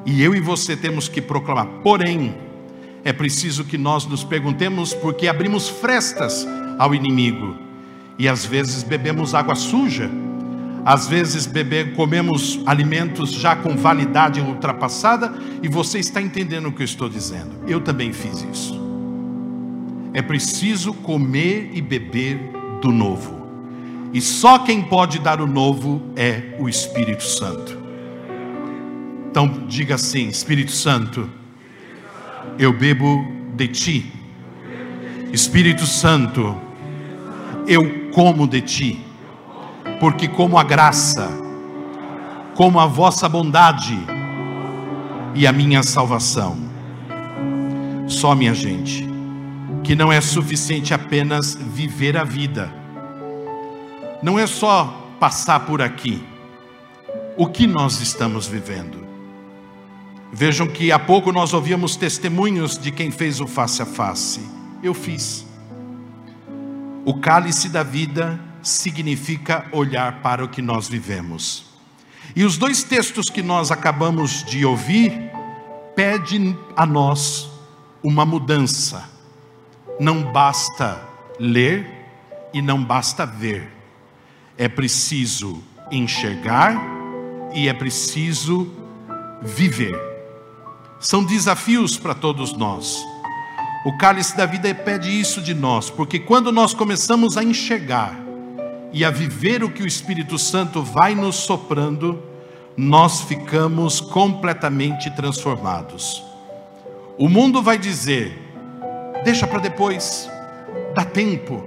E 0.06 0.22
eu 0.22 0.34
e 0.34 0.40
você 0.40 0.76
temos 0.76 1.08
que 1.08 1.20
proclamar. 1.20 1.66
Porém, 1.82 2.34
é 3.04 3.12
preciso 3.12 3.64
que 3.64 3.76
nós 3.76 4.06
nos 4.06 4.22
perguntemos 4.22 4.94
porque 4.94 5.26
abrimos 5.26 5.68
frestas 5.68 6.46
ao 6.78 6.94
inimigo 6.94 7.56
e 8.18 8.28
às 8.28 8.44
vezes 8.44 8.82
bebemos 8.82 9.34
água 9.34 9.54
suja 9.54 10.08
às 10.84 11.06
vezes 11.06 11.46
beber, 11.46 11.94
comemos 11.94 12.60
alimentos 12.66 13.32
já 13.32 13.54
com 13.54 13.76
validade 13.76 14.40
ultrapassada 14.40 15.32
e 15.62 15.68
você 15.68 15.98
está 15.98 16.20
entendendo 16.20 16.66
o 16.66 16.72
que 16.72 16.82
eu 16.82 16.84
estou 16.84 17.08
dizendo. 17.08 17.50
Eu 17.66 17.80
também 17.80 18.12
fiz 18.12 18.44
isso. 18.52 18.80
é 20.14 20.20
preciso 20.20 20.92
comer 20.92 21.70
e 21.72 21.80
beber 21.80 22.38
do 22.82 22.90
novo. 22.92 23.42
E 24.12 24.20
só 24.20 24.58
quem 24.58 24.82
pode 24.82 25.18
dar 25.18 25.40
o 25.40 25.46
novo 25.46 26.02
é 26.16 26.54
o 26.58 26.68
Espírito 26.68 27.22
Santo. 27.22 27.78
Então 29.30 29.64
diga 29.66 29.94
assim: 29.94 30.28
Espírito 30.28 30.72
Santo, 30.72 31.30
eu 32.58 32.72
bebo 32.72 33.26
de 33.54 33.68
ti. 33.68 34.12
Espírito 35.32 35.86
Santo, 35.86 36.54
eu 37.66 38.10
como 38.10 38.46
de 38.46 38.60
ti, 38.60 39.00
porque 40.02 40.26
como 40.26 40.58
a 40.58 40.64
graça, 40.64 41.28
como 42.56 42.80
a 42.80 42.86
vossa 42.86 43.28
bondade 43.28 43.96
e 45.32 45.46
a 45.46 45.52
minha 45.52 45.80
salvação. 45.84 46.58
Só 48.08 48.34
minha 48.34 48.52
gente, 48.52 49.08
que 49.84 49.94
não 49.94 50.10
é 50.10 50.20
suficiente 50.20 50.92
apenas 50.92 51.54
viver 51.54 52.16
a 52.16 52.24
vida, 52.24 52.68
não 54.20 54.40
é 54.40 54.44
só 54.44 55.14
passar 55.20 55.60
por 55.60 55.80
aqui. 55.80 56.20
O 57.36 57.46
que 57.46 57.68
nós 57.68 58.00
estamos 58.00 58.48
vivendo? 58.48 59.06
Vejam 60.32 60.66
que 60.66 60.90
há 60.90 60.98
pouco 60.98 61.30
nós 61.30 61.54
ouvíamos 61.54 61.94
testemunhos 61.94 62.76
de 62.76 62.90
quem 62.90 63.12
fez 63.12 63.40
o 63.40 63.46
face 63.46 63.80
a 63.80 63.86
face. 63.86 64.40
Eu 64.82 64.94
fiz. 64.94 65.46
O 67.04 67.20
cálice 67.20 67.68
da 67.68 67.84
vida 67.84 68.50
significa 68.62 69.66
olhar 69.72 70.22
para 70.22 70.44
o 70.44 70.48
que 70.48 70.62
nós 70.62 70.88
vivemos. 70.88 71.64
E 72.34 72.44
os 72.44 72.56
dois 72.56 72.82
textos 72.82 73.26
que 73.28 73.42
nós 73.42 73.70
acabamos 73.70 74.44
de 74.44 74.64
ouvir 74.64 75.30
pedem 75.94 76.56
a 76.76 76.86
nós 76.86 77.50
uma 78.02 78.24
mudança. 78.24 79.10
Não 80.00 80.32
basta 80.32 81.02
ler 81.38 81.86
e 82.54 82.62
não 82.62 82.82
basta 82.82 83.26
ver. 83.26 83.68
É 84.56 84.68
preciso 84.68 85.62
enxergar 85.90 86.80
e 87.52 87.68
é 87.68 87.74
preciso 87.74 88.70
viver. 89.42 89.98
São 90.98 91.24
desafios 91.24 91.98
para 91.98 92.14
todos 92.14 92.52
nós. 92.54 93.04
O 93.84 93.96
cálice 93.98 94.36
da 94.36 94.46
vida 94.46 94.72
pede 94.72 95.10
isso 95.10 95.42
de 95.42 95.52
nós, 95.52 95.90
porque 95.90 96.20
quando 96.20 96.52
nós 96.52 96.72
começamos 96.72 97.36
a 97.36 97.42
enxergar 97.42 98.21
e 98.92 99.04
a 99.04 99.10
viver 99.10 99.64
o 99.64 99.70
que 99.70 99.82
o 99.82 99.86
Espírito 99.86 100.38
Santo 100.38 100.82
vai 100.82 101.14
nos 101.14 101.36
soprando, 101.36 102.22
nós 102.76 103.22
ficamos 103.22 104.00
completamente 104.00 105.10
transformados. 105.10 106.22
O 107.18 107.28
mundo 107.28 107.62
vai 107.62 107.78
dizer: 107.78 108.38
deixa 109.24 109.46
para 109.46 109.60
depois, 109.60 110.28
dá 110.94 111.04
tempo. 111.04 111.66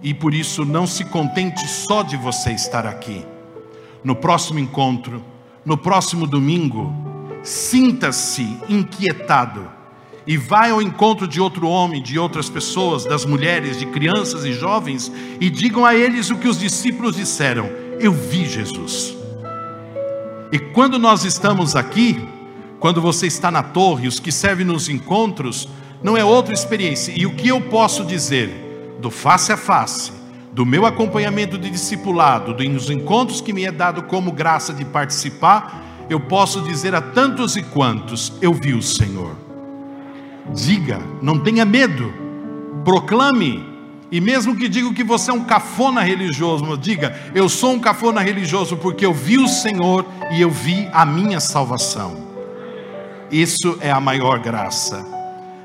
E 0.00 0.14
por 0.14 0.32
isso 0.32 0.64
não 0.64 0.86
se 0.86 1.04
contente 1.04 1.66
só 1.66 2.02
de 2.02 2.16
você 2.16 2.52
estar 2.52 2.86
aqui. 2.86 3.26
No 4.04 4.14
próximo 4.14 4.60
encontro, 4.60 5.24
no 5.64 5.76
próximo 5.76 6.24
domingo, 6.26 6.94
sinta-se 7.42 8.42
inquietado 8.68 9.77
e 10.28 10.36
vai 10.36 10.70
ao 10.70 10.82
encontro 10.82 11.26
de 11.26 11.40
outro 11.40 11.66
homem, 11.66 12.02
de 12.02 12.18
outras 12.18 12.50
pessoas, 12.50 13.06
das 13.06 13.24
mulheres, 13.24 13.78
de 13.78 13.86
crianças 13.86 14.44
e 14.44 14.52
jovens, 14.52 15.10
e 15.40 15.48
digam 15.48 15.86
a 15.86 15.94
eles 15.94 16.28
o 16.30 16.36
que 16.36 16.46
os 16.46 16.60
discípulos 16.60 17.16
disseram: 17.16 17.70
Eu 17.98 18.12
vi 18.12 18.46
Jesus. 18.46 19.16
E 20.52 20.58
quando 20.58 20.98
nós 20.98 21.24
estamos 21.24 21.74
aqui, 21.74 22.22
quando 22.78 23.00
você 23.00 23.26
está 23.26 23.50
na 23.50 23.62
torre, 23.62 24.06
os 24.06 24.20
que 24.20 24.30
servem 24.30 24.66
nos 24.66 24.90
encontros, 24.90 25.66
não 26.02 26.14
é 26.14 26.22
outra 26.22 26.52
experiência. 26.52 27.14
E 27.16 27.24
o 27.24 27.34
que 27.34 27.48
eu 27.48 27.62
posso 27.62 28.04
dizer 28.04 28.98
do 29.00 29.10
face 29.10 29.50
a 29.50 29.56
face, 29.56 30.12
do 30.52 30.66
meu 30.66 30.84
acompanhamento 30.84 31.56
de 31.56 31.70
discipulado, 31.70 32.52
dos 32.52 32.90
encontros 32.90 33.40
que 33.40 33.54
me 33.54 33.64
é 33.64 33.72
dado 33.72 34.02
como 34.02 34.30
graça 34.30 34.74
de 34.74 34.84
participar, 34.84 36.06
eu 36.10 36.20
posso 36.20 36.60
dizer 36.60 36.94
a 36.94 37.00
tantos 37.00 37.56
e 37.56 37.62
quantos: 37.62 38.34
Eu 38.42 38.52
vi 38.52 38.74
o 38.74 38.82
Senhor. 38.82 39.47
Diga, 40.54 41.00
não 41.20 41.38
tenha 41.38 41.64
medo, 41.64 42.12
proclame, 42.84 43.68
e 44.10 44.20
mesmo 44.20 44.56
que 44.56 44.68
diga 44.68 44.92
que 44.94 45.04
você 45.04 45.30
é 45.30 45.34
um 45.34 45.44
cafona 45.44 46.00
religioso, 46.00 46.76
diga, 46.78 47.14
eu 47.34 47.48
sou 47.48 47.72
um 47.72 47.80
cafona 47.80 48.22
religioso 48.22 48.76
porque 48.76 49.04
eu 49.04 49.12
vi 49.12 49.36
o 49.36 49.46
Senhor 49.46 50.06
e 50.32 50.40
eu 50.40 50.50
vi 50.50 50.88
a 50.92 51.04
minha 51.04 51.40
salvação. 51.40 52.26
Isso 53.30 53.76
é 53.80 53.90
a 53.90 54.00
maior 54.00 54.38
graça. 54.38 55.06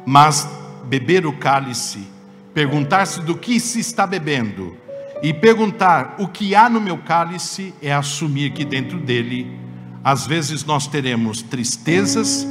Mas 0.06 0.48
beber 0.86 1.26
o 1.26 1.32
cálice, 1.32 2.06
perguntar-se 2.54 3.22
do 3.22 3.38
que 3.38 3.60
se 3.60 3.80
está 3.80 4.06
bebendo 4.06 4.76
e 5.22 5.34
perguntar 5.34 6.16
o 6.20 6.28
que 6.28 6.54
há 6.54 6.70
no 6.70 6.82
meu 6.82 6.98
cálice 6.98 7.74
é 7.82 7.94
assumir 7.94 8.52
que 8.52 8.66
dentro 8.66 9.00
dele, 9.00 9.58
às 10.04 10.28
vezes 10.28 10.66
nós 10.66 10.86
teremos 10.86 11.42
tristezas, 11.42 12.46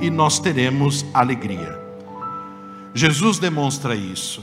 e 0.00 0.10
nós 0.10 0.38
teremos 0.38 1.04
alegria. 1.12 1.78
Jesus 2.94 3.38
demonstra 3.38 3.94
isso. 3.94 4.42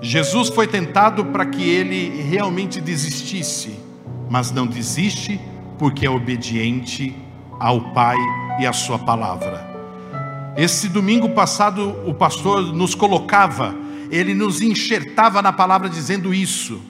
Jesus 0.00 0.48
foi 0.48 0.66
tentado 0.66 1.26
para 1.26 1.46
que 1.46 1.62
ele 1.62 2.22
realmente 2.22 2.80
desistisse, 2.80 3.78
mas 4.28 4.50
não 4.50 4.66
desiste 4.66 5.40
porque 5.78 6.06
é 6.06 6.10
obediente 6.10 7.14
ao 7.60 7.92
Pai 7.92 8.16
e 8.60 8.66
à 8.66 8.72
Sua 8.72 8.98
palavra. 8.98 9.70
Esse 10.56 10.88
domingo 10.88 11.30
passado, 11.30 11.96
o 12.06 12.12
pastor 12.12 12.62
nos 12.74 12.94
colocava, 12.94 13.74
ele 14.10 14.34
nos 14.34 14.60
enxertava 14.60 15.40
na 15.40 15.52
palavra 15.52 15.88
dizendo 15.88 16.34
isso. 16.34 16.80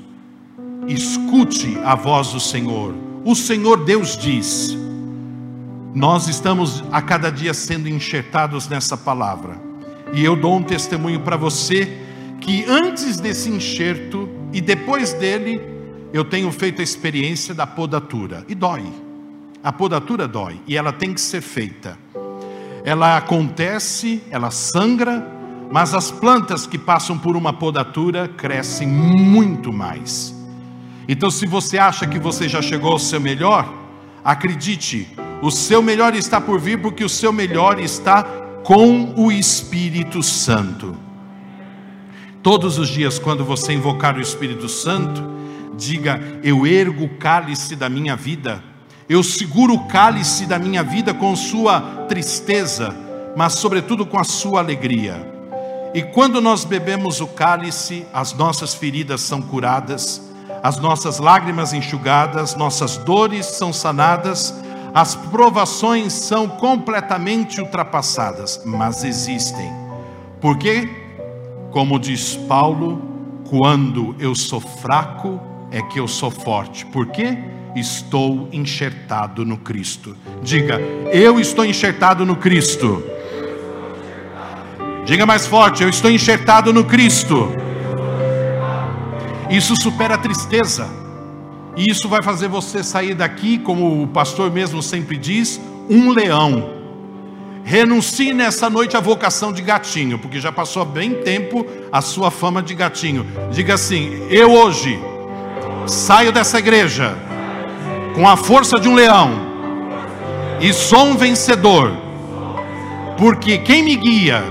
Escute 0.89 1.79
a 1.85 1.95
voz 1.95 2.29
do 2.33 2.41
Senhor. 2.41 2.95
O 3.25 3.37
Senhor 3.37 3.85
Deus 3.85 4.17
diz: 4.17 4.77
nós 5.95 6.27
estamos 6.27 6.83
a 6.91 7.03
cada 7.03 7.31
dia 7.31 7.53
sendo 7.53 7.89
enxertados 7.89 8.67
nessa 8.67 8.97
palavra. 8.97 9.61
E 10.13 10.25
eu 10.25 10.35
dou 10.35 10.57
um 10.57 10.63
testemunho 10.63 11.21
para 11.21 11.37
você 11.37 11.99
que 12.41 12.65
antes 12.67 13.21
desse 13.21 13.51
enxerto 13.51 14.29
e 14.53 14.61
depois 14.61 15.13
dele, 15.13 15.61
eu 16.13 16.25
tenho 16.25 16.51
feito 16.51 16.81
a 16.81 16.83
experiência 16.83 17.55
da 17.55 17.67
podatura. 17.67 18.45
E 18.49 18.55
dói. 18.55 18.85
A 19.63 19.71
podatura 19.73 20.27
dói 20.27 20.61
e 20.67 20.77
ela 20.77 20.93
tem 20.93 21.13
que 21.13 21.21
ser 21.21 21.43
feita. 21.43 21.99
Ela 22.85 23.17
acontece, 23.17 24.23
ela 24.31 24.51
sangra, 24.51 25.25
mas 25.71 25.95
as 25.95 26.11
plantas 26.11 26.67
que 26.67 26.79
passam 26.79 27.19
por 27.19 27.37
uma 27.37 27.53
podatura 27.53 28.29
crescem 28.29 28.89
muito 28.89 29.73
mais. 29.73 30.35
Então, 31.07 31.31
se 31.31 31.47
você 31.47 31.79
acha 31.79 32.07
que 32.07 32.19
você 32.19 32.49
já 32.49 32.63
chegou 32.63 32.93
ao 32.93 32.99
seu 32.99 33.21
melhor, 33.21 33.82
acredite, 34.25 35.09
o 35.41 35.51
seu 35.51 35.83
melhor 35.83 36.15
está 36.15 36.41
por 36.41 36.61
vir, 36.61 36.81
porque 36.81 37.05
o 37.05 37.09
seu 37.09 37.33
melhor 37.33 37.81
está 37.81 38.23
com 38.65 39.15
o 39.17 39.31
Espírito 39.31 40.23
Santo. 40.23 40.97
Todos 42.43 42.79
os 42.79 42.89
dias, 42.89 43.19
quando 43.19 43.45
você 43.45 43.73
invocar 43.73 44.17
o 44.17 44.21
Espírito 44.21 44.69
Santo, 44.69 45.23
diga: 45.77 46.21
Eu 46.43 46.67
ergo 46.67 47.05
o 47.05 47.17
cálice 47.17 47.77
da 47.77 47.89
minha 47.89 48.17
vida, 48.17 48.63
eu 49.09 49.23
seguro 49.23 49.75
o 49.75 49.87
cálice 49.87 50.47
da 50.47 50.59
minha 50.59 50.83
vida 50.83 51.13
com 51.13 51.35
sua 51.37 51.81
tristeza, 52.09 52.97
mas 53.37 53.55
sobretudo 53.55 54.07
com 54.07 54.19
a 54.19 54.25
sua 54.25 54.61
alegria. 54.61 55.31
E 55.95 56.03
quando 56.03 56.41
nós 56.41 56.65
bebemos 56.65 57.21
o 57.21 57.27
cálice, 57.27 58.07
as 58.15 58.33
nossas 58.33 58.75
feridas 58.75 59.21
são 59.21 59.43
curadas, 59.43 60.32
as 60.63 60.79
nossas 60.79 61.19
lágrimas 61.19 61.73
enxugadas, 61.73 62.55
nossas 62.55 62.97
dores 62.97 63.47
são 63.47 63.73
sanadas, 63.73 64.55
as 64.95 65.15
provações 65.17 66.13
são 66.13 66.47
completamente 66.49 67.61
ultrapassadas, 67.61 68.63
mas 68.65 69.03
existem. 69.03 69.69
Porque, 70.41 70.89
como 71.73 71.99
diz 71.99 72.37
Paulo, 72.37 73.03
quando 73.49 74.15
eu 74.21 74.35
sou 74.35 74.61
fraco, 74.61 75.41
é 75.71 75.83
que 75.83 75.99
eu 75.99 76.07
sou 76.07 76.31
forte. 76.31 76.87
Por 76.87 77.07
quê? 77.07 77.39
Estou 77.75 78.49
enxertado 78.53 79.45
no 79.45 79.57
Cristo. 79.57 80.17
Diga, 80.43 80.79
eu 81.11 81.41
estou 81.41 81.65
enxertado 81.65 82.25
no 82.25 82.37
Cristo. 82.37 83.03
Diga 85.05 85.27
mais 85.27 85.47
forte, 85.47 85.83
eu 85.83 85.89
estou 85.89 86.11
enxertado 86.11 86.73
no 86.73 86.85
Cristo. 86.85 87.49
Isso 89.53 89.77
supera 89.77 90.15
a 90.15 90.19
tristeza. 90.19 90.89
E 91.77 91.91
isso 91.91 92.09
vai 92.09 92.23
fazer 92.23 92.49
você 92.49 92.83
sair 92.83 93.15
daqui, 93.15 93.59
como 93.59 94.03
o 94.03 94.07
pastor 94.07 94.51
mesmo 94.51 94.83
sempre 94.83 95.19
diz, 95.19 95.61
um 95.91 96.11
leão. 96.11 96.71
Renuncie 97.63 98.33
nessa 98.33 98.71
noite 98.71 98.97
à 98.97 99.01
vocação 99.01 99.53
de 99.53 99.61
gatinho, 99.61 100.19
porque 100.19 100.41
já 100.41 100.51
passou 100.51 100.87
bem 100.87 101.15
tempo 101.23 101.67
a 101.93 102.01
sua 102.01 102.31
fama 102.31 102.63
de 102.63 102.75
gatinho. 102.75 103.27
Diga 103.53 103.75
assim: 103.75 104.27
Eu 104.31 104.53
hoje 104.53 104.99
saio 105.87 106.33
dessa 106.33 106.59
igreja 106.59 107.15
com 108.15 108.27
a 108.27 108.37
força 108.39 108.81
de 108.81 108.89
um 108.89 108.95
leão 108.95 109.31
e 110.61 110.73
sou 110.73 111.05
um 111.05 111.17
vencedor, 111.17 111.93
porque 113.19 113.59
quem 113.59 113.83
me 113.83 113.97
guia 113.97 114.43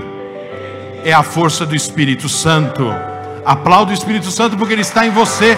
é 1.04 1.12
a 1.12 1.24
força 1.24 1.66
do 1.66 1.74
Espírito 1.74 2.28
Santo. 2.28 3.11
Aplauda 3.44 3.90
o 3.90 3.94
Espírito 3.94 4.30
Santo 4.30 4.56
porque 4.56 4.72
ele 4.72 4.82
está 4.82 5.04
em 5.04 5.10
você. 5.10 5.56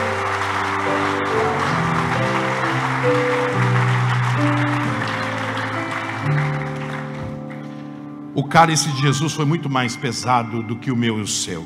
O 8.35 8.43
cálice 8.43 8.89
de 8.91 9.03
Jesus 9.03 9.35
foi 9.35 9.45
muito 9.45 9.69
mais 9.69 9.97
pesado 9.97 10.63
do 10.63 10.77
que 10.77 10.91
o 10.91 10.97
meu 10.97 11.19
e 11.19 11.23
o 11.23 11.27
seu. 11.27 11.63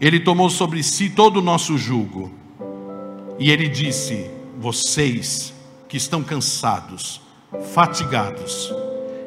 Ele 0.00 0.18
tomou 0.18 0.48
sobre 0.48 0.82
si 0.82 1.10
todo 1.10 1.36
o 1.36 1.42
nosso 1.42 1.76
jugo. 1.76 2.32
E 3.38 3.50
ele 3.50 3.68
disse: 3.68 4.30
Vocês 4.58 5.52
que 5.86 5.98
estão 5.98 6.22
cansados, 6.22 7.20
fatigados, 7.74 8.72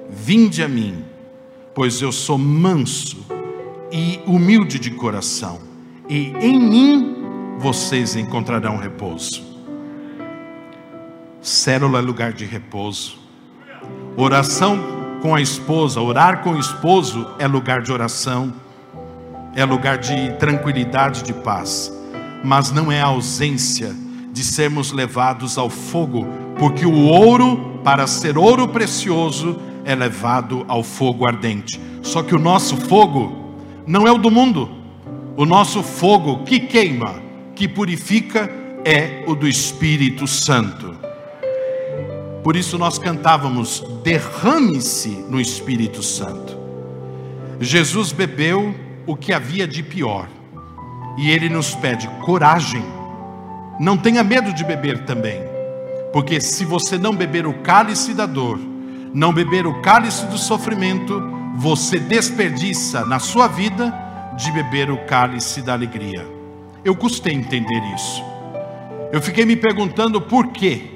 vinde 0.09 0.63
a 0.63 0.67
mim, 0.67 1.05
pois 1.75 2.01
eu 2.01 2.11
sou 2.11 2.39
manso 2.39 3.32
e 3.93 4.19
humilde 4.25 4.79
de 4.79 4.89
coração, 4.89 5.59
e 6.09 6.33
em 6.41 6.59
mim 6.59 7.15
vocês 7.59 8.15
encontrarão 8.15 8.75
repouso. 8.75 9.43
Célula 11.39 11.99
é 11.99 12.01
lugar 12.01 12.33
de 12.33 12.43
repouso. 12.43 13.19
Oração 14.17 14.79
com 15.21 15.35
a 15.35 15.41
esposa, 15.41 16.01
orar 16.01 16.41
com 16.41 16.53
o 16.53 16.59
esposo 16.59 17.27
é 17.37 17.45
lugar 17.45 17.83
de 17.83 17.91
oração, 17.91 18.51
é 19.55 19.63
lugar 19.63 19.99
de 19.99 20.33
tranquilidade, 20.39 21.21
de 21.21 21.31
paz, 21.31 21.93
mas 22.43 22.71
não 22.71 22.91
é 22.91 22.99
a 22.99 23.05
ausência 23.05 23.95
de 24.31 24.43
sermos 24.43 24.91
levados 24.91 25.55
ao 25.55 25.69
fogo, 25.69 26.25
porque 26.57 26.83
o 26.83 27.03
ouro, 27.05 27.79
para 27.83 28.07
ser 28.07 28.39
ouro 28.39 28.67
precioso, 28.67 29.59
é 29.85 29.93
levado 29.93 30.65
ao 30.67 30.81
fogo 30.81 31.27
ardente. 31.27 31.79
Só 32.01 32.23
que 32.23 32.33
o 32.33 32.39
nosso 32.39 32.75
fogo 32.75 33.42
não 33.85 34.07
é 34.07 34.11
o 34.11 34.17
do 34.17 34.31
mundo, 34.31 34.69
o 35.35 35.45
nosso 35.45 35.83
fogo 35.83 36.43
que 36.43 36.59
queima, 36.59 37.21
que 37.55 37.67
purifica, 37.67 38.49
é 38.85 39.23
o 39.27 39.35
do 39.35 39.47
Espírito 39.47 40.27
Santo. 40.27 40.95
Por 42.43 42.55
isso 42.55 42.77
nós 42.77 42.97
cantávamos: 42.97 43.83
derrame-se 44.03 45.09
no 45.29 45.39
Espírito 45.39 46.03
Santo. 46.03 46.57
Jesus 47.59 48.11
bebeu 48.11 48.75
o 49.05 49.15
que 49.15 49.31
havia 49.31 49.67
de 49.67 49.81
pior, 49.81 50.27
e 51.17 51.31
ele 51.31 51.49
nos 51.49 51.73
pede 51.75 52.07
coragem. 52.25 52.83
Não 53.79 53.97
tenha 53.97 54.23
medo 54.23 54.53
de 54.53 54.63
beber 54.63 55.05
também, 55.05 55.41
porque 56.11 56.39
se 56.39 56.63
você 56.65 56.97
não 56.97 57.15
beber 57.15 57.47
o 57.47 57.53
cálice 57.55 58.13
da 58.13 58.25
dor, 58.25 58.59
não 59.13 59.33
beber 59.33 59.65
o 59.65 59.81
cálice 59.81 60.25
do 60.27 60.37
sofrimento, 60.37 61.42
você 61.53 61.99
desperdiça 61.99 63.05
na 63.05 63.19
sua 63.19 63.47
vida 63.47 63.93
de 64.35 64.51
beber 64.51 64.89
o 64.89 65.05
cálice 65.05 65.61
da 65.61 65.73
alegria. 65.73 66.25
Eu 66.83 66.95
custei 66.95 67.33
entender 67.33 67.81
isso. 67.95 68.23
Eu 69.11 69.21
fiquei 69.21 69.45
me 69.45 69.55
perguntando 69.55 70.19
por 70.19 70.47
quê. 70.47 70.89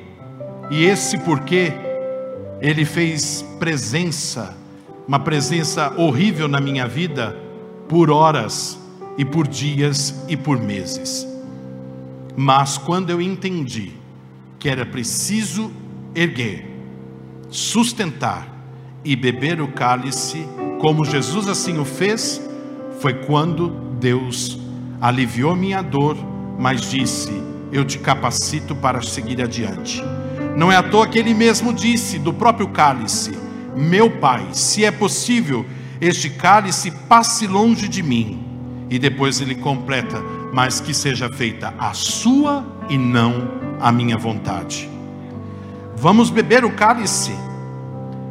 E 0.71 0.83
esse 0.83 1.17
porquê, 1.19 1.71
ele 2.59 2.83
fez 2.83 3.45
presença, 3.59 4.57
uma 5.07 5.19
presença 5.19 5.93
horrível 5.95 6.47
na 6.47 6.59
minha 6.59 6.87
vida, 6.87 7.37
por 7.87 8.09
horas, 8.09 8.77
e 9.17 9.25
por 9.25 9.47
dias 9.47 10.13
e 10.29 10.37
por 10.37 10.61
meses. 10.61 11.27
Mas 12.35 12.77
quando 12.77 13.09
eu 13.09 13.19
entendi 13.19 13.93
que 14.59 14.69
era 14.69 14.85
preciso 14.85 15.71
erguer, 16.13 16.65
sustentar 17.49 18.56
e 19.07 19.15
beber 19.15 19.61
o 19.61 19.69
cálice, 19.69 20.45
como 20.81 21.05
Jesus 21.05 21.47
assim 21.47 21.79
o 21.79 21.85
fez, 21.85 22.41
foi 22.99 23.13
quando 23.13 23.69
Deus 23.97 24.59
aliviou 24.99 25.55
minha 25.55 25.81
dor, 25.81 26.17
mas 26.59 26.81
disse: 26.81 27.31
Eu 27.71 27.85
te 27.85 27.97
capacito 27.99 28.75
para 28.75 29.01
seguir 29.01 29.41
adiante. 29.41 30.03
Não 30.57 30.69
é 30.69 30.75
à 30.75 30.83
toa 30.83 31.07
que 31.07 31.17
ele 31.17 31.33
mesmo 31.33 31.71
disse 31.73 32.19
do 32.19 32.33
próprio 32.33 32.67
cálice: 32.67 33.31
Meu 33.77 34.11
pai, 34.11 34.45
se 34.51 34.83
é 34.83 34.91
possível, 34.91 35.65
este 36.01 36.29
cálice 36.29 36.91
passe 37.07 37.47
longe 37.47 37.87
de 37.87 38.03
mim. 38.03 38.43
E 38.89 38.99
depois 38.99 39.39
ele 39.39 39.55
completa: 39.55 40.21
Mas 40.51 40.81
que 40.81 40.93
seja 40.93 41.29
feita 41.29 41.73
a 41.79 41.93
sua 41.93 42.65
e 42.89 42.97
não 42.97 43.51
a 43.79 43.89
minha 43.89 44.17
vontade. 44.17 44.89
Vamos 45.95 46.29
beber 46.29 46.65
o 46.65 46.71
cálice. 46.73 47.46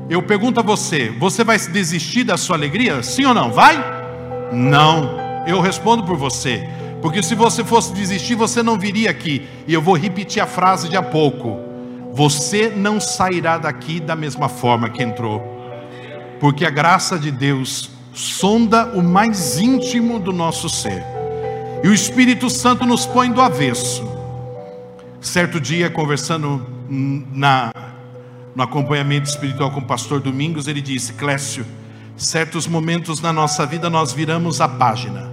Eu 0.09 0.23
pergunto 0.23 0.61
a 0.61 0.63
você: 0.63 1.11
você 1.19 1.43
vai 1.45 1.59
desistir 1.59 2.25
da 2.25 2.37
sua 2.37 2.57
alegria? 2.57 3.03
Sim 3.03 3.27
ou 3.27 3.35
não? 3.35 3.51
Vai? 3.51 3.77
Não. 4.53 5.17
Eu 5.47 5.61
respondo 5.61 6.05
por 6.05 6.17
você. 6.17 6.69
Porque 7.03 7.23
se 7.23 7.35
você 7.35 7.63
fosse 7.63 7.93
desistir, 7.93 8.35
você 8.35 8.63
não 8.63 8.79
viria 8.79 9.11
aqui. 9.11 9.47
E 9.67 9.75
eu 9.75 9.83
vou 9.83 9.97
repetir 9.97 10.43
a 10.43 10.47
frase 10.47 10.89
de 10.89 10.97
há 10.97 11.03
pouco. 11.03 11.67
Você 12.17 12.71
não 12.75 12.99
sairá 12.99 13.59
daqui 13.59 14.01
da 14.01 14.17
mesma 14.17 14.49
forma 14.49 14.89
que 14.89 15.03
entrou, 15.03 15.43
porque 16.41 16.65
a 16.65 16.71
graça 16.71 17.19
de 17.19 17.31
Deus 17.31 17.91
sonda 18.15 18.87
o 18.95 19.03
mais 19.03 19.59
íntimo 19.59 20.19
do 20.19 20.33
nosso 20.33 20.67
ser, 20.71 21.05
e 21.85 21.89
o 21.89 21.93
Espírito 21.93 22.49
Santo 22.49 22.87
nos 22.87 23.05
põe 23.05 23.31
do 23.31 23.43
avesso. 23.43 24.03
Certo 25.21 25.61
dia, 25.61 25.91
conversando 25.91 26.67
na, 26.89 27.71
no 28.57 28.63
acompanhamento 28.63 29.29
espiritual 29.29 29.71
com 29.71 29.81
o 29.81 29.85
pastor 29.85 30.19
Domingos, 30.19 30.67
ele 30.67 30.81
disse: 30.81 31.13
Clécio, 31.13 31.67
certos 32.17 32.67
momentos 32.67 33.21
na 33.21 33.31
nossa 33.31 33.67
vida 33.67 33.91
nós 33.91 34.15
viramos 34.15 34.63
a 34.63 34.67
página, 34.67 35.31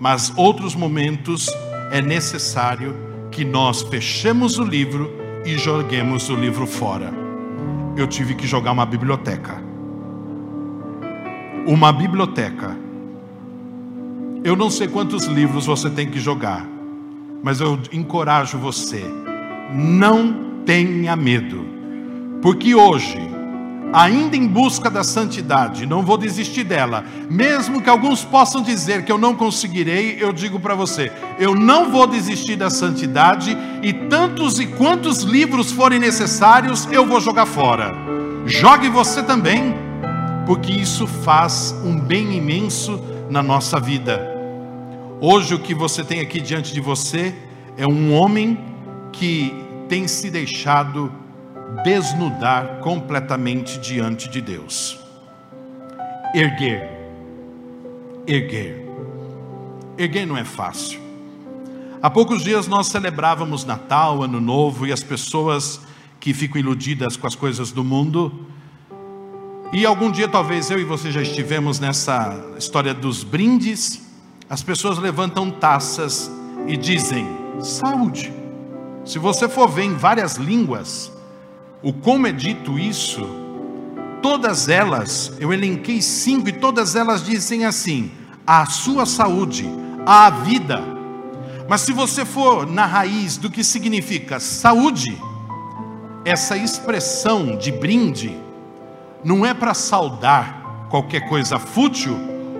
mas 0.00 0.32
outros 0.34 0.74
momentos 0.74 1.46
é 1.92 2.00
necessário 2.00 2.96
que 3.30 3.44
nós 3.44 3.82
fechemos 3.82 4.58
o 4.58 4.64
livro 4.64 5.14
e 5.44 5.58
joguemos 5.58 6.30
o 6.30 6.34
livro 6.34 6.66
fora. 6.66 7.12
Eu 7.94 8.06
tive 8.06 8.34
que 8.34 8.46
jogar 8.46 8.72
uma 8.72 8.86
biblioteca. 8.86 9.62
Uma 11.66 11.92
biblioteca. 11.92 12.74
Eu 14.42 14.56
não 14.56 14.70
sei 14.70 14.88
quantos 14.88 15.26
livros 15.26 15.66
você 15.66 15.90
tem 15.90 16.10
que 16.10 16.18
jogar, 16.18 16.66
mas 17.42 17.60
eu 17.60 17.78
encorajo 17.92 18.56
você, 18.56 19.04
não 19.70 20.62
tenha 20.64 21.14
medo, 21.14 21.77
porque 22.40 22.74
hoje 22.74 23.28
ainda 23.92 24.36
em 24.36 24.46
busca 24.46 24.90
da 24.90 25.02
santidade, 25.02 25.86
não 25.86 26.02
vou 26.02 26.18
desistir 26.18 26.64
dela, 26.64 27.04
mesmo 27.30 27.80
que 27.80 27.88
alguns 27.88 28.24
possam 28.24 28.62
dizer 28.62 29.04
que 29.04 29.10
eu 29.10 29.18
não 29.18 29.34
conseguirei, 29.34 30.18
eu 30.20 30.32
digo 30.32 30.60
para 30.60 30.74
você, 30.74 31.10
eu 31.38 31.54
não 31.54 31.90
vou 31.90 32.06
desistir 32.06 32.56
da 32.56 32.70
santidade 32.70 33.56
e 33.82 33.92
tantos 33.92 34.58
e 34.58 34.66
quantos 34.66 35.22
livros 35.22 35.72
forem 35.72 35.98
necessários, 35.98 36.86
eu 36.90 37.06
vou 37.06 37.20
jogar 37.20 37.46
fora. 37.46 37.94
Jogue 38.44 38.88
você 38.88 39.22
também, 39.22 39.74
porque 40.46 40.72
isso 40.72 41.06
faz 41.06 41.74
um 41.84 41.98
bem 41.98 42.36
imenso 42.36 43.00
na 43.30 43.42
nossa 43.42 43.80
vida. 43.80 44.36
Hoje 45.20 45.54
o 45.54 45.58
que 45.58 45.74
você 45.74 46.04
tem 46.04 46.20
aqui 46.20 46.40
diante 46.40 46.72
de 46.72 46.80
você 46.80 47.34
é 47.76 47.86
um 47.86 48.12
homem 48.12 48.58
que 49.12 49.52
tem 49.88 50.06
se 50.06 50.30
deixado 50.30 51.10
desnudar 51.84 52.80
completamente 52.80 53.78
diante 53.78 54.28
de 54.28 54.40
Deus. 54.40 54.98
Erguer. 56.34 56.88
Erguer. 58.26 58.86
Erguer 59.96 60.26
não 60.26 60.36
é 60.36 60.44
fácil. 60.44 61.00
Há 62.00 62.08
poucos 62.08 62.42
dias 62.42 62.68
nós 62.68 62.86
celebrávamos 62.86 63.64
Natal, 63.64 64.22
Ano 64.22 64.40
Novo 64.40 64.86
e 64.86 64.92
as 64.92 65.02
pessoas 65.02 65.80
que 66.20 66.32
ficam 66.32 66.60
iludidas 66.60 67.16
com 67.16 67.26
as 67.26 67.34
coisas 67.34 67.72
do 67.72 67.82
mundo. 67.82 68.46
E 69.72 69.84
algum 69.84 70.10
dia 70.10 70.28
talvez 70.28 70.70
eu 70.70 70.78
e 70.78 70.84
você 70.84 71.10
já 71.10 71.20
estivemos 71.20 71.80
nessa 71.80 72.34
história 72.56 72.94
dos 72.94 73.24
brindes. 73.24 74.06
As 74.48 74.62
pessoas 74.62 74.98
levantam 74.98 75.50
taças 75.50 76.30
e 76.66 76.76
dizem 76.76 77.26
saúde. 77.60 78.32
Se 79.04 79.18
você 79.18 79.48
for 79.48 79.68
ver 79.68 79.84
em 79.84 79.94
várias 79.94 80.36
línguas, 80.36 81.10
o 81.82 81.92
como 81.92 82.26
é 82.26 82.32
dito 82.32 82.78
isso, 82.78 83.24
todas 84.20 84.68
elas, 84.68 85.32
eu 85.38 85.52
elenquei 85.52 86.02
cinco 86.02 86.48
e 86.48 86.52
todas 86.52 86.96
elas 86.96 87.24
dizem 87.24 87.64
assim: 87.64 88.10
a 88.46 88.66
sua 88.66 89.06
saúde, 89.06 89.68
a 90.04 90.28
vida. 90.30 90.82
Mas 91.68 91.82
se 91.82 91.92
você 91.92 92.24
for 92.24 92.66
na 92.66 92.86
raiz 92.86 93.36
do 93.36 93.50
que 93.50 93.62
significa 93.62 94.40
saúde, 94.40 95.16
essa 96.24 96.56
expressão 96.56 97.56
de 97.56 97.70
brinde 97.70 98.36
não 99.22 99.44
é 99.44 99.52
para 99.52 99.74
saudar 99.74 100.86
qualquer 100.90 101.28
coisa 101.28 101.58
fútil 101.58 102.18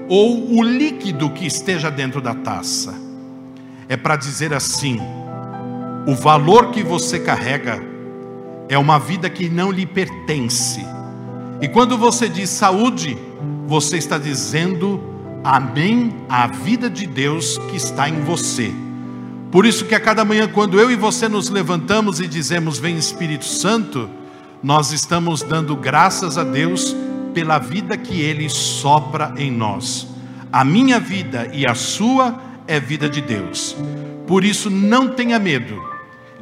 ou 0.09 0.59
o 0.59 0.63
líquido 0.63 1.31
que 1.31 1.47
esteja 1.47 1.91
dentro 1.91 2.21
da 2.21 2.35
taça. 2.35 2.95
É 3.89 3.97
para 3.97 4.15
dizer 4.15 4.55
assim: 4.55 5.01
o 6.07 6.15
valor 6.15 6.71
que 6.71 6.85
você 6.85 7.19
carrega 7.19 7.88
é 8.69 8.77
uma 8.77 8.99
vida 8.99 9.31
que 9.31 9.49
não 9.49 9.71
lhe 9.71 9.87
pertence. 9.87 10.85
E 11.61 11.69
quando 11.69 11.97
você 11.97 12.29
diz 12.29 12.51
saúde, 12.51 13.17
você 13.67 13.97
está 13.97 14.19
dizendo 14.19 15.03
amém 15.43 16.15
à 16.29 16.47
vida 16.47 16.91
de 16.91 17.07
Deus 17.07 17.59
que 17.71 17.77
está 17.77 18.09
em 18.09 18.21
você. 18.23 18.73
Por 19.51 19.65
isso 19.65 19.87
que 19.87 19.95
a 19.95 20.01
cada 20.01 20.25
manhã, 20.25 20.47
quando 20.47 20.79
eu 20.79 20.91
e 20.91 20.97
você 20.97 21.29
nos 21.29 21.49
levantamos 21.49 22.21
e 22.21 22.29
dizemos 22.29 22.79
vem 22.79 22.97
Espírito 22.97 23.47
Santo, 23.47 24.09
nós 24.63 24.93
estamos 24.93 25.43
dando 25.43 25.75
graças 25.75 26.37
a 26.37 26.45
Deus 26.45 26.95
pela 27.33 27.59
vida 27.59 27.97
que 27.97 28.21
Ele 28.21 28.49
sopra 28.49 29.33
em 29.37 29.51
nós. 29.51 30.07
A 30.53 30.65
minha 30.65 31.01
vida 31.01 31.49
e 31.53 31.67
a 31.67 31.75
sua 31.75 32.41
é 32.67 32.79
vida 32.79 33.09
de 33.09 33.21
Deus. 33.21 33.77
Por 34.27 34.45
isso, 34.45 34.69
não 34.69 35.09
tenha 35.09 35.39
medo 35.39 35.83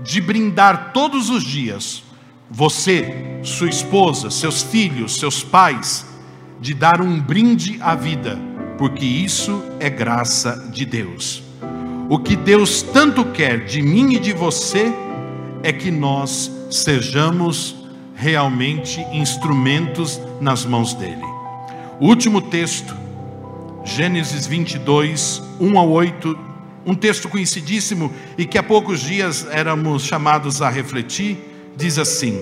de 0.03 0.21
brindar 0.21 0.93
todos 0.93 1.31
os 1.31 1.45
dias, 1.45 2.03
você, 2.51 3.41
sua 3.43 3.69
esposa, 3.69 4.31
seus 4.31 4.63
filhos, 4.63 5.19
seus 5.19 5.43
pais, 5.43 6.07
de 6.61 6.75
dar 6.75 7.01
um 7.01 7.21
brinde 7.21 7.79
à 7.81 7.95
vida, 7.95 8.39
porque 8.79 9.05
isso 9.05 9.63
é 9.81 9.91
graça 9.91 10.69
de 10.73 10.85
Deus. 10.85 11.43
O 12.09 12.19
que 12.19 12.37
Deus 12.37 12.83
tanto 12.83 13.25
quer 13.25 13.65
de 13.65 13.83
mim 13.83 14.15
e 14.15 14.19
de 14.19 14.33
você 14.33 14.93
é 15.63 15.73
que 15.73 15.91
nós 15.91 16.51
sejamos 16.71 17.75
realmente 18.15 19.01
instrumentos 19.13 20.21
nas 20.41 20.65
mãos 20.65 20.95
dele. 20.95 21.25
O 21.99 22.07
último 22.07 22.41
texto, 22.41 22.95
Gênesis 23.85 24.47
22, 24.47 25.43
1 25.61 25.79
a 25.79 25.83
8, 25.83 26.39
um 26.87 26.95
texto 26.95 27.29
conhecidíssimo 27.29 28.13
e 28.39 28.45
que 28.45 28.57
há 28.57 28.63
poucos 28.63 29.01
dias 29.01 29.47
éramos 29.51 30.05
chamados 30.05 30.63
a 30.63 30.69
refletir, 30.69 31.56
diz 31.77 31.99
assim: 31.99 32.41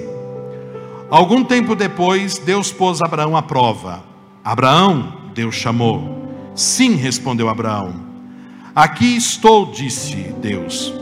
Algum 1.11 1.45
tempo 1.45 1.75
depois, 1.75 2.39
Deus 2.39 2.73
pôs 2.73 3.03
Abraão 3.03 3.37
à 3.37 3.43
prova. 3.43 4.05
Abraão, 4.45 5.31
Deus 5.35 5.55
chamou. 5.55 6.29
Sim, 6.55 6.95
respondeu 6.95 7.49
Abraão. 7.49 7.95
Aqui 8.75 9.17
estou, 9.17 9.67
disse 9.67 10.17
Deus. 10.41 10.93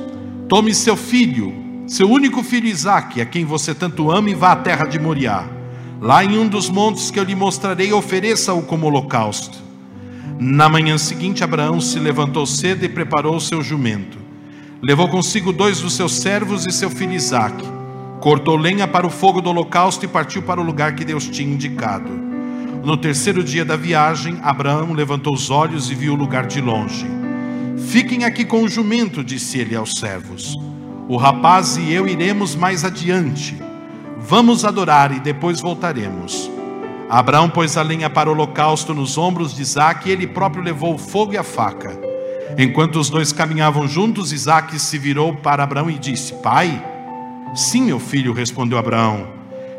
Tome 0.48 0.74
seu 0.74 0.96
filho, 0.96 1.54
seu 1.86 2.10
único 2.10 2.42
filho 2.42 2.66
Isaque, 2.66 3.20
a 3.20 3.26
quem 3.26 3.44
você 3.44 3.74
tanto 3.74 4.10
ama, 4.10 4.28
e 4.28 4.34
vá 4.34 4.52
à 4.52 4.56
terra 4.56 4.84
de 4.84 4.98
Moriá. 4.98 5.46
Lá 6.00 6.24
em 6.24 6.38
um 6.38 6.48
dos 6.48 6.68
montes 6.68 7.10
que 7.10 7.18
eu 7.18 7.24
lhe 7.24 7.34
mostrarei, 7.34 7.92
ofereça-o 7.92 8.62
como 8.62 8.86
holocausto. 8.86 9.58
Na 10.38 10.68
manhã 10.68 10.98
seguinte, 10.98 11.44
Abraão 11.44 11.80
se 11.80 11.98
levantou 11.98 12.44
cedo 12.44 12.84
e 12.84 12.88
preparou 12.88 13.36
o 13.36 13.40
seu 13.40 13.62
jumento. 13.62 14.18
Levou 14.82 15.08
consigo 15.08 15.52
dois 15.52 15.80
dos 15.80 15.94
seus 15.94 16.16
servos 16.16 16.66
e 16.66 16.72
seu 16.72 16.90
filho 16.90 17.12
Isaque. 17.12 17.81
Cortou 18.22 18.54
lenha 18.54 18.86
para 18.86 19.04
o 19.04 19.10
fogo 19.10 19.40
do 19.40 19.50
holocausto 19.50 20.04
e 20.04 20.08
partiu 20.08 20.42
para 20.42 20.60
o 20.60 20.64
lugar 20.64 20.94
que 20.94 21.04
Deus 21.04 21.26
tinha 21.26 21.52
indicado. 21.52 22.08
No 22.84 22.96
terceiro 22.96 23.42
dia 23.42 23.64
da 23.64 23.74
viagem, 23.74 24.38
Abraão 24.44 24.92
levantou 24.92 25.34
os 25.34 25.50
olhos 25.50 25.90
e 25.90 25.94
viu 25.96 26.12
o 26.12 26.16
lugar 26.16 26.46
de 26.46 26.60
longe. 26.60 27.04
Fiquem 27.88 28.24
aqui 28.24 28.44
com 28.44 28.62
o 28.62 28.68
jumento, 28.68 29.24
disse 29.24 29.58
ele 29.58 29.74
aos 29.74 29.94
servos. 29.94 30.56
O 31.08 31.16
rapaz 31.16 31.76
e 31.76 31.92
eu 31.92 32.06
iremos 32.06 32.54
mais 32.54 32.84
adiante. 32.84 33.60
Vamos 34.20 34.64
adorar 34.64 35.10
e 35.10 35.18
depois 35.18 35.60
voltaremos. 35.60 36.48
Abraão 37.10 37.50
pôs 37.50 37.76
a 37.76 37.82
lenha 37.82 38.08
para 38.08 38.28
o 38.28 38.34
holocausto 38.34 38.94
nos 38.94 39.18
ombros 39.18 39.52
de 39.52 39.62
Isaac 39.62 40.08
e 40.08 40.12
ele 40.12 40.28
próprio 40.28 40.62
levou 40.62 40.94
o 40.94 40.98
fogo 40.98 41.32
e 41.32 41.38
a 41.38 41.42
faca. 41.42 41.90
Enquanto 42.56 43.00
os 43.00 43.10
dois 43.10 43.32
caminhavam 43.32 43.88
juntos, 43.88 44.32
Isaac 44.32 44.78
se 44.78 44.96
virou 44.96 45.34
para 45.34 45.64
Abraão 45.64 45.90
e 45.90 45.98
disse: 45.98 46.34
Pai? 46.34 46.91
Sim, 47.54 47.82
meu 47.82 48.00
filho, 48.00 48.32
respondeu 48.32 48.78
Abraão. 48.78 49.28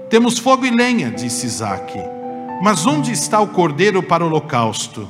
Temos 0.10 0.38
fogo 0.38 0.66
e 0.66 0.70
lenha, 0.70 1.10
disse 1.10 1.46
Isaac. 1.46 1.94
Mas 2.62 2.86
onde 2.86 3.12
está 3.12 3.40
o 3.40 3.48
cordeiro 3.48 4.04
para 4.04 4.24
o 4.24 4.28
holocausto? 4.28 5.08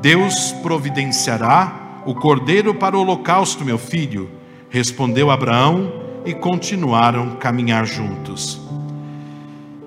Deus 0.00 0.52
providenciará 0.62 2.02
o 2.06 2.14
cordeiro 2.14 2.74
para 2.74 2.96
o 2.96 3.00
holocausto, 3.00 3.64
meu 3.64 3.76
filho, 3.76 4.30
respondeu 4.70 5.30
Abraão 5.30 5.92
e 6.24 6.32
continuaram 6.32 7.32
a 7.32 7.36
caminhar 7.36 7.84
juntos. 7.84 8.60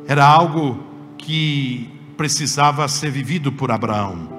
Era 0.07 0.25
algo 0.25 0.77
que 1.17 1.89
precisava 2.15 2.87
ser 2.87 3.09
vivido 3.09 3.51
por 3.51 3.71
Abraão. 3.71 4.29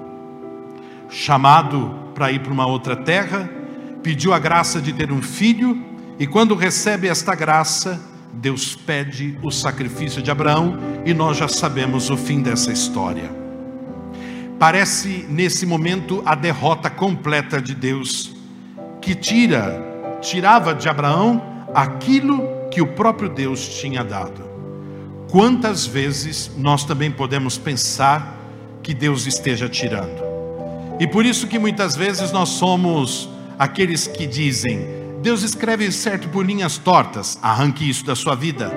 Chamado 1.09 1.93
para 2.15 2.31
ir 2.31 2.39
para 2.39 2.53
uma 2.53 2.65
outra 2.65 2.95
terra, 2.95 3.49
pediu 4.01 4.33
a 4.33 4.39
graça 4.39 4.81
de 4.81 4.93
ter 4.93 5.11
um 5.11 5.21
filho, 5.21 5.77
e 6.19 6.27
quando 6.27 6.55
recebe 6.55 7.07
esta 7.07 7.33
graça, 7.33 7.99
Deus 8.33 8.75
pede 8.75 9.37
o 9.41 9.51
sacrifício 9.51 10.21
de 10.21 10.31
Abraão, 10.31 10.77
e 11.05 11.13
nós 11.13 11.37
já 11.37 11.47
sabemos 11.47 12.09
o 12.09 12.17
fim 12.17 12.41
dessa 12.41 12.71
história. 12.71 13.29
Parece 14.57 15.25
nesse 15.29 15.65
momento 15.65 16.23
a 16.25 16.35
derrota 16.35 16.89
completa 16.89 17.61
de 17.61 17.75
Deus, 17.75 18.33
que 19.01 19.13
tira, 19.13 19.81
tirava 20.21 20.73
de 20.73 20.87
Abraão 20.87 21.67
aquilo 21.73 22.41
que 22.71 22.81
o 22.81 22.87
próprio 22.87 23.29
Deus 23.29 23.67
tinha 23.79 24.03
dado. 24.03 24.43
Quantas 25.29 25.85
vezes 25.85 26.51
nós 26.57 26.85
também 26.85 27.11
podemos 27.11 27.57
pensar 27.57 28.39
que 28.81 28.93
Deus 28.93 29.25
esteja 29.25 29.67
tirando? 29.67 30.23
E 30.99 31.07
por 31.07 31.25
isso 31.25 31.47
que 31.47 31.59
muitas 31.59 31.95
vezes 31.95 32.31
nós 32.31 32.49
somos 32.49 33.29
aqueles 33.57 34.07
que 34.07 34.25
dizem: 34.25 35.02
Deus 35.23 35.41
escreve 35.41 35.89
certo 35.89 36.27
por 36.27 36.45
linhas 36.45 36.77
tortas, 36.77 37.39
arranque 37.41 37.89
isso 37.89 38.05
da 38.05 38.13
sua 38.13 38.35
vida. 38.35 38.73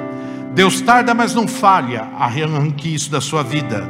Deus 0.54 0.80
tarda, 0.80 1.12
mas 1.12 1.34
não 1.34 1.48
falha, 1.48 2.02
arranque 2.16 2.94
isso 2.94 3.10
da 3.10 3.20
sua 3.20 3.42
vida. 3.42 3.84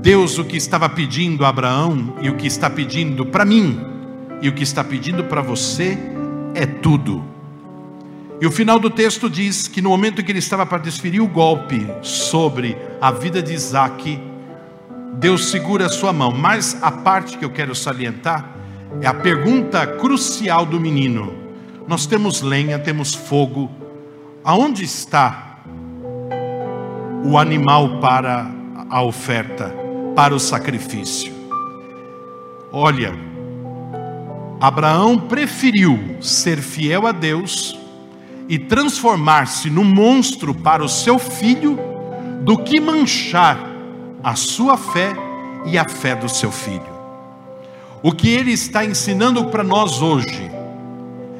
Deus 0.00 0.38
o 0.38 0.44
que 0.44 0.56
estava 0.56 0.88
pedindo 0.88 1.44
a 1.44 1.50
Abraão 1.50 2.16
e 2.22 2.30
o 2.30 2.36
que 2.36 2.46
está 2.46 2.70
pedindo 2.70 3.26
para 3.26 3.44
mim 3.44 3.78
e 4.40 4.48
o 4.48 4.54
que 4.54 4.62
está 4.62 4.82
pedindo 4.82 5.22
para 5.24 5.42
você 5.42 5.98
é 6.54 6.64
tudo. 6.64 7.22
E 8.40 8.46
o 8.46 8.50
final 8.50 8.78
do 8.78 8.88
texto 8.88 9.28
diz 9.28 9.68
que 9.68 9.82
no 9.82 9.90
momento 9.90 10.22
em 10.22 10.24
que 10.24 10.32
ele 10.32 10.38
estava 10.38 10.64
para 10.64 10.78
desferir 10.78 11.20
o 11.20 11.28
golpe 11.28 11.86
sobre 12.00 12.74
a 13.02 13.12
vida 13.12 13.42
de 13.42 13.52
Isaac, 13.52 14.18
Deus 15.18 15.50
segura 15.50 15.84
a 15.84 15.90
sua 15.90 16.10
mão. 16.10 16.32
Mas 16.32 16.78
a 16.80 16.90
parte 16.90 17.36
que 17.36 17.44
eu 17.44 17.50
quero 17.50 17.74
salientar 17.74 18.57
é 19.00 19.06
a 19.06 19.14
pergunta 19.14 19.86
crucial 19.86 20.66
do 20.66 20.80
menino. 20.80 21.32
Nós 21.86 22.06
temos 22.06 22.42
lenha, 22.42 22.78
temos 22.78 23.14
fogo. 23.14 23.70
Aonde 24.44 24.84
está 24.84 25.60
o 27.24 27.38
animal 27.38 28.00
para 28.00 28.50
a 28.90 29.02
oferta, 29.02 29.74
para 30.14 30.34
o 30.34 30.40
sacrifício? 30.40 31.32
Olha, 32.72 33.14
Abraão 34.60 35.18
preferiu 35.18 36.16
ser 36.20 36.58
fiel 36.58 37.06
a 37.06 37.12
Deus 37.12 37.78
e 38.48 38.58
transformar-se 38.58 39.70
num 39.70 39.84
monstro 39.84 40.54
para 40.54 40.82
o 40.82 40.88
seu 40.88 41.18
filho, 41.18 41.78
do 42.42 42.58
que 42.58 42.80
manchar 42.80 43.58
a 44.22 44.34
sua 44.34 44.76
fé 44.76 45.12
e 45.66 45.76
a 45.76 45.88
fé 45.88 46.16
do 46.16 46.28
seu 46.28 46.50
filho. 46.50 46.97
O 48.02 48.12
que 48.12 48.28
ele 48.28 48.52
está 48.52 48.84
ensinando 48.84 49.46
para 49.46 49.64
nós 49.64 50.00
hoje 50.00 50.50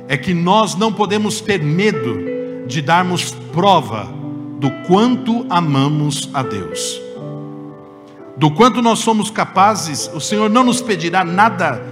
é 0.09 0.17
que 0.17 0.35
nós 0.35 0.75
não 0.75 0.93
podemos 0.93 1.41
ter 1.41 1.63
medo 1.63 2.67
de 2.67 2.83
darmos 2.83 3.33
prova 3.53 4.09
do 4.59 4.71
quanto 4.87 5.47
amamos 5.49 6.29
a 6.35 6.43
Deus. 6.43 7.01
Do 8.37 8.51
quanto 8.51 8.83
nós 8.83 8.99
somos 9.01 9.31
capazes, 9.31 10.11
o 10.15 10.21
Senhor 10.21 10.49
não 10.51 10.65
nos 10.65 10.81
pedirá 10.81 11.25
nada 11.25 11.83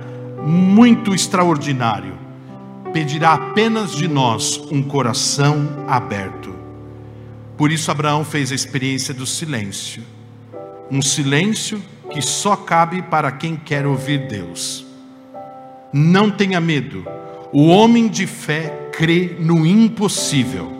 muito 0.44 1.14
extraordinário 1.14 2.16
pedirá 2.96 3.34
apenas 3.34 3.94
de 3.94 4.08
nós 4.08 4.56
um 4.70 4.82
coração 4.82 5.84
aberto. 5.86 6.54
Por 7.54 7.70
isso, 7.70 7.90
Abraão 7.90 8.24
fez 8.24 8.50
a 8.50 8.54
experiência 8.54 9.12
do 9.12 9.26
silêncio, 9.26 10.02
um 10.90 11.02
silêncio 11.02 11.82
que 12.10 12.22
só 12.22 12.56
cabe 12.56 13.02
para 13.02 13.30
quem 13.32 13.56
quer 13.56 13.86
ouvir 13.86 14.26
Deus. 14.26 14.86
Não 15.92 16.30
tenha 16.30 16.60
medo, 16.60 17.06
o 17.52 17.66
homem 17.66 18.08
de 18.08 18.26
fé 18.26 18.90
crê 18.92 19.36
no 19.38 19.66
impossível. 19.66 20.72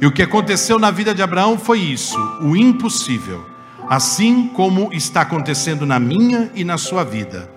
E 0.00 0.06
o 0.06 0.12
que 0.12 0.22
aconteceu 0.22 0.78
na 0.78 0.90
vida 0.90 1.14
de 1.14 1.22
Abraão 1.22 1.58
foi 1.58 1.78
isso, 1.80 2.18
o 2.42 2.56
impossível, 2.56 3.44
assim 3.88 4.48
como 4.48 4.92
está 4.92 5.20
acontecendo 5.20 5.84
na 5.84 6.00
minha 6.00 6.50
e 6.54 6.64
na 6.64 6.78
sua 6.78 7.04
vida. 7.04 7.50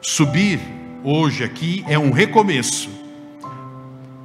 Subir 0.00 0.60
hoje 1.02 1.42
aqui 1.42 1.84
é 1.88 1.98
um 1.98 2.10
recomeço 2.10 3.04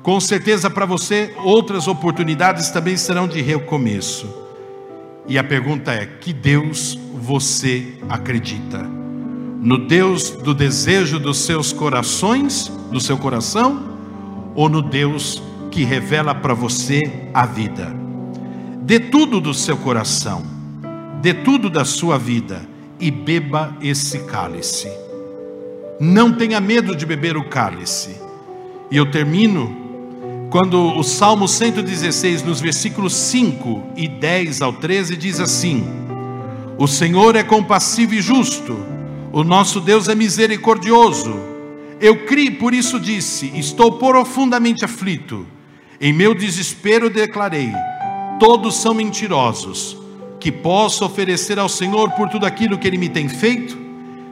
com 0.10 0.20
certeza 0.20 0.70
para 0.70 0.88
você 0.88 1.36
outras 1.44 1.88
oportunidades 1.88 2.72
também 2.72 2.98
serão 2.98 3.28
de 3.28 3.42
recomeço. 3.42 4.49
E 5.30 5.38
a 5.38 5.44
pergunta 5.44 5.94
é: 5.94 6.08
que 6.08 6.34
Deus 6.34 7.00
você 7.14 7.94
acredita? 8.10 8.80
No 8.80 9.78
Deus 9.78 10.32
do 10.32 10.54
desejo 10.54 11.20
dos 11.20 11.38
seus 11.38 11.72
corações, 11.72 12.68
do 12.92 13.00
seu 13.00 13.18
coração, 13.18 13.98
ou 14.56 14.68
no 14.68 14.82
Deus 14.82 15.42
que 15.70 15.84
revela 15.84 16.34
para 16.34 16.56
você 16.56 17.30
a 17.34 17.46
vida? 17.46 17.96
Dê 18.82 19.00
tudo 19.00 19.40
do 19.40 19.54
seu 19.54 19.78
coração. 19.78 20.44
de 21.22 21.34
tudo 21.34 21.70
da 21.70 21.84
sua 21.84 22.18
vida 22.18 22.62
e 22.98 23.12
beba 23.12 23.76
esse 23.82 24.20
cálice. 24.20 24.90
Não 26.00 26.32
tenha 26.32 26.62
medo 26.62 26.96
de 26.96 27.06
beber 27.06 27.36
o 27.36 27.44
cálice. 27.50 28.16
E 28.90 28.96
eu 28.96 29.12
termino 29.12 29.89
quando 30.50 30.98
o 30.98 31.04
Salmo 31.04 31.48
116, 31.48 32.42
nos 32.42 32.60
versículos 32.60 33.14
5 33.14 33.94
e 33.96 34.08
10 34.08 34.64
ao 34.64 34.74
13, 34.74 35.16
diz 35.16 35.40
assim: 35.40 35.86
O 36.76 36.88
Senhor 36.88 37.36
é 37.36 37.44
compassivo 37.44 38.16
e 38.16 38.22
justo, 38.22 38.76
o 39.32 39.44
nosso 39.44 39.80
Deus 39.80 40.08
é 40.08 40.16
misericordioso. 40.16 41.40
Eu 42.02 42.26
criei, 42.26 42.50
por 42.50 42.74
isso 42.74 43.00
disse: 43.00 43.52
Estou 43.54 43.94
profundamente 44.00 44.84
aflito. 44.84 45.46
Em 46.02 46.12
meu 46.12 46.34
desespero 46.34 47.12
declarei: 47.12 47.72
Todos 48.40 48.76
são 48.82 48.94
mentirosos. 48.94 49.98
Que 50.40 50.54
posso 50.54 51.04
oferecer 51.04 51.60
ao 51.60 51.68
Senhor 51.68 52.12
por 52.12 52.30
tudo 52.30 52.46
aquilo 52.46 52.78
que 52.78 52.88
Ele 52.88 52.98
me 52.98 53.10
tem 53.10 53.28
feito? 53.28 53.78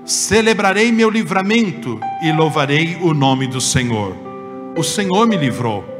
Celebrarei 0.06 0.90
meu 0.90 1.10
livramento 1.10 2.00
e 2.24 2.32
louvarei 2.32 2.98
o 3.02 3.14
nome 3.14 3.46
do 3.46 3.60
Senhor. 3.60 4.16
O 4.78 4.84
Senhor 4.84 5.28
me 5.28 5.36
livrou. 5.36 5.97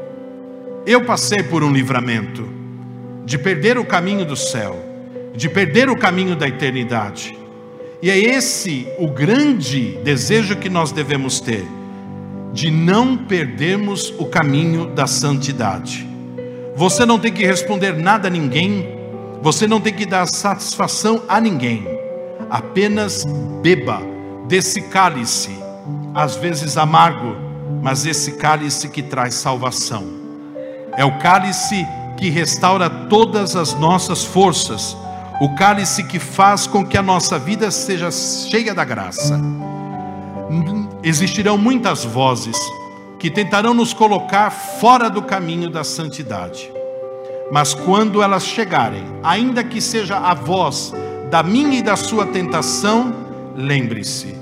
Eu 0.90 1.04
passei 1.04 1.42
por 1.42 1.62
um 1.62 1.70
livramento 1.70 2.48
de 3.26 3.36
perder 3.36 3.76
o 3.76 3.84
caminho 3.84 4.24
do 4.24 4.34
céu, 4.34 4.74
de 5.36 5.46
perder 5.46 5.90
o 5.90 5.98
caminho 5.98 6.34
da 6.34 6.48
eternidade. 6.48 7.36
E 8.00 8.10
é 8.10 8.16
esse 8.18 8.88
o 8.98 9.06
grande 9.06 9.98
desejo 10.02 10.56
que 10.56 10.70
nós 10.70 10.90
devemos 10.90 11.40
ter, 11.40 11.62
de 12.54 12.70
não 12.70 13.18
perdermos 13.18 14.14
o 14.16 14.24
caminho 14.24 14.86
da 14.86 15.06
santidade. 15.06 16.08
Você 16.74 17.04
não 17.04 17.18
tem 17.18 17.34
que 17.34 17.44
responder 17.44 17.92
nada 17.92 18.28
a 18.28 18.30
ninguém, 18.30 18.88
você 19.42 19.66
não 19.66 19.82
tem 19.82 19.92
que 19.92 20.06
dar 20.06 20.24
satisfação 20.26 21.22
a 21.28 21.38
ninguém, 21.38 21.86
apenas 22.48 23.26
beba 23.60 24.00
desse 24.48 24.80
cálice, 24.80 25.50
às 26.14 26.36
vezes 26.36 26.78
amargo, 26.78 27.36
mas 27.82 28.06
esse 28.06 28.38
cálice 28.38 28.88
que 28.88 29.02
traz 29.02 29.34
salvação. 29.34 30.17
É 30.98 31.04
o 31.04 31.16
cálice 31.16 31.86
que 32.16 32.28
restaura 32.28 32.90
todas 32.90 33.54
as 33.54 33.72
nossas 33.72 34.24
forças, 34.24 34.96
o 35.40 35.54
cálice 35.54 36.02
que 36.02 36.18
faz 36.18 36.66
com 36.66 36.84
que 36.84 36.98
a 36.98 37.02
nossa 37.02 37.38
vida 37.38 37.70
seja 37.70 38.10
cheia 38.10 38.74
da 38.74 38.84
graça. 38.84 39.40
Existirão 41.00 41.56
muitas 41.56 42.04
vozes 42.04 42.56
que 43.16 43.30
tentarão 43.30 43.72
nos 43.72 43.94
colocar 43.94 44.50
fora 44.50 45.08
do 45.08 45.22
caminho 45.22 45.70
da 45.70 45.84
santidade. 45.84 46.68
Mas 47.52 47.74
quando 47.74 48.20
elas 48.20 48.44
chegarem, 48.44 49.04
ainda 49.22 49.62
que 49.62 49.80
seja 49.80 50.16
a 50.16 50.34
voz 50.34 50.92
da 51.30 51.44
minha 51.44 51.78
e 51.78 51.82
da 51.82 51.94
sua 51.94 52.26
tentação, 52.26 53.14
lembre-se, 53.54 54.34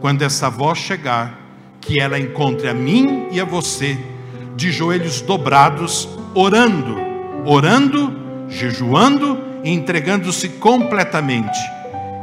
quando 0.00 0.22
essa 0.22 0.48
voz 0.48 0.78
chegar, 0.78 1.36
que 1.80 2.00
ela 2.00 2.20
encontre 2.20 2.68
a 2.68 2.72
mim 2.72 3.26
e 3.32 3.40
a 3.40 3.44
você 3.44 3.98
de 4.54 4.70
joelhos 4.70 5.20
dobrados, 5.20 6.08
orando, 6.34 6.96
orando, 7.44 8.16
jejuando 8.48 9.38
e 9.62 9.70
entregando-se 9.70 10.48
completamente. 10.48 11.58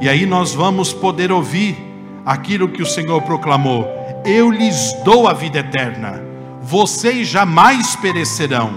E 0.02 0.10
aí 0.10 0.26
nós 0.26 0.54
vamos 0.54 0.94
poder 0.94 1.32
ouvir 1.32 1.78
aquilo 2.26 2.70
que 2.70 2.82
o 2.82 2.86
Senhor 2.86 3.22
proclamou: 3.22 3.88
Eu 4.26 4.50
lhes 4.50 4.94
dou 5.04 5.28
a 5.28 5.34
vida 5.34 5.60
eterna, 5.60 6.22
vocês 6.62 7.28
jamais 7.28 7.96
perecerão, 7.96 8.74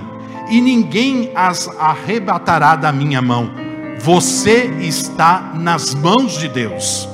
e 0.51 0.61
ninguém 0.61 1.31
as 1.35 1.69
arrebatará 1.79 2.77
da 2.77 2.93
minha 2.93 3.23
mão. 3.23 3.51
Você 3.99 4.67
está 4.81 5.53
nas 5.55 5.95
mãos 5.95 6.39
de 6.39 6.49
Deus. 6.49 7.09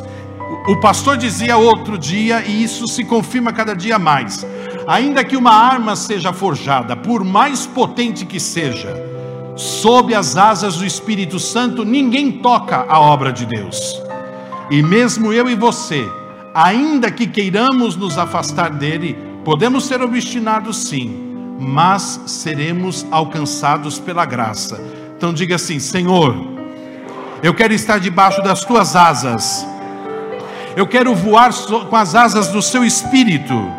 O 0.67 0.77
pastor 0.77 1.17
dizia 1.17 1.57
outro 1.57 1.97
dia, 1.97 2.43
e 2.45 2.63
isso 2.63 2.87
se 2.87 3.05
confirma 3.05 3.53
cada 3.53 3.75
dia 3.75 3.99
mais: 3.99 4.45
ainda 4.91 5.23
que 5.23 5.37
uma 5.37 5.53
arma 5.53 5.95
seja 5.95 6.33
forjada, 6.33 6.97
por 6.97 7.23
mais 7.23 7.65
potente 7.65 8.27
que 8.27 8.41
seja, 8.41 8.93
sob 9.55 10.13
as 10.13 10.37
asas 10.37 10.79
do 10.79 10.85
Espírito 10.85 11.39
Santo, 11.39 11.85
ninguém 11.85 12.33
toca 12.33 12.87
a 12.89 12.99
obra 12.99 13.33
de 13.33 13.47
Deus. 13.47 14.03
E 14.69 14.83
mesmo 14.83 15.33
eu 15.33 15.49
e 15.49 15.55
você, 15.55 16.05
ainda 16.53 17.09
que 17.09 17.29
queiramos 17.29 17.95
nos 17.95 18.19
afastar 18.19 18.71
dele, 18.71 19.17
podemos 19.45 19.85
ser 19.85 20.03
obstinados 20.03 20.79
sim, 20.79 21.37
mas 21.61 22.23
seremos 22.27 23.07
alcançados 23.13 24.01
pela 24.01 24.25
graça. 24.25 24.81
Então 25.17 25.33
diga 25.33 25.55
assim: 25.55 25.79
Senhor, 25.79 26.35
eu 27.45 27.55
quero 27.55 27.73
estar 27.73 28.01
debaixo 28.01 28.43
das 28.43 28.65
tuas 28.65 28.97
asas, 28.97 29.65
eu 30.77 30.85
quero 30.85 31.15
voar 31.15 31.53
com 31.89 31.95
as 31.95 32.17
asas 32.17 32.49
do 32.49 32.61
seu 32.61 32.85
espírito 32.85 33.79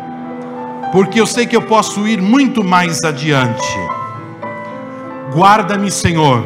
porque 0.92 1.18
eu 1.18 1.26
sei 1.26 1.46
que 1.46 1.56
eu 1.56 1.62
posso 1.62 2.06
ir 2.06 2.20
muito 2.20 2.62
mais 2.62 3.02
adiante. 3.02 3.66
Guarda-me, 5.32 5.90
Senhor, 5.90 6.44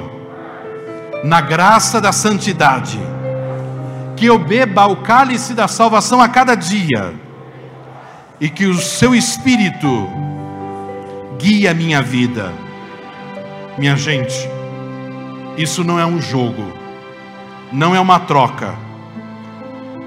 na 1.25 1.41
graça 1.41 2.01
da 2.01 2.13
santidade, 2.13 3.01
que 4.17 4.25
eu 4.25 4.39
beba 4.39 4.87
o 4.87 4.97
cálice 4.99 5.53
da 5.53 5.67
salvação 5.67 6.21
a 6.21 6.29
cada 6.29 6.55
dia, 6.55 7.13
e 8.41 8.49
que 8.49 8.67
o 8.67 8.79
seu 8.79 9.17
Espírito 9.17 10.09
guie 11.37 11.67
a 11.67 11.75
minha 11.75 12.01
vida. 12.01 12.53
Minha 13.77 13.97
gente, 13.97 14.49
isso 15.59 15.83
não 15.83 15.99
é 15.99 16.07
um 16.07 16.23
jogo, 16.23 16.73
não 17.73 17.97
é 17.97 18.01
uma 18.01 18.21
troca 18.21 18.86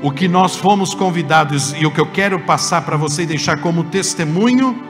o 0.02 0.12
que 0.12 0.28
nós 0.28 0.56
fomos 0.56 0.94
convidados 0.94 1.74
e 1.74 1.86
o 1.86 1.92
que 1.92 2.00
eu 2.00 2.06
quero 2.06 2.40
passar 2.40 2.84
para 2.84 2.96
você 2.96 3.24
e 3.24 3.26
deixar 3.26 3.60
como 3.60 3.84
testemunho 3.86 4.82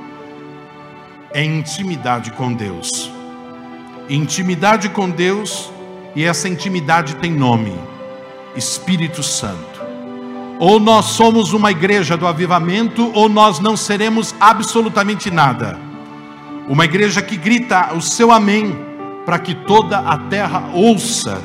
é 1.31 1.43
intimidade 1.43 2.31
com 2.31 2.53
Deus. 2.53 3.11
Intimidade 4.07 4.89
com 4.89 5.09
Deus, 5.09 5.71
e 6.15 6.23
essa 6.23 6.47
intimidade 6.47 7.15
tem 7.15 7.31
nome: 7.31 7.73
Espírito 8.55 9.23
Santo. 9.23 9.79
Ou 10.59 10.79
nós 10.79 11.05
somos 11.05 11.53
uma 11.53 11.71
igreja 11.71 12.17
do 12.17 12.27
avivamento, 12.27 13.11
ou 13.13 13.29
nós 13.29 13.59
não 13.59 13.77
seremos 13.77 14.35
absolutamente 14.39 15.31
nada. 15.31 15.79
Uma 16.67 16.85
igreja 16.85 17.21
que 17.21 17.37
grita 17.37 17.93
o 17.95 18.01
seu 18.01 18.31
amém, 18.31 18.77
para 19.25 19.39
que 19.39 19.55
toda 19.55 19.99
a 19.99 20.17
terra 20.17 20.69
ouça, 20.73 21.41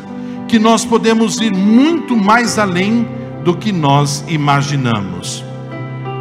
que 0.49 0.59
nós 0.59 0.85
podemos 0.85 1.41
ir 1.41 1.53
muito 1.53 2.17
mais 2.17 2.59
além 2.59 3.24
do 3.45 3.55
que 3.57 3.71
nós 3.71 4.25
imaginamos. 4.27 5.45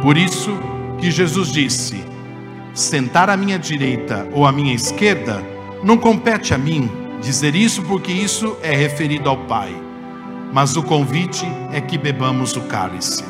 Por 0.02 0.16
isso 0.16 0.50
que 0.98 1.10
Jesus 1.10 1.50
disse: 1.50 2.04
sentar 2.74 3.30
à 3.30 3.36
minha 3.36 3.58
direita 3.58 4.28
ou 4.32 4.46
à 4.46 4.52
minha 4.52 4.74
esquerda 4.74 5.42
não 5.82 5.96
compete 5.96 6.52
a 6.52 6.58
mim 6.58 6.90
dizer 7.20 7.54
isso, 7.54 7.82
porque 7.82 8.12
isso 8.12 8.56
é 8.62 8.76
referido 8.76 9.28
ao 9.30 9.38
Pai. 9.38 9.74
Mas 10.52 10.76
o 10.76 10.82
convite 10.82 11.46
é 11.72 11.80
que 11.80 11.98
bebamos 11.98 12.54
o 12.54 12.60
cálice. 12.62 13.24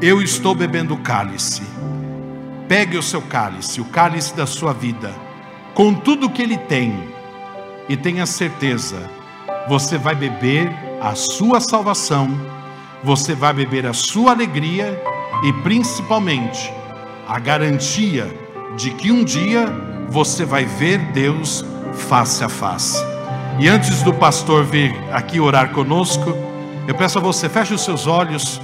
Eu 0.00 0.22
estou 0.22 0.54
bebendo 0.54 0.94
o 0.94 0.98
cálice. 0.98 1.62
Pegue 2.66 2.96
o 2.96 3.02
seu 3.02 3.20
cálice, 3.20 3.80
o 3.80 3.84
cálice 3.84 4.34
da 4.34 4.46
sua 4.46 4.72
vida, 4.72 5.12
com 5.74 5.92
tudo 5.92 6.30
que 6.30 6.40
ele 6.40 6.56
tem, 6.56 6.94
e 7.88 7.96
tenha 7.96 8.24
certeza, 8.24 8.96
você 9.68 9.98
vai 9.98 10.14
beber 10.14 10.70
a 11.00 11.16
sua 11.16 11.60
salvação 11.60 12.30
você 13.02 13.34
vai 13.34 13.52
beber 13.52 13.86
a 13.86 13.92
sua 13.92 14.32
alegria 14.32 15.00
e 15.44 15.52
principalmente 15.62 16.72
a 17.26 17.38
garantia 17.38 18.28
de 18.76 18.90
que 18.90 19.10
um 19.10 19.24
dia 19.24 19.66
você 20.08 20.44
vai 20.44 20.64
ver 20.64 20.98
Deus 21.12 21.64
face 21.94 22.42
a 22.44 22.48
face. 22.48 23.02
E 23.58 23.68
antes 23.68 24.02
do 24.02 24.12
pastor 24.12 24.64
vir 24.64 24.94
aqui 25.12 25.38
orar 25.38 25.70
conosco, 25.70 26.34
eu 26.86 26.94
peço 26.94 27.18
a 27.18 27.20
você, 27.20 27.48
feche 27.48 27.74
os 27.74 27.84
seus 27.84 28.06
olhos, 28.06 28.60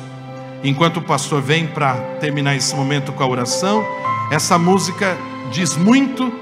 enquanto 0.65 0.99
o 0.99 1.03
pastor 1.03 1.41
vem 1.41 1.67
para 1.67 1.95
terminar 2.19 2.57
esse 2.57 2.75
momento 2.75 3.13
com 3.13 3.23
a 3.23 3.27
oração. 3.27 3.87
Essa 4.31 4.59
música 4.59 5.17
diz 5.53 5.77
muito 5.77 6.33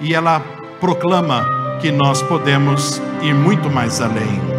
e 0.00 0.14
ela 0.14 0.40
proclama 0.80 1.46
que 1.80 1.90
nós 1.90 2.20
podemos 2.22 3.00
ir 3.22 3.34
muito 3.34 3.70
mais 3.70 4.00
além. 4.00 4.49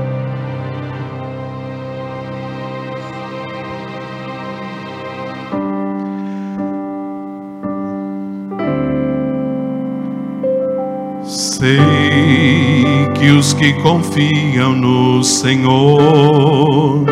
Sei 11.62 13.07
que 13.14 13.30
os 13.30 13.53
que 13.53 13.72
confiam 13.84 14.72
no 14.72 15.24
Senhor 15.24 17.05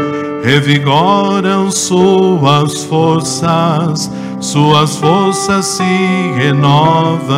revigoram 0.44 1.70
suas 1.70 2.84
forças, 2.86 4.10
suas 4.40 4.96
forças 4.96 5.66
se 5.68 5.84
renovam. 6.36 7.30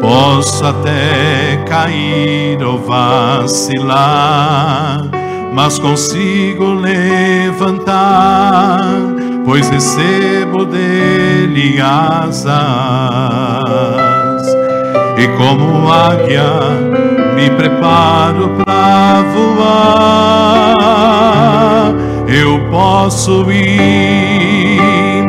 Posso 0.00 0.64
até 0.66 1.62
cair 1.64 2.60
ou 2.64 2.78
vacilar, 2.78 3.92
mas 5.54 5.78
consigo 5.78 6.64
levantar, 6.64 7.92
pois 9.44 9.68
recebo 9.68 10.64
dele 10.64 11.80
asas. 11.80 12.52
E 15.18 15.28
como 15.36 15.90
águia 15.90 16.44
me 17.34 17.50
preparo 17.50 18.50
para 18.64 19.22
voar, 20.74 20.74
eu 22.26 22.60
posso 22.70 23.50
ir 23.50 24.80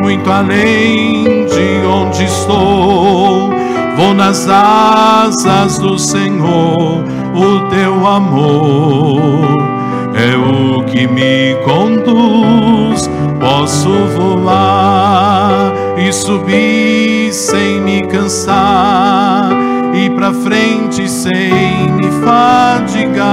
muito 0.02 0.30
além 0.30 1.46
de 1.46 1.86
onde 1.86 2.24
estou. 2.24 3.52
Vou 3.96 4.12
nas 4.12 4.48
asas 4.48 5.78
do 5.78 5.96
Senhor, 5.98 7.04
o 7.34 7.60
teu 7.68 8.06
amor 8.06 9.83
é 10.14 10.36
o 10.36 10.82
que 10.84 11.06
me 11.06 11.54
conduz. 11.64 13.10
Posso 13.40 13.90
voar 14.16 15.72
e 15.96 16.12
subir 16.12 17.32
sem 17.32 17.80
me 17.80 18.02
cansar, 18.06 19.50
e 19.94 20.08
para 20.10 20.32
frente 20.32 21.08
sem 21.08 21.90
me 21.92 22.10
fadigar. 22.24 23.24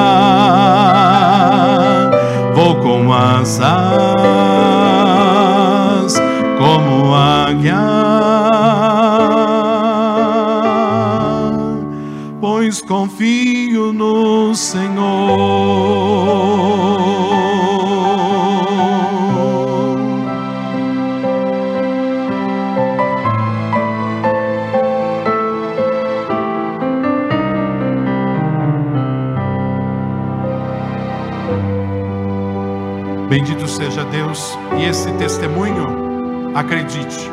Vou 2.53 2.75
com 2.75 3.13
asas 3.13 4.60
esse 34.83 35.11
testemunho, 35.13 36.51
acredite, 36.55 37.29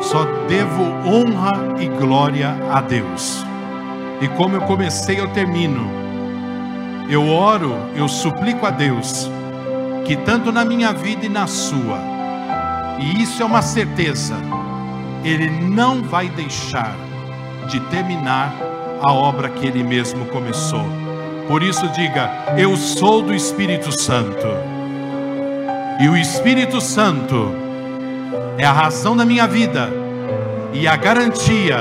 só 0.00 0.24
devo 0.48 0.82
honra 1.06 1.80
e 1.80 1.86
glória 1.86 2.56
a 2.70 2.80
Deus. 2.80 3.44
E 4.20 4.28
como 4.28 4.56
eu 4.56 4.62
comecei, 4.62 5.20
eu 5.20 5.28
termino. 5.28 5.88
Eu 7.10 7.28
oro, 7.28 7.74
eu 7.94 8.08
suplico 8.08 8.66
a 8.66 8.70
Deus 8.70 9.30
que 10.04 10.16
tanto 10.16 10.50
na 10.50 10.64
minha 10.64 10.92
vida 10.92 11.26
e 11.26 11.28
na 11.28 11.46
sua, 11.46 11.98
e 12.98 13.22
isso 13.22 13.42
é 13.42 13.44
uma 13.46 13.60
certeza, 13.62 14.36
Ele 15.22 15.50
não 15.50 16.02
vai 16.02 16.28
deixar 16.28 16.94
de 17.68 17.78
terminar 17.80 18.54
a 19.02 19.12
obra 19.12 19.50
que 19.50 19.66
Ele 19.66 19.82
mesmo 19.82 20.24
começou. 20.26 20.84
Por 21.46 21.62
isso, 21.62 21.86
diga: 21.88 22.30
Eu 22.56 22.76
sou 22.76 23.22
do 23.22 23.34
Espírito 23.34 23.92
Santo, 24.00 24.46
e 25.98 26.08
o 26.08 26.16
Espírito 26.16 26.80
Santo 26.80 27.52
é 28.56 28.64
a 28.64 28.72
razão 28.72 29.16
da 29.16 29.24
minha 29.24 29.48
vida 29.48 29.90
e 30.72 30.86
a 30.86 30.96
garantia 30.96 31.78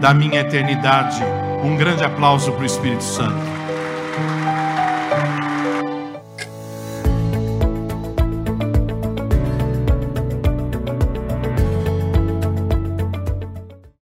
da 0.00 0.12
minha 0.12 0.40
eternidade. 0.40 1.22
Um 1.62 1.76
grande 1.76 2.04
aplauso 2.04 2.50
para 2.52 2.62
o 2.62 2.66
Espírito 2.66 3.04
Santo. 3.04 3.53